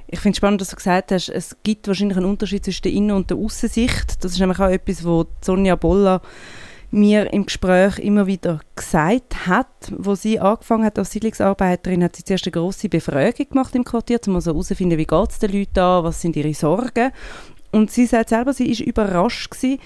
Ich 0.07 0.21
finde 0.21 0.35
es 0.35 0.37
spannend, 0.37 0.61
dass 0.61 0.71
du 0.71 0.77
gesagt 0.77 1.13
hast, 1.13 1.29
es 1.29 1.57
gibt 1.63 1.89
wahrscheinlich 1.89 2.17
einen 2.17 2.27
Unterschied 2.27 2.65
zwischen 2.65 2.83
der 2.83 2.93
Innen- 2.93 3.17
und 3.17 3.31
der 3.31 3.37
Außensicht. 3.37 4.23
Das 4.23 4.33
ist 4.33 4.39
nämlich 4.39 4.61
auch 4.61 4.69
etwas, 4.69 5.05
wo 5.05 5.27
Sonja 5.41 5.77
Bolla 5.77 6.21
mir 6.95 7.33
im 7.33 7.47
Gespräch 7.47 7.99
immer 7.99 8.27
wieder 8.27 8.61
gesagt 8.77 9.47
hat, 9.47 9.67
wo 9.91 10.15
sie 10.15 10.39
angefangen 10.39 10.85
hat 10.85 10.99
als 10.99 11.11
Siedlungsarbeiterin, 11.11 12.05
hat 12.05 12.17
sie 12.17 12.25
zuerst 12.25 12.47
eine 12.47 12.53
grosse 12.53 12.89
Befragung 12.89 13.49
gemacht 13.49 13.75
im 13.75 13.85
Quartier, 13.85 14.21
um 14.27 14.41
herauszufinden, 14.41 14.99
wie 14.99 15.07
geht 15.07 15.31
es 15.31 15.39
den 15.41 15.53
Leuten 15.53 15.81
an, 15.81 16.05
was 16.05 16.21
sind 16.21 16.37
ihre 16.37 16.55
Sorgen. 16.55 17.11
Und 17.73 17.91
sie 17.91 18.07
sagt 18.07 18.29
selber, 18.29 18.53
sie 18.53 18.71
ist 18.71 18.81
überrascht 18.81 19.51
gewesen, 19.51 19.81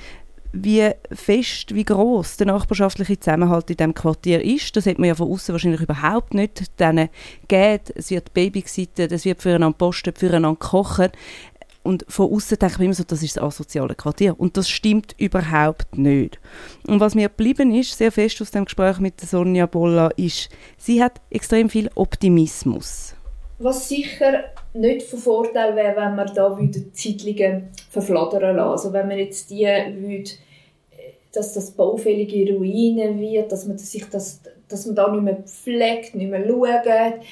wie 0.53 0.91
fest, 1.13 1.75
wie 1.75 1.85
groß 1.85 2.39
der 2.39 2.47
nachbarschaftliche 2.47 3.19
Zusammenhalt 3.19 3.71
in 3.71 3.77
diesem 3.77 3.95
Quartier 3.95 4.43
ist. 4.43 4.77
Das 4.77 4.87
hat 4.87 4.99
man 4.99 5.09
ja 5.09 5.15
von 5.15 5.31
außen 5.31 5.53
wahrscheinlich 5.53 5.83
überhaupt 5.83 6.35
nicht. 6.35 6.79
Denen 6.81 7.09
geht, 7.49 7.93
es 7.95 8.11
wird 8.11 8.33
Baby 8.35 8.65
es 8.65 9.25
wird 9.25 9.43
füreinander 9.43 9.77
postet, 9.77 10.19
füreinander 10.19 10.59
kochen. 10.59 11.11
Und 11.89 12.05
von 12.07 12.30
außen 12.30 12.59
denke 12.59 12.74
ich 12.74 12.84
immer 12.84 12.93
so, 12.93 13.03
das 13.03 13.22
ist 13.22 13.39
das 13.39 13.43
asoziale 13.43 13.95
Quartier. 13.95 14.39
Und 14.39 14.59
das 14.59 14.68
stimmt 14.68 15.14
überhaupt 15.16 15.97
nicht. 15.97 16.39
Und 16.86 17.01
was 17.01 17.14
mir 17.14 17.30
geblieben 17.30 17.74
ist, 17.74 17.97
sehr 17.97 18.12
fest 18.12 18.43
aus 18.43 18.51
dem 18.51 18.66
Gespräch 18.66 18.99
mit 18.99 19.18
Sonja 19.18 19.64
Bolla, 19.64 20.11
ist, 20.18 20.51
sie 20.76 21.03
hat 21.03 21.18
extrem 21.30 21.70
viel 21.70 21.89
Optimismus. 21.95 23.14
Was 23.59 23.89
sicher 23.89 24.45
nicht 24.74 25.05
von 25.05 25.18
Vorteil 25.18 25.74
wäre, 25.76 25.97
wenn 25.97 26.14
man 26.14 26.30
da 26.34 26.59
die 26.61 26.91
Siedlungen 26.93 27.70
verfladern 27.89 28.57
lassen. 28.57 28.70
Also 28.70 28.93
wenn 28.93 29.09
man 29.09 29.16
jetzt 29.16 29.49
die 29.49 29.64
würde, 29.64 30.30
dass 31.32 31.55
das 31.55 31.70
baufällige 31.70 32.53
Ruinen 32.55 33.18
wird, 33.18 33.51
dass 33.51 33.64
man 33.64 33.78
sich 33.78 34.05
das, 34.11 34.43
dass 34.68 34.84
man 34.84 34.95
da 34.95 35.11
nicht 35.11 35.24
mehr 35.24 35.43
pflegt, 35.43 36.14
nicht 36.14 36.30
mehr 36.30 36.47
schaut, 36.47 37.24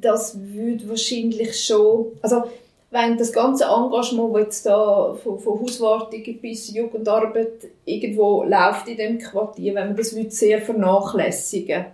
das 0.00 0.38
würde 0.40 0.88
wahrscheinlich 0.88 1.58
schon, 1.64 2.12
also 2.22 2.44
wenn 2.92 3.18
das 3.18 3.32
ganze 3.32 3.64
Engagement, 3.64 4.34
das 4.34 4.42
jetzt 4.42 4.66
da 4.66 5.14
von, 5.14 5.38
von 5.38 5.60
Hauswartung 5.60 6.22
bis 6.40 6.72
Jugendarbeit 6.72 7.68
irgendwo 7.84 8.44
läuft 8.44 8.86
in 8.86 8.96
dem 8.96 9.18
Quartier, 9.18 9.74
wenn 9.74 9.88
man 9.88 9.96
das 9.96 10.10
sehr 10.10 10.60
vernachlässigen 10.60 11.86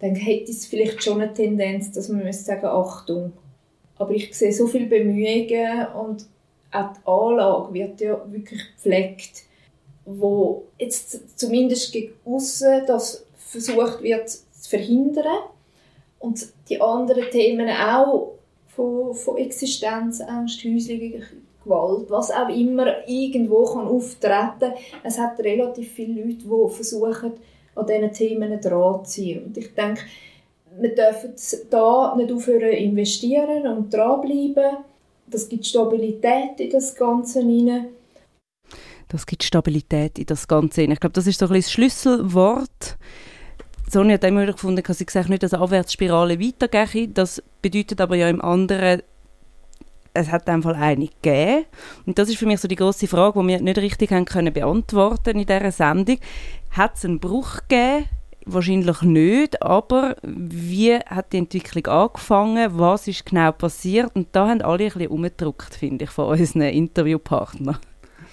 dann 0.00 0.14
hätte 0.14 0.50
es 0.50 0.66
vielleicht 0.66 1.02
schon 1.02 1.20
eine 1.20 1.32
Tendenz, 1.32 1.92
dass 1.92 2.08
man 2.08 2.24
müsste 2.24 2.44
sagen, 2.44 2.66
Achtung. 2.66 3.32
Aber 3.98 4.12
ich 4.12 4.34
sehe 4.34 4.52
so 4.52 4.66
viele 4.66 4.86
Bemühungen 4.86 5.86
und 5.88 6.26
auch 6.72 6.92
die 6.94 7.06
Anlage 7.06 7.74
wird 7.74 8.00
ja 8.00 8.24
wirklich 8.32 8.62
gepflegt, 8.74 9.42
wo 10.06 10.64
jetzt 10.78 11.38
zumindest 11.38 11.92
gegen 11.92 12.14
aussen 12.24 12.82
das 12.86 13.26
versucht 13.36 14.02
wird 14.02 14.30
zu 14.30 14.70
verhindern 14.70 15.40
und 16.18 16.46
die 16.68 16.80
anderen 16.80 17.30
Themen 17.30 17.68
auch 17.68 18.38
von, 18.80 19.14
von 19.14 19.36
Existenzängst, 19.36 20.64
häuslicher 20.64 21.26
Gewalt, 21.62 22.10
was 22.10 22.30
auch 22.30 22.48
immer 22.48 23.06
irgendwo 23.06 23.64
kann 23.64 23.86
auftreten 23.86 24.72
Es 25.02 25.18
hat 25.18 25.38
relativ 25.40 25.92
viele 25.92 26.22
Leute, 26.22 26.44
die 26.44 26.74
versuchen, 26.74 27.32
an 27.74 27.86
diesen 27.86 28.12
Themen 28.12 28.60
dran 28.60 29.04
zu 29.04 29.10
ziehen. 29.10 29.44
Und 29.44 29.58
ich 29.58 29.74
denke, 29.74 30.00
wir 30.78 30.94
dürfen 30.94 31.34
da 31.68 32.14
nicht 32.16 32.32
aufhören 32.32 32.72
investieren 32.72 33.66
und 33.66 33.92
dranbleiben. 33.92 34.78
Das 35.26 35.48
gibt 35.48 35.66
Stabilität 35.66 36.58
in 36.58 36.70
das 36.70 36.94
Ganze 36.94 37.40
hinein. 37.40 37.88
Das 39.08 39.26
gibt 39.26 39.42
Stabilität 39.42 40.18
in 40.18 40.26
das 40.26 40.48
Ganze. 40.48 40.82
Ich 40.82 41.00
glaube, 41.00 41.12
das 41.12 41.26
ist 41.26 41.40
so 41.40 41.46
ein 41.46 41.54
das 41.54 41.70
Schlüsselwort 41.70 42.96
Sonja 43.90 44.14
hat 44.14 44.24
immer 44.24 44.46
gefunden, 44.46 44.82
dass 44.84 44.98
sie 44.98 45.06
gesagt 45.06 45.28
nicht, 45.28 45.42
dass 45.42 45.52
eine 45.52 45.62
Abwärtsspirale 45.64 46.38
weitergeht. 46.38 47.18
Das 47.18 47.42
bedeutet 47.60 48.00
aber 48.00 48.14
ja 48.14 48.28
im 48.28 48.40
anderen, 48.40 49.02
es 50.14 50.30
hat 50.30 50.48
einfach 50.48 50.76
eine 50.76 51.08
gegeben. 51.08 51.64
Und 52.06 52.18
das 52.18 52.28
ist 52.28 52.38
für 52.38 52.46
mich 52.46 52.60
so 52.60 52.68
die 52.68 52.76
große 52.76 53.08
Frage, 53.08 53.40
die 53.40 53.48
wir 53.48 53.60
nicht 53.60 53.78
richtig 53.78 54.12
haben 54.12 54.24
können 54.24 54.52
beantworten 54.52 55.38
in 55.38 55.46
dieser 55.46 55.72
Sendung. 55.72 56.18
Hat 56.70 56.96
es 56.96 57.04
einen 57.04 57.18
Bruch 57.18 57.58
gegeben? 57.68 58.06
Wahrscheinlich 58.46 59.02
nicht, 59.02 59.62
aber 59.62 60.16
wie 60.22 60.94
hat 60.94 61.32
die 61.32 61.38
Entwicklung 61.38 61.86
angefangen? 61.86 62.78
Was 62.78 63.06
ist 63.06 63.26
genau 63.26 63.52
passiert? 63.52 64.10
Und 64.14 64.28
da 64.32 64.48
haben 64.48 64.62
alle 64.62 64.84
ein 64.84 64.92
bisschen 64.92 65.08
umgedruckt, 65.08 65.74
finde 65.74 66.04
ich, 66.04 66.10
von 66.10 66.26
unseren 66.26 66.62
Interviewpartnern. 66.62 67.78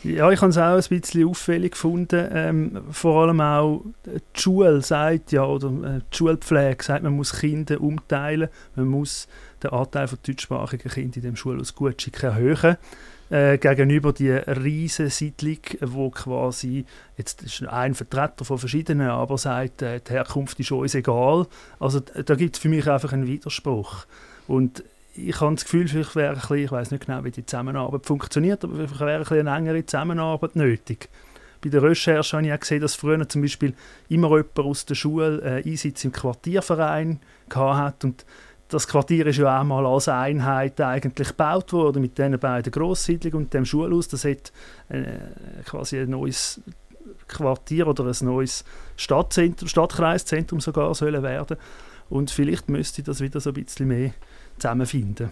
Ja, 0.04 0.32
ich 0.32 0.42
habe 0.42 0.52
es 0.52 0.58
auch 0.58 0.76
ein 0.76 0.84
bisschen 1.00 1.28
auffällig 1.28 1.72
gefunden. 1.72 2.30
Ähm, 2.32 2.82
vor 2.92 3.24
allem 3.24 3.42
auch 3.42 3.84
die 4.06 4.40
Schule 4.40 4.82
sagt 4.82 5.32
ja, 5.32 5.44
oder 5.44 5.68
äh, 5.68 6.00
die 6.12 6.18
Schulpflege 6.18 6.84
sagt, 6.84 7.04
man 7.04 7.14
muss 7.14 7.40
Kinder 7.40 7.82
umteilen, 7.82 8.50
man 8.76 8.88
muss 8.88 9.28
den 9.64 9.72
Anteil 9.72 10.08
von 10.08 10.20
deutschsprachigen 10.26 10.90
Kindern 10.90 11.16
in 11.16 11.22
dem 11.22 11.36
Schulhaus 11.36 11.74
Gutschick 11.74 12.22
erhöhen. 12.24 12.78
äh, 13.30 13.58
gegenüber 13.58 14.14
die 14.14 14.32
riesen 14.32 15.10
Siedlung, 15.10 15.60
wo 15.82 16.10
quasi, 16.10 16.86
jetzt 17.18 17.44
ist 17.44 17.66
ein 17.68 17.96
Vertreter 17.96 18.46
von 18.46 18.58
verschiedenen, 18.58 19.10
aber 19.10 19.38
sagt, 19.38 19.82
äh, 19.82 20.00
die 20.00 20.14
Herkunft 20.14 20.60
ist 20.60 20.72
uns 20.72 20.96
egal. 20.96 21.48
Also 21.80 22.00
da 22.00 22.36
gibt 22.36 22.56
es 22.56 22.62
für 22.62 22.70
mich 22.70 22.90
einfach 22.90 23.14
einen 23.14 23.28
Widerspruch. 23.28 24.06
Und 24.48 24.84
ich 25.18 25.42
habe 25.42 25.56
das 25.56 25.66
Gefühl, 25.66 25.88
vielleicht 25.88 26.16
wäre 26.16 26.34
ein 26.34 26.40
bisschen, 26.40 26.58
ich 26.58 26.72
weiß 26.72 26.92
nicht 26.92 27.06
genau, 27.06 27.24
wie 27.24 27.32
die 27.32 27.46
Zusammenarbeit 27.46 28.06
funktioniert, 28.06 28.64
aber 28.64 28.76
vielleicht 28.88 29.00
wäre 29.00 29.42
ein 29.42 29.48
eine 29.48 29.58
engere 29.58 29.86
Zusammenarbeit 29.86 30.56
nötig. 30.56 31.10
Bei 31.62 31.70
der 31.70 31.82
Recherche 31.82 32.38
habe 32.38 32.46
ich 32.46 32.54
auch 32.54 32.60
gesehen, 32.60 32.82
dass 32.82 32.96
früher 32.96 33.28
zum 33.28 33.42
Beispiel 33.42 33.74
immer 34.10 34.30
jemand 34.30 34.60
aus 34.60 34.86
der 34.86 34.96
Schule 34.96 35.42
äh, 35.42 35.70
Einsitz 35.70 36.06
im 36.06 36.12
Quartierverein 36.12 37.20
hat 37.54 38.04
und 38.04 38.26
das 38.70 38.88
Quartier 38.88 39.26
ist 39.28 39.38
ja 39.38 39.60
auch 39.60 39.64
mal 39.64 39.86
als 39.86 40.10
Einheit 40.10 40.80
eigentlich 40.82 41.30
gebaut 41.30 41.72
worden 41.72 42.02
mit 42.02 42.18
diesen 42.18 42.38
beiden 42.38 42.72
Grosssiedlungen 42.72 43.46
und 43.46 43.54
dem 43.54 43.64
Schulhaus. 43.66 44.10
Das 44.10 44.26
hat 44.26 44.52
äh, 44.90 45.20
quasi 45.66 46.00
ein 46.00 46.10
neues 46.10 46.62
Quartier 47.30 47.88
oder 47.88 48.06
ein 48.06 48.26
neues 48.26 48.66
Stadtzentrum, 48.98 49.70
Stadtkreiszentrum 49.70 50.60
sogar 50.60 50.94
sollen 50.96 51.24
werden. 51.24 51.56
Und 52.10 52.30
vielleicht 52.30 52.70
müsste 52.70 53.04
das 53.04 53.22
wieder 53.22 53.40
so 53.40 53.52
ein 53.52 53.54
bisschen 53.54 53.88
mehr 53.88 54.12
zusammenfinden. 54.58 55.32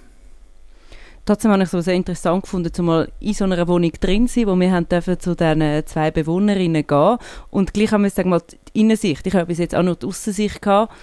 Trotzdem 1.25 1.51
habe 1.51 1.63
ich 1.63 1.73
es 1.73 1.85
sehr 1.85 1.95
interessant 1.95 2.43
gefunden, 2.43 2.71
zumal 2.71 3.11
in 3.19 3.33
so 3.33 3.45
einer 3.45 3.67
Wohnung 3.67 3.91
drin 3.99 4.27
sein, 4.27 4.45
wo 4.45 4.55
wir 4.55 4.71
haben 4.71 4.87
zu 5.19 5.35
diesen 5.35 5.85
zwei 5.87 6.11
Bewohnerinnen 6.11 6.85
gehen 6.85 7.17
und 7.49 7.73
gleich 7.73 7.91
haben 7.91 8.03
wir 8.03 8.11
sagen 8.11 8.29
wir, 8.29 8.41
die 8.41 8.81
Innensicht. 8.81 9.25
Ich 9.25 9.33
habe 9.33 9.47
bis 9.47 9.57
jetzt 9.57 9.73
auch 9.73 9.81
nur 9.81 9.95
die 9.95 10.05
Aussensicht 10.05 10.61
gehabt 10.61 10.93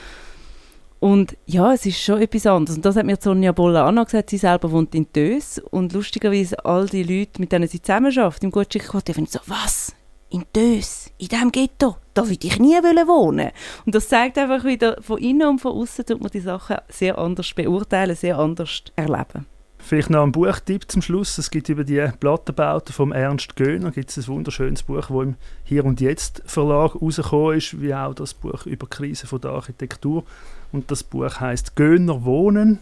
und 1.03 1.37
ja, 1.47 1.73
es 1.73 1.85
ist 1.85 2.01
schon 2.01 2.23
etwas 2.23 2.47
anderes. 2.47 2.77
Und 2.77 2.85
das 2.85 2.95
hat 2.95 3.05
mir 3.05 3.19
Sonja 3.21 3.51
Bolla 3.51 3.91
gesagt, 4.05 4.31
sie 4.31 4.39
selber 4.39 4.71
wohnt 4.71 4.95
in 4.95 5.09
Dös. 5.13 5.59
Und 5.59 5.93
lustigerweise 5.93 6.65
all 6.65 6.87
die 6.87 7.03
Leute, 7.03 7.41
mit 7.41 7.51
denen 7.51 7.67
sie 7.67 7.83
zusammenarbeitet, 7.83 8.45
im 8.45 8.53
Gutschick-Quartier, 8.53 9.17
finden 9.17 9.33
so, 9.33 9.41
was? 9.47 9.97
In 10.33 10.47
Dös? 10.57 11.11
In 11.19 11.29
diesem 11.29 11.53
Ghetto? 11.53 11.97
Da 12.15 12.27
würde 12.27 12.47
ich 12.47 12.59
nie 12.59 12.73
wohnen 12.73 13.51
Und 13.85 13.95
das 13.95 14.09
zeigt 14.09 14.39
einfach 14.39 14.65
wieder, 14.65 14.97
von 15.03 15.19
innen 15.19 15.47
und 15.47 15.59
von 15.59 15.73
außen 15.73 16.07
tut 16.07 16.23
man 16.23 16.31
die 16.31 16.41
Sachen 16.41 16.79
sehr 16.89 17.19
anders 17.19 17.53
beurteilen, 17.53 18.17
sehr 18.17 18.39
anders 18.39 18.83
erleben. 18.97 19.45
Vielleicht 19.77 20.09
noch 20.09 20.23
ein 20.23 20.33
Buchtipp 20.33 20.91
zum 20.91 21.03
Schluss. 21.03 21.37
Es 21.37 21.51
gibt 21.51 21.69
über 21.69 21.85
die 21.85 22.03
Plattenbauten 22.19 22.95
von 22.95 23.13
Ernst 23.13 23.57
Göhner 23.57 23.91
gibt 23.91 24.09
es 24.09 24.17
ein 24.17 24.27
wunderschönes 24.29 24.85
Buch, 24.85 25.09
das 25.09 25.11
im 25.11 25.35
Hier 25.65 25.85
und 25.85 26.01
Jetzt 26.01 26.43
Verlag 26.47 26.95
rausgekommen 26.95 27.59
ist, 27.59 27.83
wie 27.83 27.95
auch 27.95 28.15
das 28.15 28.33
Buch 28.33 28.65
über 28.65 28.87
die 28.87 28.97
Krise 28.97 29.27
von 29.27 29.41
der 29.43 29.51
Architektur. 29.51 30.25
Und 30.73 30.91
das 30.91 31.03
Buch 31.03 31.41
heißt 31.41 31.77
Göhner 31.77 32.25
wohnen. 32.25 32.79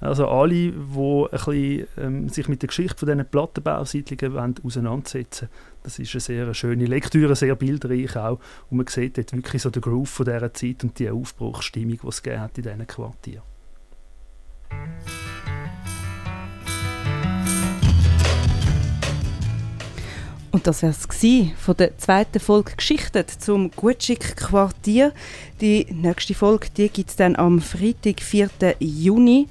Also 0.00 0.28
alle, 0.28 0.50
die 0.50 0.72
ein 0.72 1.28
bisschen, 1.30 1.86
ähm, 1.98 2.28
sich 2.28 2.48
mit 2.48 2.62
der 2.62 2.68
Geschichte 2.68 2.98
von 2.98 3.08
diesen 3.08 3.28
Plattenbausiedlungen 3.28 4.54
auseinandersetzen 4.62 5.48
das 5.86 6.00
ist 6.00 6.12
eine 6.14 6.20
sehr 6.20 6.54
schöne 6.54 6.84
Lektüre, 6.84 7.36
sehr 7.36 7.54
bildreich 7.54 8.16
auch. 8.16 8.40
Und 8.70 8.78
man 8.78 8.86
sieht 8.88 9.18
dort 9.18 9.32
wirklich 9.32 9.62
so 9.62 9.70
den 9.70 9.82
Groove 9.82 10.08
von 10.08 10.26
dieser 10.26 10.52
Zeit 10.52 10.82
und 10.82 10.98
die 10.98 11.08
Aufbruchsstimmung, 11.08 12.00
die 12.02 12.08
es 12.08 12.18
in 12.18 12.50
diesen 12.56 12.86
Quartieren. 12.88 13.42
Und 20.50 20.66
das 20.66 20.82
war 20.82 20.90
es 20.90 21.06
von 21.56 21.76
der 21.76 21.96
zweiten 21.98 22.40
Folge 22.40 22.74
Geschichte 22.76 23.24
zum 23.26 23.70
Gutschick-Quartier. 23.70 25.12
Die 25.60 25.86
nächste 25.92 26.34
Folge 26.34 26.68
gibt 26.88 27.10
es 27.10 27.16
dann 27.16 27.36
am 27.36 27.60
Freitag, 27.60 28.20
4. 28.20 28.50
Juni. 28.80 29.48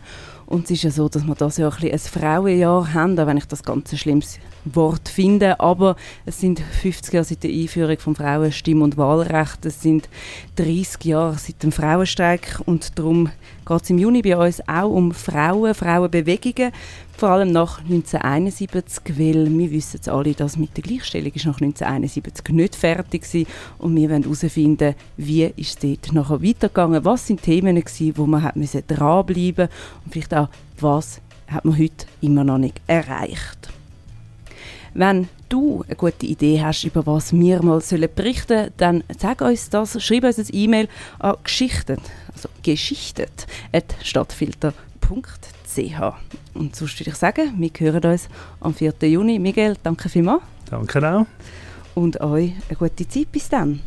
Und 0.47 0.65
es 0.65 0.71
ist 0.71 0.83
ja 0.83 0.91
so, 0.91 1.09
dass 1.09 1.23
wir 1.23 1.35
das 1.35 1.57
ja 1.57 1.69
ein, 1.69 1.91
ein 1.91 1.99
Frauenjahr 1.99 2.93
haben, 2.93 3.19
auch 3.19 3.27
wenn 3.27 3.37
ich 3.37 3.45
das 3.45 3.63
ganz 3.63 3.91
ein 3.91 3.97
schlimmes 3.97 4.39
Wort 4.65 5.09
finde. 5.09 5.59
Aber 5.59 5.95
es 6.25 6.39
sind 6.39 6.59
50 6.59 7.13
Jahre 7.13 7.25
seit 7.25 7.43
der 7.43 7.51
Einführung 7.51 7.97
von 7.97 8.15
Frauenstimm- 8.15 8.81
und 8.81 8.97
Wahlrecht. 8.97 9.65
Es 9.65 9.81
sind 9.81 10.09
30 10.57 11.05
Jahre 11.05 11.37
seit 11.37 11.63
dem 11.63 11.71
Frauenstreik. 11.71 12.61
Und 12.65 12.97
darum 12.99 13.29
geht 13.65 13.81
es 13.81 13.89
im 13.89 13.97
Juni 13.97 14.21
bei 14.21 14.37
uns 14.37 14.61
auch 14.67 14.89
um 14.89 15.11
Frauen, 15.13 15.73
Frauenbewegungen. 15.73 16.71
Vor 17.18 17.30
allem 17.30 17.53
nach 17.53 17.80
1971, 17.80 19.18
weil 19.18 19.57
wir 19.57 19.72
wissen 19.72 19.95
jetzt 19.95 20.09
alle, 20.09 20.34
dass 20.34 20.57
mit 20.57 20.76
der 20.76 20.84
Gleichstellung 20.84 21.32
ist 21.32 21.45
nach 21.45 21.61
1971 21.61 22.49
nicht 22.49 22.76
fertig 22.76 23.34
war 23.34 23.45
und 23.78 23.95
wir 23.95 24.09
wollen 24.09 24.24
herausfinden, 24.24 24.95
wie 25.16 25.45
ist 25.45 25.82
es 25.84 25.97
dort 26.01 26.13
nachher 26.13 26.43
weitergegangen, 26.43 27.05
was 27.05 27.28
sind 27.28 27.41
Themen 27.41 27.78
gewesen, 27.78 28.18
wo 28.18 28.26
man 28.26 28.43
hat 28.43 28.57
müssen 28.57 28.84
dranbleiben 28.86 29.70
und 30.03 30.11
vielleicht 30.11 30.34
auch, 30.34 30.49
was 30.78 31.22
hat 31.47 31.63
man 31.63 31.78
heute 31.78 32.05
immer 32.20 32.43
noch 32.43 32.57
nicht 32.57 32.82
erreicht. 32.86 33.70
Wenn 34.93 35.30
du 35.47 35.86
eine 35.88 35.95
gute 35.95 36.26
Idee 36.26 36.61
hast, 36.61 36.84
über 36.84 37.05
was 37.05 37.32
wir 37.32 37.63
mal 37.63 37.80
berichten 38.13 38.57
sollen, 38.57 38.74
dann 38.76 39.03
sag 39.18 39.39
uns 39.39 39.70
das, 39.70 40.03
schreib 40.03 40.26
uns 40.26 40.38
ein 40.38 40.47
E-Mail 40.51 40.89
an 41.20 41.36
geschichtet, 41.43 42.01
also 42.34 42.49
geschichtet, 42.61 43.47
stadtfilter.ch 44.03 45.44
und 46.53 46.76
sonst 46.76 46.99
würde 46.99 47.11
ich 47.11 47.15
sagen, 47.15 47.53
wir 47.57 47.69
hören 47.78 48.11
uns 48.11 48.30
am 48.59 48.73
4. 48.73 48.93
Juni. 49.01 49.39
Miguel, 49.39 49.76
danke 49.84 50.09
vielmals. 50.09 50.41
Danke 50.69 50.99
auch. 51.07 51.26
Und 51.93 52.19
euch 52.21 52.53
eine 52.67 52.78
gute 52.78 53.07
Zeit. 53.07 53.32
Bis 53.32 53.49
dann. 53.49 53.82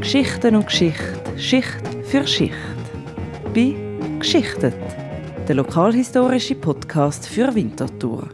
Geschichten 0.00 0.56
und 0.56 0.66
Geschichte, 0.66 1.38
Schicht 1.38 1.80
für 2.04 2.26
Schicht. 2.26 2.52
Bei 3.54 3.74
Geschichtet, 4.18 4.74
der 5.48 5.54
lokalhistorische 5.54 6.54
Podcast 6.54 7.26
für 7.26 7.54
Winterthur. 7.54 8.28